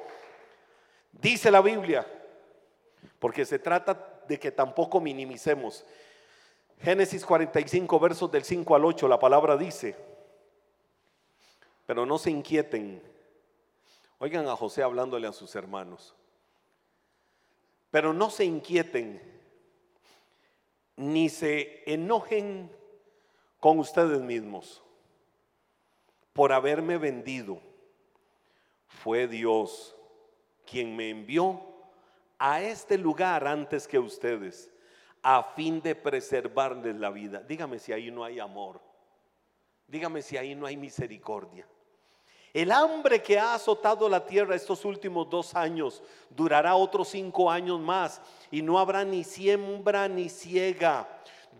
Dice 1.11 1.51
la 1.51 1.61
Biblia, 1.61 2.05
porque 3.19 3.45
se 3.45 3.59
trata 3.59 4.23
de 4.27 4.39
que 4.39 4.51
tampoco 4.51 4.99
minimicemos. 4.99 5.83
Génesis 6.81 7.23
45, 7.23 7.99
versos 7.99 8.31
del 8.31 8.43
5 8.43 8.75
al 8.75 8.85
8, 8.85 9.07
la 9.07 9.19
palabra 9.19 9.55
dice, 9.55 9.95
pero 11.91 12.05
no 12.05 12.17
se 12.17 12.31
inquieten. 12.31 13.03
Oigan 14.17 14.47
a 14.47 14.55
José 14.55 14.81
hablándole 14.81 15.27
a 15.27 15.33
sus 15.33 15.53
hermanos. 15.57 16.15
Pero 17.89 18.13
no 18.13 18.29
se 18.29 18.45
inquieten, 18.45 19.21
ni 20.95 21.27
se 21.27 21.83
enojen 21.85 22.71
con 23.59 23.77
ustedes 23.77 24.21
mismos 24.21 24.81
por 26.31 26.53
haberme 26.53 26.97
vendido. 26.97 27.61
Fue 28.87 29.27
Dios 29.27 29.93
quien 30.65 30.95
me 30.95 31.09
envió 31.09 31.61
a 32.39 32.61
este 32.61 32.97
lugar 32.97 33.45
antes 33.45 33.85
que 33.85 33.99
ustedes, 33.99 34.71
a 35.21 35.43
fin 35.43 35.81
de 35.81 35.93
preservarles 35.93 36.95
la 36.95 37.09
vida. 37.09 37.41
Dígame 37.41 37.79
si 37.79 37.91
ahí 37.91 38.11
no 38.11 38.23
hay 38.23 38.39
amor. 38.39 38.79
Dígame 39.89 40.21
si 40.21 40.37
ahí 40.37 40.55
no 40.55 40.65
hay 40.65 40.77
misericordia. 40.77 41.67
El 42.53 42.71
hambre 42.71 43.21
que 43.21 43.39
ha 43.39 43.53
azotado 43.53 44.09
la 44.09 44.25
tierra 44.25 44.55
estos 44.55 44.83
últimos 44.83 45.29
dos 45.29 45.55
años 45.55 46.03
durará 46.29 46.75
otros 46.75 47.09
cinco 47.09 47.49
años 47.49 47.79
más 47.79 48.21
y 48.51 48.61
no 48.61 48.77
habrá 48.77 49.05
ni 49.05 49.23
siembra 49.23 50.07
ni 50.09 50.27
ciega. 50.27 51.07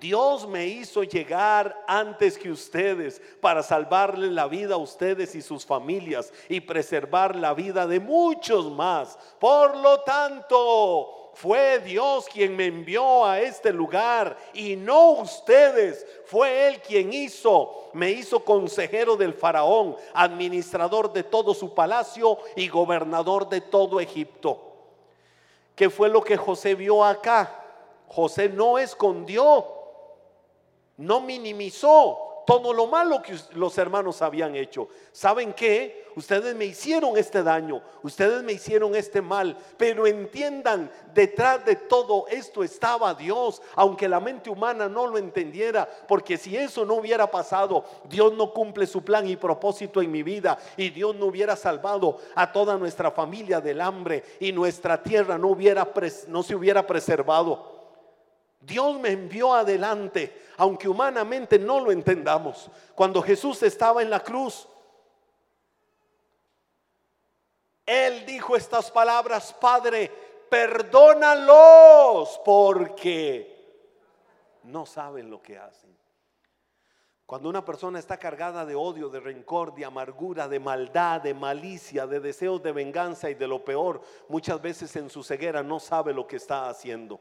Dios 0.01 0.47
me 0.47 0.65
hizo 0.65 1.03
llegar 1.03 1.85
antes 1.87 2.37
que 2.37 2.51
ustedes 2.51 3.21
para 3.39 3.61
salvarle 3.61 4.31
la 4.31 4.47
vida 4.47 4.73
a 4.73 4.77
ustedes 4.77 5.35
y 5.35 5.41
sus 5.41 5.63
familias 5.65 6.33
y 6.49 6.59
preservar 6.59 7.35
la 7.35 7.53
vida 7.53 7.85
de 7.85 7.99
muchos 7.99 8.71
más. 8.71 9.17
Por 9.39 9.77
lo 9.77 10.01
tanto, 10.01 11.20
fue 11.33 11.79
Dios 11.79 12.27
quien 12.31 12.55
me 12.55 12.65
envió 12.65 13.25
a 13.25 13.39
este 13.39 13.71
lugar 13.71 14.37
y 14.53 14.75
no 14.75 15.11
ustedes. 15.11 16.05
Fue 16.25 16.67
Él 16.67 16.81
quien 16.81 17.13
hizo, 17.13 17.89
me 17.93 18.11
hizo 18.11 18.43
consejero 18.43 19.15
del 19.15 19.33
faraón, 19.33 19.95
administrador 20.13 21.11
de 21.11 21.23
todo 21.23 21.53
su 21.53 21.73
palacio 21.73 22.37
y 22.55 22.67
gobernador 22.67 23.47
de 23.49 23.61
todo 23.61 23.99
Egipto. 23.99 24.59
¿Qué 25.75 25.89
fue 25.89 26.09
lo 26.09 26.21
que 26.21 26.37
José 26.37 26.75
vio 26.75 27.03
acá? 27.03 27.57
José 28.07 28.49
no 28.49 28.77
escondió, 28.77 29.65
no 30.97 31.21
minimizó, 31.21 32.30
todo 32.45 32.73
lo 32.73 32.87
malo 32.87 33.21
que 33.21 33.35
los 33.53 33.77
hermanos 33.77 34.21
habían 34.21 34.55
hecho. 34.55 34.89
¿Saben 35.11 35.53
qué? 35.53 36.05
Ustedes 36.15 36.55
me 36.55 36.65
hicieron 36.65 37.17
este 37.17 37.41
daño, 37.41 37.81
ustedes 38.03 38.43
me 38.43 38.51
hicieron 38.51 38.95
este 38.95 39.21
mal, 39.21 39.57
pero 39.77 40.05
entiendan, 40.05 40.91
detrás 41.13 41.63
de 41.63 41.75
todo 41.75 42.25
esto 42.29 42.63
estaba 42.63 43.13
Dios, 43.13 43.61
aunque 43.75 44.09
la 44.09 44.19
mente 44.19 44.49
humana 44.49 44.89
no 44.89 45.07
lo 45.07 45.17
entendiera, 45.17 45.87
porque 46.07 46.37
si 46.37 46.57
eso 46.57 46.85
no 46.85 46.95
hubiera 46.95 47.31
pasado, 47.31 47.85
Dios 48.09 48.33
no 48.33 48.51
cumple 48.51 48.87
su 48.87 49.03
plan 49.03 49.27
y 49.29 49.37
propósito 49.37 50.01
en 50.01 50.11
mi 50.11 50.21
vida 50.21 50.57
y 50.75 50.89
Dios 50.89 51.15
no 51.15 51.27
hubiera 51.27 51.55
salvado 51.55 52.17
a 52.35 52.51
toda 52.51 52.77
nuestra 52.77 53.11
familia 53.11 53.61
del 53.61 53.79
hambre 53.79 54.23
y 54.39 54.51
nuestra 54.51 55.01
tierra 55.01 55.37
no 55.37 55.49
hubiera 55.49 55.87
no 56.27 56.43
se 56.43 56.55
hubiera 56.55 56.85
preservado. 56.85 57.80
Dios 58.61 58.99
me 58.99 59.09
envió 59.09 59.53
adelante, 59.53 60.49
aunque 60.57 60.87
humanamente 60.87 61.57
no 61.57 61.79
lo 61.79 61.91
entendamos. 61.91 62.69
Cuando 62.93 63.21
Jesús 63.21 63.63
estaba 63.63 64.01
en 64.03 64.09
la 64.11 64.19
cruz, 64.21 64.67
Él 67.85 68.25
dijo 68.25 68.55
estas 68.55 68.91
palabras, 68.91 69.51
Padre, 69.53 70.11
perdónalos 70.49 72.39
porque 72.45 73.51
no 74.63 74.85
saben 74.85 75.31
lo 75.31 75.41
que 75.41 75.57
hacen. 75.57 75.91
Cuando 77.25 77.47
una 77.49 77.63
persona 77.63 77.97
está 77.97 78.17
cargada 78.17 78.65
de 78.65 78.75
odio, 78.75 79.07
de 79.09 79.21
rencor, 79.21 79.73
de 79.73 79.85
amargura, 79.85 80.49
de 80.49 80.59
maldad, 80.59 81.21
de 81.21 81.33
malicia, 81.33 82.05
de 82.05 82.19
deseos 82.19 82.61
de 82.61 82.73
venganza 82.73 83.29
y 83.29 83.35
de 83.35 83.47
lo 83.47 83.63
peor, 83.63 84.01
muchas 84.27 84.61
veces 84.61 84.93
en 84.97 85.09
su 85.09 85.23
ceguera 85.23 85.63
no 85.63 85.79
sabe 85.79 86.13
lo 86.13 86.27
que 86.27 86.35
está 86.35 86.69
haciendo. 86.69 87.19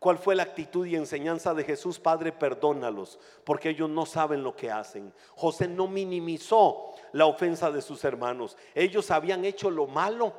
¿Cuál 0.00 0.16
fue 0.16 0.34
la 0.34 0.44
actitud 0.44 0.86
y 0.86 0.96
enseñanza 0.96 1.52
de 1.52 1.62
Jesús? 1.62 2.00
Padre, 2.00 2.32
perdónalos, 2.32 3.18
porque 3.44 3.68
ellos 3.68 3.90
no 3.90 4.06
saben 4.06 4.42
lo 4.42 4.56
que 4.56 4.70
hacen. 4.70 5.12
José 5.34 5.68
no 5.68 5.88
minimizó 5.88 6.94
la 7.12 7.26
ofensa 7.26 7.70
de 7.70 7.82
sus 7.82 8.02
hermanos. 8.02 8.56
Ellos 8.74 9.10
habían 9.10 9.44
hecho 9.44 9.70
lo 9.70 9.86
malo. 9.86 10.32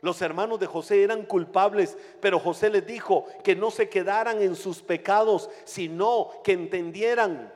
Los 0.00 0.20
hermanos 0.20 0.58
de 0.58 0.66
José 0.66 1.04
eran 1.04 1.26
culpables, 1.26 1.96
pero 2.20 2.40
José 2.40 2.70
les 2.70 2.84
dijo 2.84 3.26
que 3.44 3.54
no 3.54 3.70
se 3.70 3.88
quedaran 3.88 4.42
en 4.42 4.56
sus 4.56 4.82
pecados, 4.82 5.48
sino 5.62 6.30
que 6.42 6.52
entendieran 6.52 7.54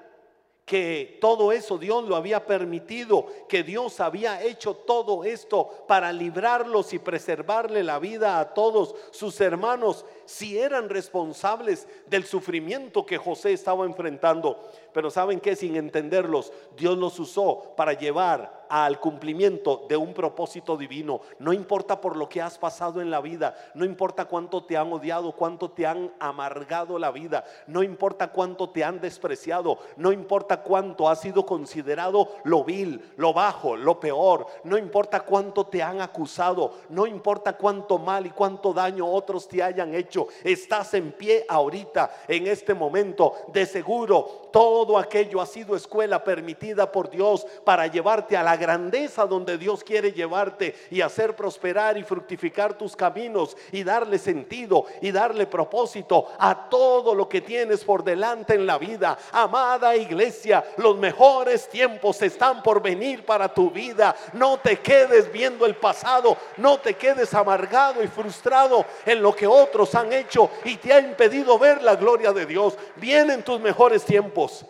que 0.68 1.18
todo 1.20 1.50
eso 1.50 1.78
Dios 1.78 2.04
lo 2.04 2.14
había 2.14 2.44
permitido, 2.44 3.26
que 3.48 3.64
Dios 3.64 3.98
había 4.00 4.42
hecho 4.42 4.74
todo 4.74 5.24
esto 5.24 5.68
para 5.88 6.12
librarlos 6.12 6.92
y 6.92 6.98
preservarle 6.98 7.82
la 7.82 7.98
vida 7.98 8.38
a 8.38 8.52
todos 8.52 8.94
sus 9.10 9.40
hermanos, 9.40 10.04
si 10.26 10.58
eran 10.58 10.90
responsables 10.90 11.88
del 12.06 12.24
sufrimiento 12.24 13.06
que 13.06 13.16
José 13.16 13.54
estaba 13.54 13.86
enfrentando. 13.86 14.62
Pero 14.92 15.10
saben 15.10 15.40
que 15.40 15.56
sin 15.56 15.74
entenderlos, 15.74 16.52
Dios 16.76 16.98
los 16.98 17.18
usó 17.18 17.72
para 17.74 17.94
llevar 17.94 18.57
al 18.68 19.00
cumplimiento 19.00 19.86
de 19.88 19.96
un 19.96 20.14
propósito 20.14 20.76
divino. 20.76 21.20
No 21.38 21.52
importa 21.52 22.00
por 22.00 22.16
lo 22.16 22.28
que 22.28 22.42
has 22.42 22.58
pasado 22.58 23.00
en 23.00 23.10
la 23.10 23.20
vida, 23.20 23.56
no 23.74 23.84
importa 23.84 24.26
cuánto 24.26 24.64
te 24.64 24.76
han 24.76 24.92
odiado, 24.92 25.32
cuánto 25.32 25.70
te 25.70 25.86
han 25.86 26.12
amargado 26.18 26.98
la 26.98 27.10
vida, 27.10 27.44
no 27.66 27.82
importa 27.82 28.28
cuánto 28.28 28.70
te 28.70 28.84
han 28.84 29.00
despreciado, 29.00 29.78
no 29.96 30.12
importa 30.12 30.62
cuánto 30.62 31.08
has 31.08 31.20
sido 31.20 31.46
considerado 31.46 32.28
lo 32.44 32.64
vil, 32.64 33.12
lo 33.16 33.32
bajo, 33.32 33.76
lo 33.76 33.98
peor, 34.00 34.46
no 34.64 34.76
importa 34.76 35.20
cuánto 35.20 35.66
te 35.66 35.82
han 35.82 36.00
acusado, 36.00 36.72
no 36.90 37.06
importa 37.06 37.56
cuánto 37.56 37.98
mal 37.98 38.26
y 38.26 38.30
cuánto 38.30 38.72
daño 38.72 39.06
otros 39.06 39.48
te 39.48 39.62
hayan 39.62 39.94
hecho, 39.94 40.28
estás 40.44 40.94
en 40.94 41.12
pie 41.12 41.44
ahorita, 41.48 42.10
en 42.28 42.46
este 42.46 42.74
momento, 42.74 43.34
de 43.52 43.66
seguro 43.66 44.48
todo 44.52 44.98
aquello 44.98 45.40
ha 45.40 45.46
sido 45.46 45.76
escuela 45.76 46.24
permitida 46.24 46.90
por 46.90 47.10
Dios 47.10 47.46
para 47.64 47.86
llevarte 47.86 48.36
a 48.36 48.42
la 48.42 48.56
grandeza 48.59 49.24
donde 49.24 49.56
Dios 49.56 49.82
quiere 49.82 50.12
llevarte 50.12 50.74
y 50.90 51.00
hacer 51.00 51.34
prosperar 51.34 51.96
y 51.96 52.02
fructificar 52.02 52.76
tus 52.76 52.94
caminos 52.94 53.56
y 53.72 53.82
darle 53.84 54.18
sentido 54.18 54.84
y 55.00 55.11
darle 55.11 55.46
propósito 55.46 56.26
a 56.38 56.68
todo 56.68 57.14
lo 57.14 57.28
que 57.28 57.40
tienes 57.40 57.84
por 57.84 58.04
delante 58.04 58.54
en 58.54 58.66
la 58.66 58.76
vida. 58.76 59.16
Amada 59.32 59.96
iglesia, 59.96 60.64
los 60.76 60.98
mejores 60.98 61.68
tiempos 61.68 62.20
están 62.20 62.62
por 62.62 62.82
venir 62.82 63.24
para 63.24 63.52
tu 63.52 63.70
vida. 63.70 64.14
No 64.34 64.59
te 64.59 64.80
quedes 64.80 65.32
viendo 65.32 65.64
el 65.64 65.76
pasado, 65.76 66.36
no 66.56 66.78
te 66.78 66.94
quedes 66.94 67.32
amargado 67.34 68.02
y 68.02 68.09
frustrado 68.09 68.84
en 69.06 69.22
lo 69.22 69.34
que 69.34 69.46
otros 69.46 69.94
han 69.94 70.12
hecho 70.12 70.50
y 70.64 70.76
te 70.76 70.92
ha 70.92 71.00
impedido 71.00 71.59
ver 71.59 71.82
la 71.82 71.96
gloria 71.96 72.32
de 72.32 72.46
Dios. 72.46 72.76
Vienen 72.96 73.42
tus 73.42 73.61
mejores 73.61 74.04
tiempos. 74.04 74.64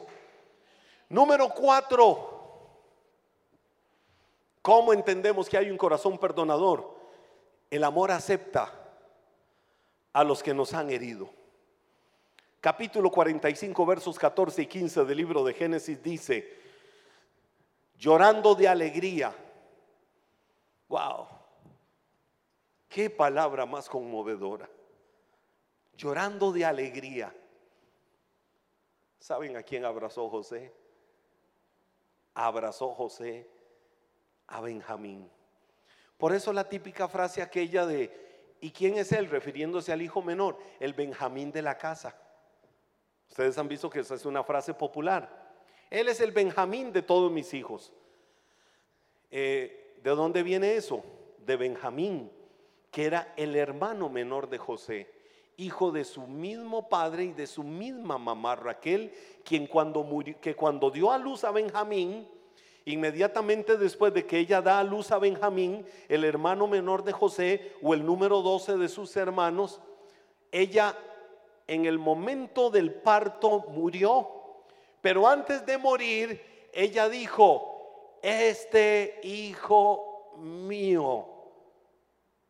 Número 1.08 1.48
cuatro, 1.48 2.37
¿Cómo 4.68 4.92
entendemos 4.92 5.48
que 5.48 5.56
hay 5.56 5.70
un 5.70 5.78
corazón 5.78 6.18
perdonador? 6.18 6.94
El 7.70 7.82
amor 7.84 8.10
acepta 8.10 8.70
a 10.12 10.22
los 10.22 10.42
que 10.42 10.52
nos 10.52 10.74
han 10.74 10.90
herido. 10.90 11.30
Capítulo 12.60 13.10
45, 13.10 13.86
versos 13.86 14.18
14 14.18 14.60
y 14.60 14.66
15 14.66 15.06
del 15.06 15.16
libro 15.16 15.42
de 15.42 15.54
Génesis 15.54 16.02
dice, 16.02 16.54
llorando 17.98 18.54
de 18.54 18.68
alegría. 18.68 19.34
Wow, 20.88 21.28
qué 22.90 23.08
palabra 23.08 23.64
más 23.64 23.88
conmovedora. 23.88 24.68
Llorando 25.96 26.52
de 26.52 26.66
alegría. 26.66 27.34
¿Saben 29.18 29.56
a 29.56 29.62
quién 29.62 29.86
abrazó 29.86 30.28
José? 30.28 30.70
Abrazó 32.34 32.90
José 32.90 33.48
a 34.48 34.60
Benjamín. 34.60 35.30
Por 36.16 36.34
eso 36.34 36.52
la 36.52 36.68
típica 36.68 37.08
frase 37.08 37.42
aquella 37.42 37.86
de, 37.86 38.56
¿y 38.60 38.70
quién 38.70 38.98
es 38.98 39.12
él? 39.12 39.30
Refiriéndose 39.30 39.92
al 39.92 40.02
hijo 40.02 40.20
menor, 40.20 40.58
el 40.80 40.92
Benjamín 40.92 41.52
de 41.52 41.62
la 41.62 41.78
casa. 41.78 42.16
Ustedes 43.28 43.56
han 43.58 43.68
visto 43.68 43.88
que 43.88 44.00
esa 44.00 44.14
es 44.14 44.24
una 44.24 44.42
frase 44.42 44.74
popular. 44.74 45.48
Él 45.90 46.08
es 46.08 46.20
el 46.20 46.32
Benjamín 46.32 46.92
de 46.92 47.02
todos 47.02 47.30
mis 47.30 47.54
hijos. 47.54 47.92
Eh, 49.30 49.98
¿De 50.02 50.10
dónde 50.10 50.42
viene 50.42 50.74
eso? 50.74 51.04
De 51.44 51.56
Benjamín, 51.56 52.30
que 52.90 53.04
era 53.04 53.32
el 53.36 53.54
hermano 53.54 54.08
menor 54.08 54.48
de 54.48 54.58
José, 54.58 55.10
hijo 55.56 55.92
de 55.92 56.04
su 56.04 56.26
mismo 56.26 56.88
padre 56.88 57.24
y 57.24 57.32
de 57.32 57.46
su 57.46 57.62
misma 57.62 58.18
mamá 58.18 58.56
Raquel, 58.56 59.12
quien 59.44 59.66
cuando 59.66 60.02
murió, 60.02 60.40
que 60.40 60.54
cuando 60.54 60.90
dio 60.90 61.10
a 61.10 61.18
luz 61.18 61.44
a 61.44 61.50
Benjamín, 61.50 62.28
Inmediatamente 62.88 63.76
después 63.76 64.14
de 64.14 64.24
que 64.24 64.38
ella 64.38 64.62
da 64.62 64.78
a 64.78 64.82
luz 64.82 65.12
a 65.12 65.18
Benjamín, 65.18 65.86
el 66.08 66.24
hermano 66.24 66.66
menor 66.66 67.04
de 67.04 67.12
José 67.12 67.76
o 67.82 67.92
el 67.92 68.02
número 68.02 68.40
12 68.40 68.78
de 68.78 68.88
sus 68.88 69.14
hermanos, 69.14 69.82
ella 70.50 70.96
en 71.66 71.84
el 71.84 71.98
momento 71.98 72.70
del 72.70 72.94
parto 72.94 73.66
murió. 73.68 74.30
Pero 75.02 75.28
antes 75.28 75.66
de 75.66 75.76
morir, 75.76 76.70
ella 76.72 77.10
dijo, 77.10 78.16
este 78.22 79.20
hijo 79.22 80.32
mío 80.38 81.26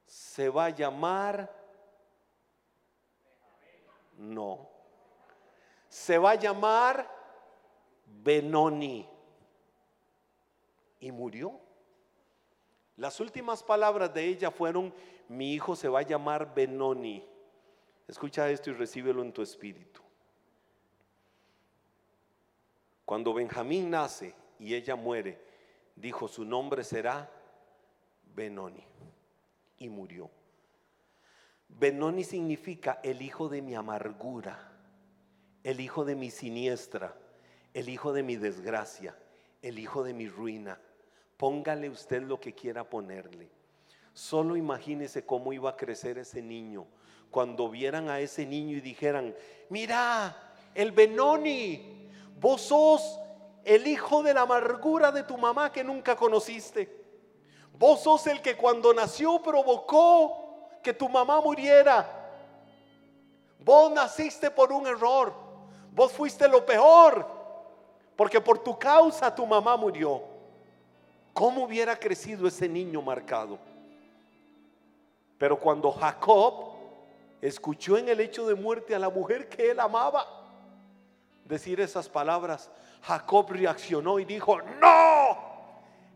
se 0.07 0.49
va 0.49 0.66
a 0.66 0.70
llamar, 0.70 1.53
no, 4.16 4.68
se 5.89 6.16
va 6.16 6.30
a 6.30 6.36
llamar 6.36 7.11
Benoni 8.07 9.18
y 11.01 11.12
murió. 11.12 11.61
Las 12.96 13.20
últimas 13.20 13.62
palabras 13.62 14.12
de 14.12 14.24
ella 14.24 14.51
fueron, 14.51 14.92
mi 15.28 15.55
hijo 15.55 15.76
se 15.76 15.88
va 15.88 16.01
a 16.01 16.03
llamar 16.03 16.55
Benoni. 16.55 17.24
Escucha 18.07 18.51
esto 18.51 18.70
y 18.70 18.72
recíbelo 18.72 19.22
en 19.22 19.32
tu 19.32 19.42
espíritu. 19.42 20.03
Cuando 23.05 23.32
Benjamín 23.32 23.90
nace 23.90 24.34
y 24.59 24.74
ella 24.74 24.96
muere, 24.96 25.40
dijo, 25.94 26.28
su 26.28 26.44
nombre 26.44 26.84
será 26.84 27.30
Benoni. 28.34 28.84
Y 29.78 29.88
murió. 29.88 30.30
Benoni 31.68 32.24
significa 32.24 33.01
el 33.03 33.22
hijo 33.22 33.49
de 33.49 33.62
mi 33.62 33.74
amargura, 33.74 34.72
el 35.62 35.80
hijo 35.80 36.05
de 36.05 36.16
mi 36.16 36.30
siniestra, 36.30 37.16
el 37.74 37.88
hijo 37.88 38.12
de 38.12 38.22
mi 38.22 38.36
desgracia, 38.36 39.16
el 39.62 39.78
hijo 39.78 40.03
de 40.03 40.14
mi 40.14 40.28
ruina. 40.28 40.80
Póngale 41.39 41.89
usted 41.89 42.22
lo 42.22 42.39
que 42.39 42.53
quiera 42.53 42.84
ponerle. 42.84 43.49
Solo 44.12 44.57
imagínese 44.57 45.24
cómo 45.24 45.53
iba 45.53 45.70
a 45.70 45.76
crecer 45.76 46.18
ese 46.18 46.43
niño 46.43 46.86
cuando 47.30 47.68
vieran 47.70 48.11
a 48.11 48.20
ese 48.20 48.45
niño 48.45 48.76
y 48.76 48.80
dijeran, 48.80 49.34
mira, 49.68 50.36
el 50.74 50.93
Benoni, 50.93 52.11
vos 52.41 52.62
sos 52.62 53.20
el 53.64 53.86
hijo 53.86 54.22
de 54.22 54.34
la 54.34 54.43
amargura 54.43 55.12
de 55.12 55.22
tu 55.22 55.39
mamá 55.39 55.70
que 55.70 55.84
nunca 55.84 56.16
conociste. 56.16 56.99
Vos 57.78 58.01
sos 58.01 58.26
el 58.26 58.43
que 58.43 58.57
cuando 58.57 58.93
nació 58.93 59.41
provocó 59.41 60.68
que 60.82 60.93
tu 60.93 61.09
mamá 61.09 61.41
muriera. 61.41 62.14
Vos 63.61 63.93
naciste 63.93 64.51
por 64.51 64.72
un 64.72 64.86
error. 64.86 65.32
Vos 65.93 66.11
fuiste 66.12 66.49
lo 66.49 66.66
peor. 66.66 67.24
Porque 68.16 68.41
por 68.41 68.59
tu 68.59 68.76
causa 68.76 69.32
tu 69.32 69.47
mamá 69.47 69.76
murió. 69.76 70.28
¿Cómo 71.39 71.62
hubiera 71.62 71.97
crecido 71.97 72.49
ese 72.49 72.68
niño 72.68 73.01
marcado? 73.01 73.61
Pero 75.39 75.57
cuando 75.57 75.93
Jacob 75.93 76.74
escuchó 77.41 77.97
en 77.97 78.09
el 78.09 78.18
hecho 78.18 78.45
de 78.49 78.57
muerte 78.57 78.93
a 78.93 78.99
la 78.99 79.09
mujer 79.09 79.49
que 79.49 79.70
él 79.70 79.78
amaba 79.78 80.26
decir 81.45 81.78
esas 81.78 82.09
palabras, 82.09 82.72
Jacob 83.03 83.53
reaccionó 83.53 84.18
y 84.18 84.24
dijo, 84.24 84.61
no, 84.80 85.39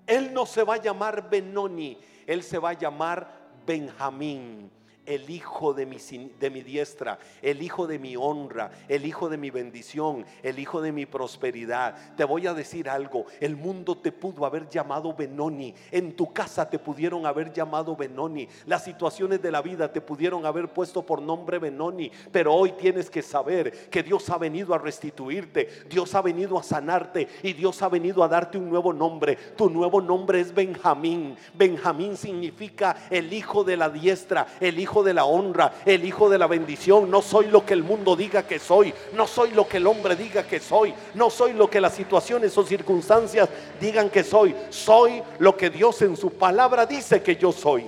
él 0.09 0.35
no 0.35 0.45
se 0.45 0.65
va 0.65 0.75
a 0.75 0.83
llamar 0.83 1.31
Benoni, 1.31 1.97
él 2.27 2.43
se 2.43 2.59
va 2.59 2.71
a 2.71 2.73
llamar 2.73 3.29
Benjamín. 3.65 4.73
El 5.07 5.29
hijo 5.31 5.75
de 5.75 5.87
mi, 5.87 5.97
de 6.39 6.51
mi 6.51 6.63
diestra, 6.63 7.19
el 7.41 7.63
hijo 7.63 7.87
de 7.87 7.99
mi 7.99 8.17
honra, 8.17 8.71
el 8.89 9.05
hijo 9.05 9.29
de 9.29 9.37
mi 9.37 9.51
bendición, 9.51 10.25
el 10.43 10.59
hijo 10.59 10.81
de 10.81 10.93
mi 10.93 11.07
prosperidad. 11.07 11.97
Te 12.17 12.25
voy 12.25 12.47
a 12.47 12.55
decir 12.55 12.89
algo, 12.89 13.27
el 13.41 13.57
mundo 13.57 13.97
te 13.97 14.13
pudo 14.13 14.47
haber 14.47 14.69
llamado 14.69 15.15
Benoni, 15.15 15.75
en 15.91 16.15
tu 16.15 16.33
casa 16.33 16.69
te 16.69 16.79
pudieron 16.79 17.27
haber 17.27 17.53
llamado 17.53 17.97
Benoni, 17.97 18.49
las 18.67 18.85
situaciones 18.85 19.43
de 19.43 19.51
la 19.51 19.63
vida 19.63 19.91
te 19.91 20.01
pudieron 20.01 20.47
haber 20.47 20.69
puesto 20.69 21.05
por 21.05 21.21
nombre 21.21 21.59
Benoni, 21.59 22.11
pero 22.31 22.55
hoy 22.55 22.73
tienes 22.73 23.11
que 23.11 23.23
saber 23.23 23.89
que 23.91 24.03
Dios 24.03 24.29
ha 24.31 24.39
venido 24.39 24.75
a 24.75 24.79
restituirte, 24.79 25.69
Dios 25.89 26.15
ha 26.15 26.23
venido 26.23 26.59
a 26.59 26.63
sanarte 26.63 27.29
y 27.43 27.53
Dios 27.53 27.83
ha 27.83 27.89
venido 27.89 28.23
a 28.23 28.29
darte 28.29 28.59
un 28.59 28.69
nuevo 28.69 28.93
nombre. 28.93 29.37
Tu 29.57 29.69
nuevo 29.69 30.01
nombre 30.01 30.41
es 30.41 30.55
Benjamín. 30.55 31.37
Benjamín 31.55 32.17
significa 32.17 32.97
el 33.11 33.33
hijo 33.33 33.65
de 33.65 33.77
la 33.77 33.89
diestra, 33.89 34.47
el 34.61 34.79
hijo 34.79 34.92
de 35.01 35.15
la 35.15 35.25
honra, 35.25 35.75
el 35.87 36.05
hijo 36.05 36.29
de 36.29 36.39
la 36.39 36.49
bendición. 36.49 37.09
No 37.09 37.23
soy 37.23 37.47
lo 37.47 37.65
que 37.65 37.75
el 37.75 37.85
mundo 37.85 38.17
diga 38.17 38.45
que 38.45 38.59
soy, 38.59 38.93
no 39.13 39.29
soy 39.29 39.53
lo 39.53 39.69
que 39.69 39.77
el 39.77 39.87
hombre 39.87 40.17
diga 40.17 40.43
que 40.45 40.59
soy, 40.59 40.93
no 41.15 41.31
soy 41.31 41.53
lo 41.53 41.71
que 41.71 41.81
las 41.81 41.95
situaciones 41.95 42.59
o 42.59 42.65
circunstancias 42.65 43.49
digan 43.81 44.11
que 44.11 44.25
soy. 44.25 44.57
Soy 44.71 45.23
lo 45.39 45.57
que 45.57 45.71
Dios 45.71 46.03
en 46.03 46.17
su 46.17 46.31
palabra 46.33 46.85
dice 46.85 47.23
que 47.23 47.37
yo 47.37 47.53
soy. 47.53 47.87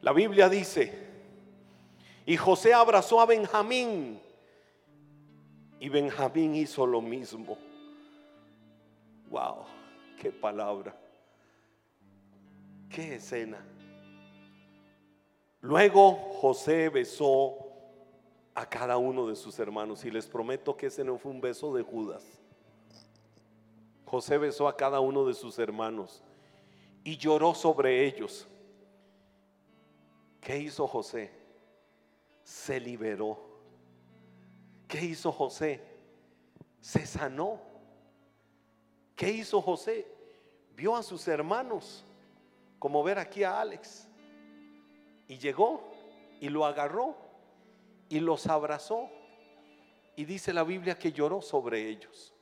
La 0.00 0.12
Biblia 0.12 0.48
dice, 0.48 1.06
y 2.24 2.36
José 2.36 2.72
abrazó 2.72 3.20
a 3.20 3.26
Benjamín, 3.26 4.20
y 5.80 5.88
Benjamín 5.88 6.54
hizo 6.54 6.86
lo 6.86 7.00
mismo. 7.00 7.58
Wow, 9.28 9.64
qué 10.20 10.30
palabra. 10.30 10.96
Qué 12.88 13.16
escena. 13.16 13.64
Luego 15.60 16.14
José 16.40 16.88
besó 16.88 17.58
a 18.54 18.66
cada 18.66 18.96
uno 18.96 19.26
de 19.26 19.36
sus 19.36 19.58
hermanos 19.58 20.04
y 20.04 20.10
les 20.10 20.26
prometo 20.26 20.76
que 20.76 20.86
ese 20.86 21.04
no 21.04 21.18
fue 21.18 21.30
un 21.32 21.40
beso 21.40 21.74
de 21.74 21.82
Judas. 21.82 22.24
José 24.06 24.38
besó 24.38 24.68
a 24.68 24.76
cada 24.76 25.00
uno 25.00 25.26
de 25.26 25.34
sus 25.34 25.58
hermanos 25.58 26.22
y 27.04 27.16
lloró 27.16 27.54
sobre 27.54 28.06
ellos. 28.06 28.46
¿Qué 30.40 30.58
hizo 30.58 30.86
José? 30.86 31.32
Se 32.44 32.78
liberó. 32.78 33.36
¿Qué 34.86 35.04
hizo 35.04 35.32
José? 35.32 35.82
Se 36.80 37.04
sanó. 37.04 37.60
¿Qué 39.16 39.30
hizo 39.30 39.60
José? 39.60 40.06
Vio 40.76 40.94
a 40.94 41.02
sus 41.02 41.26
hermanos 41.26 42.05
como 42.78 43.02
ver 43.02 43.18
aquí 43.18 43.44
a 43.44 43.60
Alex. 43.60 44.08
Y 45.28 45.38
llegó 45.38 45.92
y 46.40 46.48
lo 46.48 46.64
agarró 46.64 47.16
y 48.08 48.20
los 48.20 48.46
abrazó. 48.46 49.08
Y 50.16 50.24
dice 50.24 50.52
la 50.52 50.64
Biblia 50.64 50.98
que 50.98 51.12
lloró 51.12 51.42
sobre 51.42 51.88
ellos. 51.88 52.34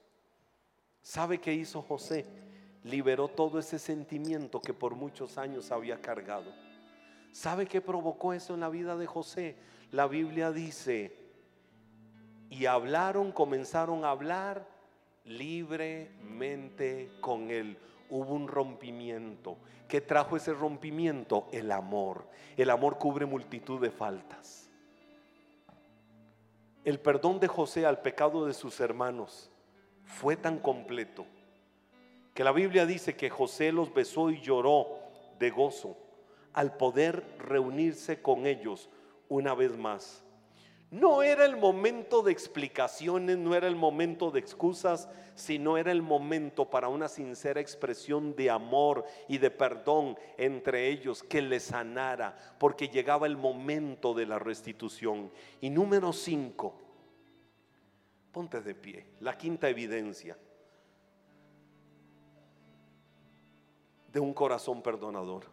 ¿Sabe 1.02 1.40
qué 1.40 1.52
hizo 1.52 1.82
José? 1.82 2.26
Liberó 2.82 3.28
todo 3.28 3.58
ese 3.58 3.78
sentimiento 3.78 4.60
que 4.60 4.74
por 4.74 4.94
muchos 4.94 5.38
años 5.38 5.70
había 5.72 6.00
cargado. 6.00 6.52
¿Sabe 7.32 7.66
qué 7.66 7.80
provocó 7.80 8.32
eso 8.32 8.54
en 8.54 8.60
la 8.60 8.68
vida 8.68 8.96
de 8.96 9.06
José? 9.06 9.56
La 9.90 10.06
Biblia 10.06 10.52
dice, 10.52 11.16
y 12.48 12.66
hablaron, 12.66 13.32
comenzaron 13.32 14.04
a 14.04 14.10
hablar 14.10 14.68
libremente 15.24 17.10
con 17.20 17.50
él 17.50 17.78
hubo 18.14 18.32
un 18.34 18.46
rompimiento. 18.46 19.56
¿Qué 19.88 20.00
trajo 20.00 20.36
ese 20.36 20.52
rompimiento? 20.52 21.48
El 21.50 21.72
amor. 21.72 22.28
El 22.56 22.70
amor 22.70 22.96
cubre 22.96 23.26
multitud 23.26 23.80
de 23.80 23.90
faltas. 23.90 24.70
El 26.84 27.00
perdón 27.00 27.40
de 27.40 27.48
José 27.48 27.84
al 27.86 28.00
pecado 28.02 28.46
de 28.46 28.54
sus 28.54 28.78
hermanos 28.78 29.50
fue 30.04 30.36
tan 30.36 30.58
completo 30.58 31.26
que 32.34 32.44
la 32.44 32.52
Biblia 32.52 32.86
dice 32.86 33.16
que 33.16 33.30
José 33.30 33.72
los 33.72 33.92
besó 33.92 34.30
y 34.30 34.40
lloró 34.40 34.88
de 35.40 35.50
gozo 35.50 35.96
al 36.52 36.76
poder 36.76 37.24
reunirse 37.38 38.22
con 38.22 38.46
ellos 38.46 38.90
una 39.28 39.54
vez 39.54 39.76
más. 39.76 40.23
No 40.94 41.24
era 41.24 41.44
el 41.44 41.56
momento 41.56 42.22
de 42.22 42.30
explicaciones, 42.30 43.36
no 43.36 43.56
era 43.56 43.66
el 43.66 43.74
momento 43.74 44.30
de 44.30 44.38
excusas, 44.38 45.08
sino 45.34 45.76
era 45.76 45.90
el 45.90 46.02
momento 46.02 46.70
para 46.70 46.86
una 46.86 47.08
sincera 47.08 47.60
expresión 47.60 48.36
de 48.36 48.48
amor 48.48 49.04
y 49.26 49.38
de 49.38 49.50
perdón 49.50 50.16
entre 50.38 50.86
ellos 50.90 51.24
que 51.24 51.42
les 51.42 51.64
sanara, 51.64 52.38
porque 52.60 52.86
llegaba 52.86 53.26
el 53.26 53.36
momento 53.36 54.14
de 54.14 54.24
la 54.24 54.38
restitución. 54.38 55.32
Y 55.60 55.68
número 55.68 56.12
cinco, 56.12 56.76
ponte 58.30 58.60
de 58.60 58.76
pie, 58.76 59.04
la 59.18 59.36
quinta 59.36 59.68
evidencia 59.68 60.38
de 64.12 64.20
un 64.20 64.32
corazón 64.32 64.80
perdonador. 64.80 65.46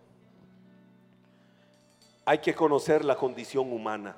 Hay 2.26 2.38
que 2.38 2.54
conocer 2.54 3.04
la 3.04 3.16
condición 3.16 3.74
humana. 3.74 4.16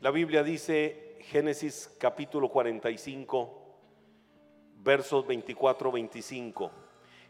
La 0.00 0.12
Biblia 0.12 0.44
dice, 0.44 1.18
Génesis 1.22 1.92
capítulo 1.98 2.48
45, 2.50 3.62
versos 4.76 5.26
24-25. 5.26 6.70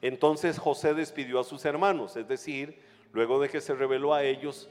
Entonces 0.03 0.59
José 0.59 0.93
despidió 0.93 1.41
a 1.41 1.45
sus 1.45 1.65
hermanos, 1.65 2.17
es 2.17 2.29
decir, 2.29 2.79
luego 3.13 3.41
de 3.41 3.49
que 3.49 3.63
se 3.63 3.75
reveló 3.75 4.13
a 4.13 4.23
ellos, 4.23 4.69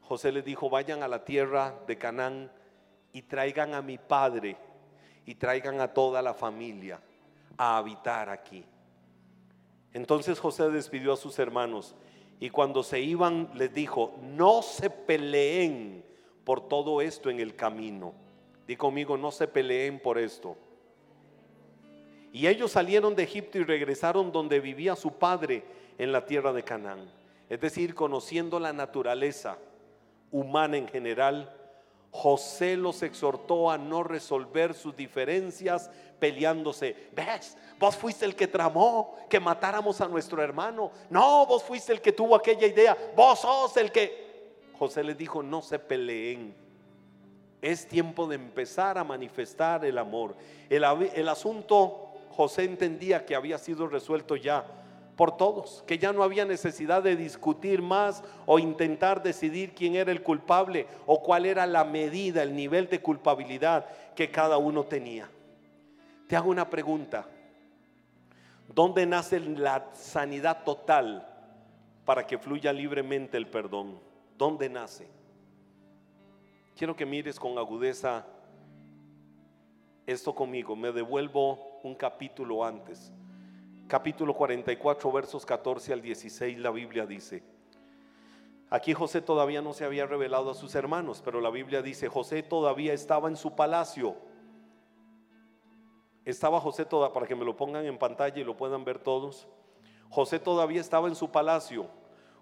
José 0.00 0.32
les 0.32 0.42
dijo, 0.42 0.70
vayan 0.70 1.02
a 1.02 1.08
la 1.08 1.26
tierra 1.26 1.78
de 1.86 1.98
Canaán 1.98 2.50
y 3.12 3.20
traigan 3.20 3.74
a 3.74 3.82
mi 3.82 3.98
padre 3.98 4.56
y 5.26 5.34
traigan 5.34 5.82
a 5.82 5.92
toda 5.92 6.22
la 6.22 6.32
familia 6.32 6.98
a 7.58 7.76
habitar 7.76 8.30
aquí. 8.30 8.64
Entonces 9.92 10.40
José 10.40 10.70
despidió 10.70 11.12
a 11.12 11.18
sus 11.18 11.38
hermanos 11.38 11.94
y 12.40 12.48
cuando 12.48 12.82
se 12.82 13.00
iban 13.00 13.50
les 13.52 13.74
dijo, 13.74 14.18
no 14.22 14.62
se 14.62 14.88
peleen 14.88 16.07
por 16.48 16.66
todo 16.66 17.02
esto 17.02 17.28
en 17.28 17.40
el 17.40 17.54
camino. 17.54 18.14
Di 18.66 18.74
conmigo, 18.74 19.18
no 19.18 19.30
se 19.30 19.46
peleen 19.46 20.00
por 20.00 20.16
esto. 20.16 20.56
Y 22.32 22.46
ellos 22.46 22.72
salieron 22.72 23.14
de 23.14 23.24
Egipto 23.24 23.58
y 23.58 23.64
regresaron 23.64 24.32
donde 24.32 24.58
vivía 24.58 24.96
su 24.96 25.12
padre 25.12 25.62
en 25.98 26.10
la 26.10 26.24
tierra 26.24 26.54
de 26.54 26.62
Canaán. 26.62 27.12
Es 27.50 27.60
decir, 27.60 27.94
conociendo 27.94 28.58
la 28.58 28.72
naturaleza 28.72 29.58
humana 30.30 30.78
en 30.78 30.88
general, 30.88 31.54
José 32.10 32.78
los 32.78 33.02
exhortó 33.02 33.70
a 33.70 33.76
no 33.76 34.02
resolver 34.02 34.72
sus 34.72 34.96
diferencias 34.96 35.90
peleándose. 36.18 37.10
¿Ves? 37.12 37.58
Vos 37.78 37.94
fuiste 37.94 38.24
el 38.24 38.34
que 38.34 38.46
tramó 38.46 39.18
que 39.28 39.38
matáramos 39.38 40.00
a 40.00 40.08
nuestro 40.08 40.42
hermano. 40.42 40.92
No, 41.10 41.44
vos 41.44 41.62
fuiste 41.62 41.92
el 41.92 42.00
que 42.00 42.12
tuvo 42.12 42.34
aquella 42.34 42.66
idea. 42.66 42.96
Vos 43.14 43.40
sos 43.40 43.76
el 43.76 43.92
que... 43.92 44.27
José 44.78 45.02
les 45.02 45.18
dijo, 45.18 45.42
no 45.42 45.60
se 45.60 45.78
peleen. 45.78 46.54
Es 47.60 47.88
tiempo 47.88 48.28
de 48.28 48.36
empezar 48.36 48.96
a 48.96 49.04
manifestar 49.04 49.84
el 49.84 49.98
amor. 49.98 50.36
El, 50.70 50.84
el, 51.14 51.28
asunto, 51.28 52.12
José 52.30 52.64
entendía 52.64 53.26
que 53.26 53.34
había 53.34 53.58
sido 53.58 53.88
resuelto 53.88 54.36
ya 54.36 54.64
por 55.16 55.36
todos, 55.36 55.82
que 55.84 55.98
ya 55.98 56.12
no 56.12 56.22
había 56.22 56.44
necesidad 56.44 57.02
de 57.02 57.16
discutir 57.16 57.82
más 57.82 58.22
o 58.46 58.60
intentar 58.60 59.20
decidir 59.20 59.74
quién 59.74 59.96
era 59.96 60.12
el 60.12 60.22
culpable 60.22 60.86
o 61.06 61.20
cuál 61.20 61.46
era 61.46 61.66
la 61.66 61.82
medida, 61.82 62.44
el 62.44 62.54
nivel 62.54 62.88
de 62.88 63.02
culpabilidad 63.02 63.86
que 64.14 64.30
cada 64.30 64.58
uno 64.58 64.84
tenía. 64.84 65.28
Te 66.28 66.36
hago 66.36 66.50
una 66.50 66.70
pregunta. 66.70 67.26
¿Dónde 68.72 69.06
nace 69.06 69.40
la 69.40 69.88
sanidad 69.94 70.62
total 70.62 71.26
para 72.04 72.24
que 72.24 72.38
fluya 72.38 72.72
libremente 72.72 73.36
el 73.36 73.48
perdón? 73.48 74.07
¿Dónde 74.38 74.68
nace? 74.68 75.10
Quiero 76.76 76.94
que 76.94 77.04
mires 77.04 77.40
con 77.40 77.58
agudeza 77.58 78.24
esto 80.06 80.32
conmigo. 80.32 80.76
Me 80.76 80.92
devuelvo 80.92 81.80
un 81.82 81.96
capítulo 81.96 82.64
antes. 82.64 83.12
Capítulo 83.88 84.32
44, 84.34 85.10
versos 85.10 85.44
14 85.44 85.92
al 85.92 86.02
16, 86.02 86.56
la 86.58 86.70
Biblia 86.70 87.04
dice. 87.04 87.42
Aquí 88.70 88.94
José 88.94 89.22
todavía 89.22 89.60
no 89.60 89.72
se 89.72 89.84
había 89.84 90.06
revelado 90.06 90.52
a 90.52 90.54
sus 90.54 90.72
hermanos, 90.76 91.20
pero 91.24 91.40
la 91.40 91.50
Biblia 91.50 91.82
dice, 91.82 92.06
José 92.06 92.44
todavía 92.44 92.92
estaba 92.92 93.28
en 93.28 93.36
su 93.36 93.56
palacio. 93.56 94.14
Estaba 96.24 96.60
José 96.60 96.84
toda, 96.84 97.12
para 97.12 97.26
que 97.26 97.34
me 97.34 97.44
lo 97.44 97.56
pongan 97.56 97.86
en 97.86 97.98
pantalla 97.98 98.38
y 98.38 98.44
lo 98.44 98.56
puedan 98.56 98.84
ver 98.84 99.00
todos. 99.00 99.48
José 100.10 100.38
todavía 100.38 100.80
estaba 100.80 101.08
en 101.08 101.16
su 101.16 101.28
palacio 101.32 101.90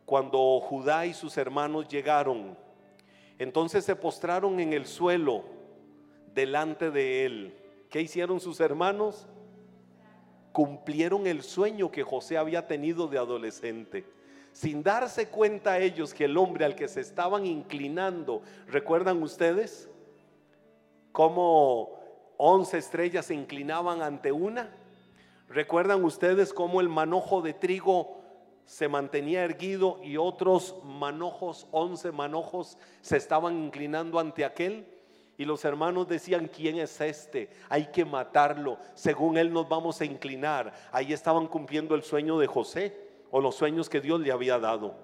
cuando 0.07 0.61
Judá 0.61 1.05
y 1.05 1.13
sus 1.13 1.37
hermanos 1.37 1.89
llegaron. 1.89 2.57
Entonces 3.39 3.85
se 3.85 3.95
postraron 3.95 4.59
en 4.61 4.73
el 4.73 4.87
suelo 4.87 5.45
delante 6.33 6.91
de 6.91 7.27
él. 7.27 7.55
¿Qué 7.91 8.01
hicieron 8.01 8.41
sus 8.41 8.61
hermanos? 8.61 9.29
cumplieron 10.57 11.27
el 11.27 11.43
sueño 11.43 11.91
que 11.91 12.03
José 12.03 12.39
había 12.39 12.67
tenido 12.67 13.09
de 13.09 13.19
adolescente. 13.19 14.07
Sin 14.53 14.83
darse 14.83 15.29
cuenta 15.29 15.79
ellos 15.81 16.15
que 16.15 16.25
el 16.25 16.39
hombre 16.39 16.65
al 16.65 16.75
que 16.75 16.89
se 16.89 17.03
estaban 17.03 17.45
inclinando, 17.45 18.41
¿recuerdan 18.67 19.23
ustedes? 19.23 19.91
Cómo 21.13 22.01
once 22.39 22.79
estrellas 22.79 23.27
se 23.27 23.35
inclinaban 23.35 24.01
ante 24.01 24.33
una. 24.33 24.75
¿Recuerdan 25.51 26.03
ustedes 26.03 26.55
cómo 26.55 26.81
el 26.81 26.89
manojo 26.89 27.43
de 27.43 27.53
trigo 27.53 28.23
se 28.67 28.89
mantenía 28.89 29.45
erguido 29.45 30.01
y 30.03 30.17
otros 30.17 30.75
manojos, 30.85 31.67
once 31.71 32.13
manojos, 32.13 32.77
se 33.01 33.17
estaban 33.17 33.57
inclinando 33.57 34.19
ante 34.19 34.45
aquel? 34.45 34.87
Y 35.39 35.45
los 35.45 35.65
hermanos 35.65 36.09
decían, 36.09 36.49
¿quién 36.49 36.79
es 36.79 37.01
este? 37.01 37.51
Hay 37.69 37.87
que 37.87 38.05
matarlo. 38.05 38.79
Según 38.95 39.37
él 39.37 39.53
nos 39.53 39.69
vamos 39.69 40.01
a 40.01 40.05
inclinar. 40.05 40.73
Ahí 40.93 41.13
estaban 41.13 41.47
cumpliendo 41.47 41.95
el 41.95 42.03
sueño 42.03 42.39
de 42.39 42.47
José 42.47 42.97
o 43.31 43.41
los 43.41 43.55
sueños 43.55 43.89
que 43.89 44.01
Dios 44.01 44.21
le 44.21 44.33
había 44.33 44.59
dado. 44.59 44.95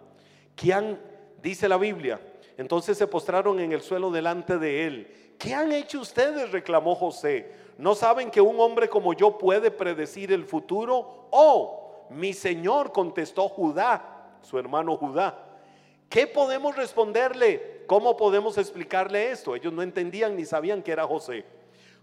¿Quién? 0.57 0.99
Dice 1.43 1.69
la 1.69 1.77
Biblia. 1.77 2.21
Entonces 2.57 2.97
se 2.97 3.07
postraron 3.07 3.61
en 3.61 3.73
el 3.73 3.83
suelo 3.83 4.11
delante 4.11 4.59
de 4.59 4.87
él. 4.87 5.35
¿Qué 5.39 5.55
han 5.55 5.73
hecho 5.73 6.01
ustedes? 6.01 6.51
reclamó 6.51 6.95
José. 6.95 7.53
¿No 7.77 7.95
saben 7.95 8.31
que 8.31 8.41
un 8.41 8.59
hombre 8.59 8.89
como 8.89 9.13
yo 9.13 9.37
puede 9.39 9.71
predecir 9.71 10.33
el 10.33 10.45
futuro? 10.45 11.29
Oh, 11.31 11.82
mi 12.15 12.33
Señor, 12.33 12.93
contestó 12.93 13.49
Judá, 13.49 14.39
su 14.43 14.59
hermano 14.59 14.97
Judá. 14.97 15.39
¿Qué 16.09 16.27
podemos 16.27 16.77
responderle? 16.77 17.85
¿Cómo 17.87 18.17
podemos 18.17 18.59
explicarle 18.59 19.31
esto? 19.31 19.57
Ellos 19.57 19.73
no 19.73 19.83
entendían 19.83 20.37
ni 20.37 20.45
sabían 20.45 20.83
que 20.83 20.93
era 20.93 21.07
José. 21.07 21.45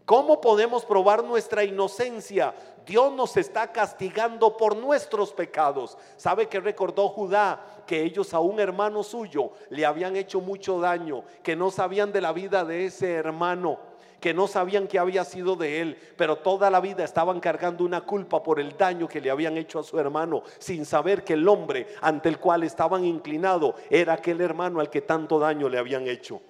¿Cómo 0.05 0.41
podemos 0.41 0.83
probar 0.85 1.23
nuestra 1.23 1.63
inocencia? 1.63 2.55
Dios 2.83 3.13
nos 3.13 3.37
está 3.37 3.71
castigando 3.71 4.57
por 4.57 4.75
nuestros 4.75 5.31
pecados. 5.31 5.95
¿Sabe 6.17 6.47
que 6.47 6.59
recordó 6.59 7.09
Judá 7.09 7.63
que 7.85 8.01
ellos 8.01 8.33
a 8.33 8.39
un 8.39 8.59
hermano 8.59 9.03
suyo 9.03 9.51
le 9.69 9.85
habían 9.85 10.15
hecho 10.15 10.41
mucho 10.41 10.79
daño, 10.79 11.23
que 11.43 11.55
no 11.55 11.69
sabían 11.69 12.11
de 12.11 12.21
la 12.21 12.33
vida 12.33 12.65
de 12.65 12.87
ese 12.87 13.13
hermano? 13.13 13.77
Que 14.19 14.33
no 14.33 14.47
sabían 14.47 14.87
que 14.87 14.99
había 14.99 15.23
sido 15.23 15.55
de 15.55 15.81
él, 15.81 15.97
pero 16.17 16.37
toda 16.37 16.69
la 16.69 16.79
vida 16.79 17.03
estaban 17.03 17.39
cargando 17.39 17.83
una 17.83 18.01
culpa 18.01 18.43
por 18.43 18.59
el 18.59 18.77
daño 18.77 19.07
que 19.07 19.21
le 19.21 19.31
habían 19.31 19.57
hecho 19.57 19.79
a 19.79 19.83
su 19.83 19.99
hermano, 19.99 20.43
sin 20.59 20.85
saber 20.85 21.23
que 21.23 21.33
el 21.33 21.47
hombre 21.47 21.87
ante 22.01 22.29
el 22.29 22.39
cual 22.39 22.63
estaban 22.63 23.05
inclinados 23.05 23.75
era 23.89 24.13
aquel 24.13 24.41
hermano 24.41 24.79
al 24.79 24.89
que 24.89 25.01
tanto 25.01 25.39
daño 25.39 25.69
le 25.69 25.77
habían 25.77 26.07
hecho. 26.07 26.41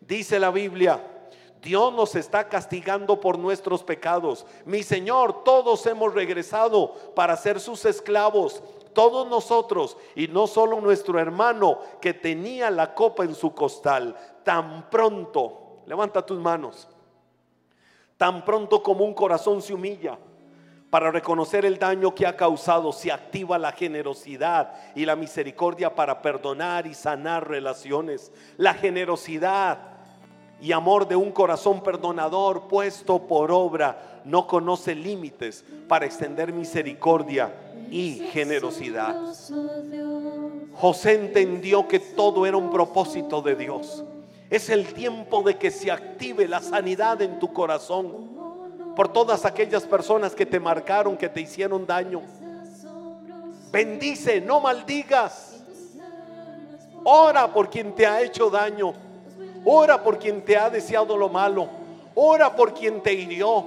Dice 0.00 0.38
la 0.38 0.50
Biblia, 0.50 1.00
Dios 1.62 1.92
nos 1.92 2.14
está 2.14 2.48
castigando 2.48 3.20
por 3.20 3.38
nuestros 3.38 3.82
pecados. 3.82 4.46
Mi 4.64 4.82
Señor, 4.82 5.42
todos 5.44 5.84
hemos 5.86 6.14
regresado 6.14 6.94
para 7.14 7.36
ser 7.36 7.60
sus 7.60 7.84
esclavos. 7.84 8.62
Todos 8.92 9.28
nosotros 9.28 9.96
y 10.16 10.28
no 10.28 10.46
solo 10.46 10.80
nuestro 10.80 11.18
hermano 11.18 11.78
que 12.00 12.14
tenía 12.14 12.70
la 12.70 12.94
copa 12.94 13.24
en 13.24 13.34
su 13.34 13.54
costal. 13.54 14.16
Tan 14.44 14.88
pronto, 14.90 15.82
levanta 15.86 16.24
tus 16.24 16.38
manos. 16.38 16.88
Tan 18.18 18.44
pronto 18.44 18.82
como 18.82 19.04
un 19.04 19.14
corazón 19.14 19.62
se 19.62 19.72
humilla 19.72 20.18
para 20.90 21.10
reconocer 21.10 21.64
el 21.64 21.78
daño 21.78 22.14
que 22.14 22.26
ha 22.26 22.34
causado, 22.36 22.92
se 22.92 23.12
activa 23.12 23.58
la 23.58 23.72
generosidad 23.72 24.72
y 24.94 25.04
la 25.04 25.16
misericordia 25.16 25.94
para 25.94 26.22
perdonar 26.22 26.86
y 26.86 26.94
sanar 26.94 27.46
relaciones. 27.46 28.32
La 28.56 28.74
generosidad 28.74 29.78
y 30.60 30.72
amor 30.72 31.06
de 31.06 31.14
un 31.14 31.30
corazón 31.30 31.82
perdonador 31.82 32.68
puesto 32.68 33.26
por 33.26 33.52
obra 33.52 34.20
no 34.24 34.46
conoce 34.46 34.94
límites 34.94 35.64
para 35.86 36.06
extender 36.06 36.52
misericordia 36.52 37.54
y 37.90 38.26
generosidad. 38.32 39.14
José 40.74 41.14
entendió 41.14 41.86
que 41.86 42.00
todo 42.00 42.46
era 42.46 42.56
un 42.56 42.70
propósito 42.70 43.42
de 43.42 43.56
Dios. 43.56 44.04
Es 44.50 44.70
el 44.70 44.94
tiempo 44.94 45.42
de 45.42 45.56
que 45.58 45.70
se 45.70 45.90
active 45.90 46.48
la 46.48 46.60
sanidad 46.60 47.20
en 47.20 47.38
tu 47.38 47.52
corazón 47.52 48.38
por 48.96 49.12
todas 49.12 49.44
aquellas 49.44 49.84
personas 49.84 50.34
que 50.34 50.46
te 50.46 50.58
marcaron, 50.58 51.16
que 51.16 51.28
te 51.28 51.40
hicieron 51.40 51.86
daño. 51.86 52.22
Bendice, 53.70 54.40
no 54.40 54.60
maldigas. 54.60 55.62
Ora 57.04 57.52
por 57.52 57.68
quien 57.68 57.94
te 57.94 58.06
ha 58.06 58.22
hecho 58.22 58.48
daño. 58.48 58.94
Ora 59.64 60.02
por 60.02 60.18
quien 60.18 60.42
te 60.44 60.56
ha 60.56 60.70
deseado 60.70 61.16
lo 61.16 61.28
malo. 61.28 61.68
Ora 62.14 62.56
por 62.56 62.72
quien 62.72 63.02
te 63.02 63.12
hirió. 63.12 63.64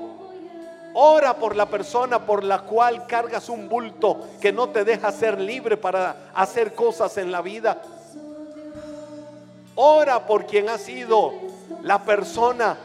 Ora 0.93 1.36
por 1.36 1.55
la 1.55 1.67
persona 1.67 2.25
por 2.25 2.43
la 2.43 2.63
cual 2.63 3.05
cargas 3.07 3.47
un 3.47 3.69
bulto 3.69 4.19
que 4.41 4.51
no 4.51 4.69
te 4.69 4.84
deja 4.84 5.11
ser 5.11 5.39
libre 5.39 5.77
para 5.77 6.32
hacer 6.34 6.73
cosas 6.73 7.17
en 7.17 7.32
la 7.32 7.41
vida. 7.41 7.82
Ora 9.76 10.26
por 10.26 10.45
quien 10.45 10.69
ha 10.69 10.78
sido 10.78 11.34
la 11.82 12.03
persona 12.03 12.78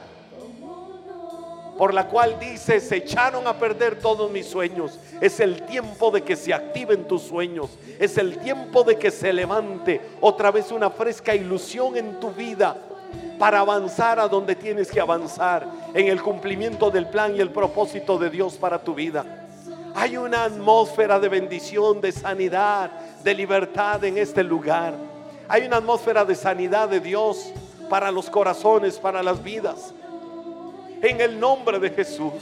por 1.76 1.93
la 1.93 2.09
cual 2.09 2.39
dice, 2.41 2.80
se 2.80 2.97
echaron 2.97 3.47
a 3.47 3.59
perder 3.59 3.99
todos 3.99 4.30
mis 4.30 4.47
sueños. 4.47 4.99
Es 5.20 5.41
el 5.41 5.62
tiempo 5.62 6.11
de 6.11 6.22
que 6.22 6.34
se 6.34 6.55
activen 6.55 7.07
tus 7.07 7.22
sueños. 7.22 7.78
Es 7.99 8.16
el 8.16 8.39
tiempo 8.39 8.82
de 8.82 8.97
que 8.97 9.11
se 9.11 9.32
levante 9.32 10.01
otra 10.20 10.51
vez 10.51 10.72
una 10.72 10.91
fresca 10.91 11.34
ilusión 11.34 11.97
en 11.97 12.18
tu 12.18 12.30
vida 12.30 12.76
para 13.39 13.61
avanzar 13.61 14.18
a 14.18 14.28
donde 14.28 14.55
tienes 14.55 14.91
que 14.91 15.01
avanzar 15.01 15.66
en 15.93 16.09
el 16.09 16.22
cumplimiento 16.22 16.91
del 16.91 17.09
plan 17.09 17.37
y 17.37 17.41
el 17.41 17.51
propósito 17.51 18.18
de 18.18 18.30
Dios 18.30 18.55
para 18.55 18.82
tu 18.82 18.95
vida. 18.95 19.47
Hay 19.95 20.16
una 20.16 20.45
atmósfera 20.45 21.18
de 21.18 21.28
bendición, 21.28 22.01
de 22.01 22.12
sanidad, 22.12 22.91
de 23.22 23.34
libertad 23.34 24.03
en 24.05 24.16
este 24.16 24.43
lugar. 24.43 24.95
Hay 25.49 25.66
una 25.66 25.76
atmósfera 25.76 26.24
de 26.24 26.34
sanidad 26.34 26.88
de 26.88 27.01
Dios 27.01 27.53
para 27.88 28.11
los 28.11 28.28
corazones, 28.28 28.99
para 28.99 29.22
las 29.22 29.42
vidas. 29.42 29.94
En 31.03 31.20
el 31.20 31.38
nombre 31.38 31.78
de 31.78 31.90
Jesús. 31.90 32.32